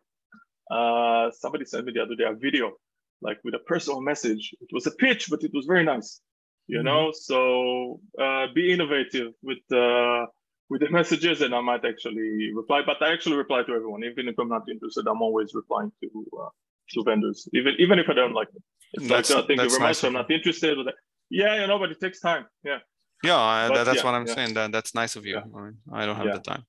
uh, 0.69 1.31
somebody 1.31 1.65
sent 1.65 1.85
me 1.85 1.93
the 1.93 2.01
other 2.01 2.15
day 2.15 2.25
a 2.25 2.33
video, 2.33 2.73
like 3.21 3.39
with 3.43 3.55
a 3.55 3.63
personal 3.71 4.01
message. 4.01 4.43
It 4.61 4.69
was 4.71 4.85
a 4.87 4.91
pitch, 4.91 5.29
but 5.29 5.43
it 5.43 5.51
was 5.53 5.65
very 5.65 5.83
nice. 5.83 6.21
You 6.67 6.79
mm-hmm. 6.79 6.85
know, 6.85 7.11
so 7.13 7.99
uh, 8.21 8.47
be 8.53 8.73
innovative 8.73 9.33
with 9.41 9.63
uh, 9.71 10.25
with 10.69 10.81
the 10.81 10.89
messages, 10.89 11.41
and 11.41 11.53
I 11.53 11.61
might 11.61 11.83
actually 11.85 12.51
reply. 12.53 12.81
But 12.85 13.01
I 13.01 13.13
actually 13.13 13.37
reply 13.37 13.63
to 13.63 13.71
everyone, 13.71 14.03
even 14.03 14.27
if 14.27 14.35
I'm 14.39 14.49
not 14.49 14.63
interested. 14.69 15.07
I'm 15.07 15.21
always 15.21 15.53
replying 15.53 15.91
to 16.01 16.07
uh, 16.41 16.49
to 16.93 17.03
vendors, 17.03 17.47
even 17.53 17.73
even 17.79 17.99
if 17.99 18.07
I 18.09 18.13
don't 18.13 18.33
like 18.33 18.51
them. 18.51 18.63
It's 18.93 19.07
that's, 19.07 19.29
like, 19.29 19.43
oh, 19.43 19.47
thank 19.47 19.61
you 19.61 19.69
very 19.69 19.81
nice 19.81 20.03
much. 20.03 20.07
I'm 20.07 20.13
not 20.13 20.31
interested. 20.31 20.77
But, 20.83 20.95
Yeah, 21.29 21.61
you 21.61 21.67
know, 21.67 21.79
but 21.79 21.91
it 21.91 21.99
takes 21.99 22.19
time. 22.19 22.45
Yeah. 22.63 22.79
Yeah, 23.23 23.69
but, 23.69 23.83
that's 23.83 23.97
yeah, 23.97 24.03
what 24.05 24.13
I'm 24.13 24.27
yeah. 24.27 24.35
saying. 24.35 24.53
That 24.53 24.71
that's 24.71 24.93
nice 24.93 25.15
of 25.15 25.25
you. 25.25 25.37
I, 25.37 25.61
mean, 25.61 25.77
I 25.91 26.05
don't 26.05 26.15
have 26.17 26.33
the 26.33 26.39
time. 26.39 26.63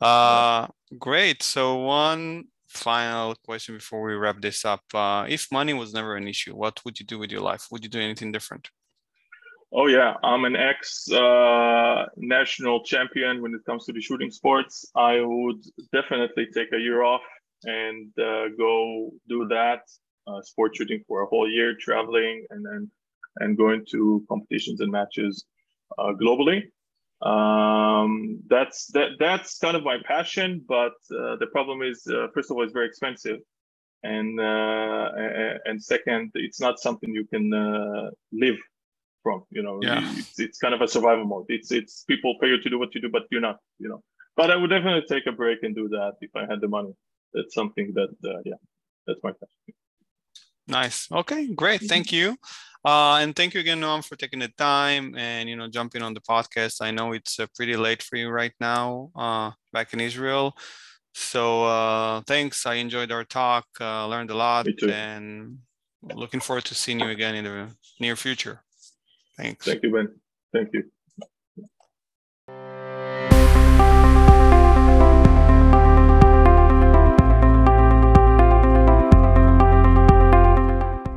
Uh, 0.00 0.66
great. 0.98 1.42
So 1.42 1.76
one 1.76 2.44
final 2.68 3.34
question 3.44 3.74
before 3.76 4.02
we 4.02 4.14
wrap 4.14 4.40
this 4.40 4.64
up. 4.64 4.82
Uh, 4.94 5.26
if 5.28 5.48
money 5.52 5.74
was 5.74 5.92
never 5.92 6.16
an 6.16 6.28
issue, 6.28 6.54
what 6.54 6.80
would 6.84 6.98
you 6.98 7.06
do 7.06 7.18
with 7.18 7.30
your 7.30 7.42
life? 7.42 7.66
Would 7.70 7.84
you 7.84 7.90
do 7.90 8.00
anything 8.00 8.32
different? 8.32 8.68
Oh 9.72 9.86
yeah, 9.86 10.14
I'm 10.24 10.44
an 10.44 10.56
ex 10.56 11.10
uh, 11.12 12.06
national 12.16 12.82
champion 12.82 13.40
when 13.40 13.54
it 13.54 13.64
comes 13.64 13.84
to 13.86 13.92
the 13.92 14.00
shooting 14.00 14.30
sports. 14.30 14.90
I 14.96 15.20
would 15.20 15.62
definitely 15.92 16.48
take 16.52 16.72
a 16.72 16.78
year 16.78 17.02
off 17.02 17.22
and 17.64 18.10
uh, 18.18 18.48
go 18.58 19.10
do 19.28 19.46
that 19.48 19.82
uh, 20.26 20.42
sport 20.42 20.74
shooting 20.74 21.04
for 21.06 21.22
a 21.22 21.26
whole 21.26 21.48
year, 21.48 21.76
traveling 21.78 22.46
and 22.50 22.64
then 22.64 22.90
and 23.36 23.56
going 23.56 23.84
to 23.92 24.24
competitions 24.28 24.80
and 24.80 24.90
matches 24.90 25.44
uh, 25.98 26.12
globally. 26.12 26.70
Um, 27.22 28.40
that's 28.48 28.86
that 28.94 29.10
that's 29.18 29.58
kind 29.58 29.76
of 29.76 29.84
my 29.84 29.98
passion, 30.04 30.64
but 30.66 30.94
uh, 31.12 31.36
the 31.36 31.48
problem 31.52 31.82
is, 31.82 32.06
uh, 32.06 32.28
first 32.34 32.50
of 32.50 32.56
all, 32.56 32.64
it's 32.64 32.72
very 32.72 32.86
expensive, 32.86 33.38
and 34.02 34.40
uh, 34.40 35.10
and 35.66 35.82
second, 35.82 36.30
it's 36.34 36.60
not 36.60 36.78
something 36.78 37.12
you 37.12 37.26
can 37.26 37.52
uh, 37.52 38.10
live 38.32 38.56
from. 39.22 39.44
You 39.50 39.62
know, 39.62 39.80
yeah. 39.82 40.00
it's, 40.16 40.40
it's 40.40 40.58
kind 40.58 40.72
of 40.72 40.80
a 40.80 40.88
survival 40.88 41.26
mode. 41.26 41.46
It's 41.48 41.70
it's 41.70 42.04
people 42.04 42.36
pay 42.40 42.48
you 42.48 42.60
to 42.62 42.70
do 42.70 42.78
what 42.78 42.94
you 42.94 43.02
do, 43.02 43.10
but 43.10 43.24
you're 43.30 43.42
not. 43.42 43.58
You 43.78 43.90
know, 43.90 44.02
but 44.36 44.50
I 44.50 44.56
would 44.56 44.70
definitely 44.70 45.04
take 45.06 45.26
a 45.26 45.32
break 45.32 45.58
and 45.62 45.74
do 45.74 45.88
that 45.88 46.14
if 46.22 46.30
I 46.34 46.46
had 46.46 46.60
the 46.62 46.68
money. 46.68 46.94
That's 47.34 47.54
something 47.54 47.92
that, 47.94 48.10
uh, 48.24 48.40
yeah, 48.44 48.54
that's 49.06 49.20
my 49.22 49.32
passion. 49.32 49.74
Nice. 50.66 51.10
Okay, 51.12 51.46
great. 51.54 51.82
Thank 51.82 52.10
you. 52.10 52.36
Uh, 52.84 53.16
and 53.16 53.36
thank 53.36 53.52
you 53.54 53.60
again, 53.60 53.80
Noam, 53.80 54.04
for 54.04 54.16
taking 54.16 54.38
the 54.38 54.48
time 54.56 55.14
and 55.16 55.48
you 55.48 55.56
know 55.56 55.68
jumping 55.68 56.02
on 56.02 56.14
the 56.14 56.20
podcast. 56.20 56.80
I 56.80 56.90
know 56.90 57.12
it's 57.12 57.38
uh, 57.38 57.46
pretty 57.54 57.76
late 57.76 58.02
for 58.02 58.16
you 58.16 58.30
right 58.30 58.52
now, 58.60 59.10
uh, 59.14 59.50
back 59.72 59.92
in 59.92 60.00
Israel. 60.00 60.56
So 61.12 61.64
uh, 61.64 62.22
thanks. 62.26 62.64
I 62.66 62.74
enjoyed 62.74 63.12
our 63.12 63.24
talk. 63.24 63.66
Uh, 63.80 64.06
learned 64.06 64.30
a 64.30 64.36
lot, 64.36 64.66
and 64.82 65.58
looking 66.02 66.40
forward 66.40 66.64
to 66.66 66.74
seeing 66.74 67.00
you 67.00 67.08
again 67.08 67.34
in 67.34 67.44
the 67.44 67.68
near 67.98 68.16
future. 68.16 68.62
Thanks. 69.36 69.66
Thank 69.66 69.82
you, 69.82 69.92
Ben. 69.92 70.08
Thank 70.52 70.70
you. 70.72 70.90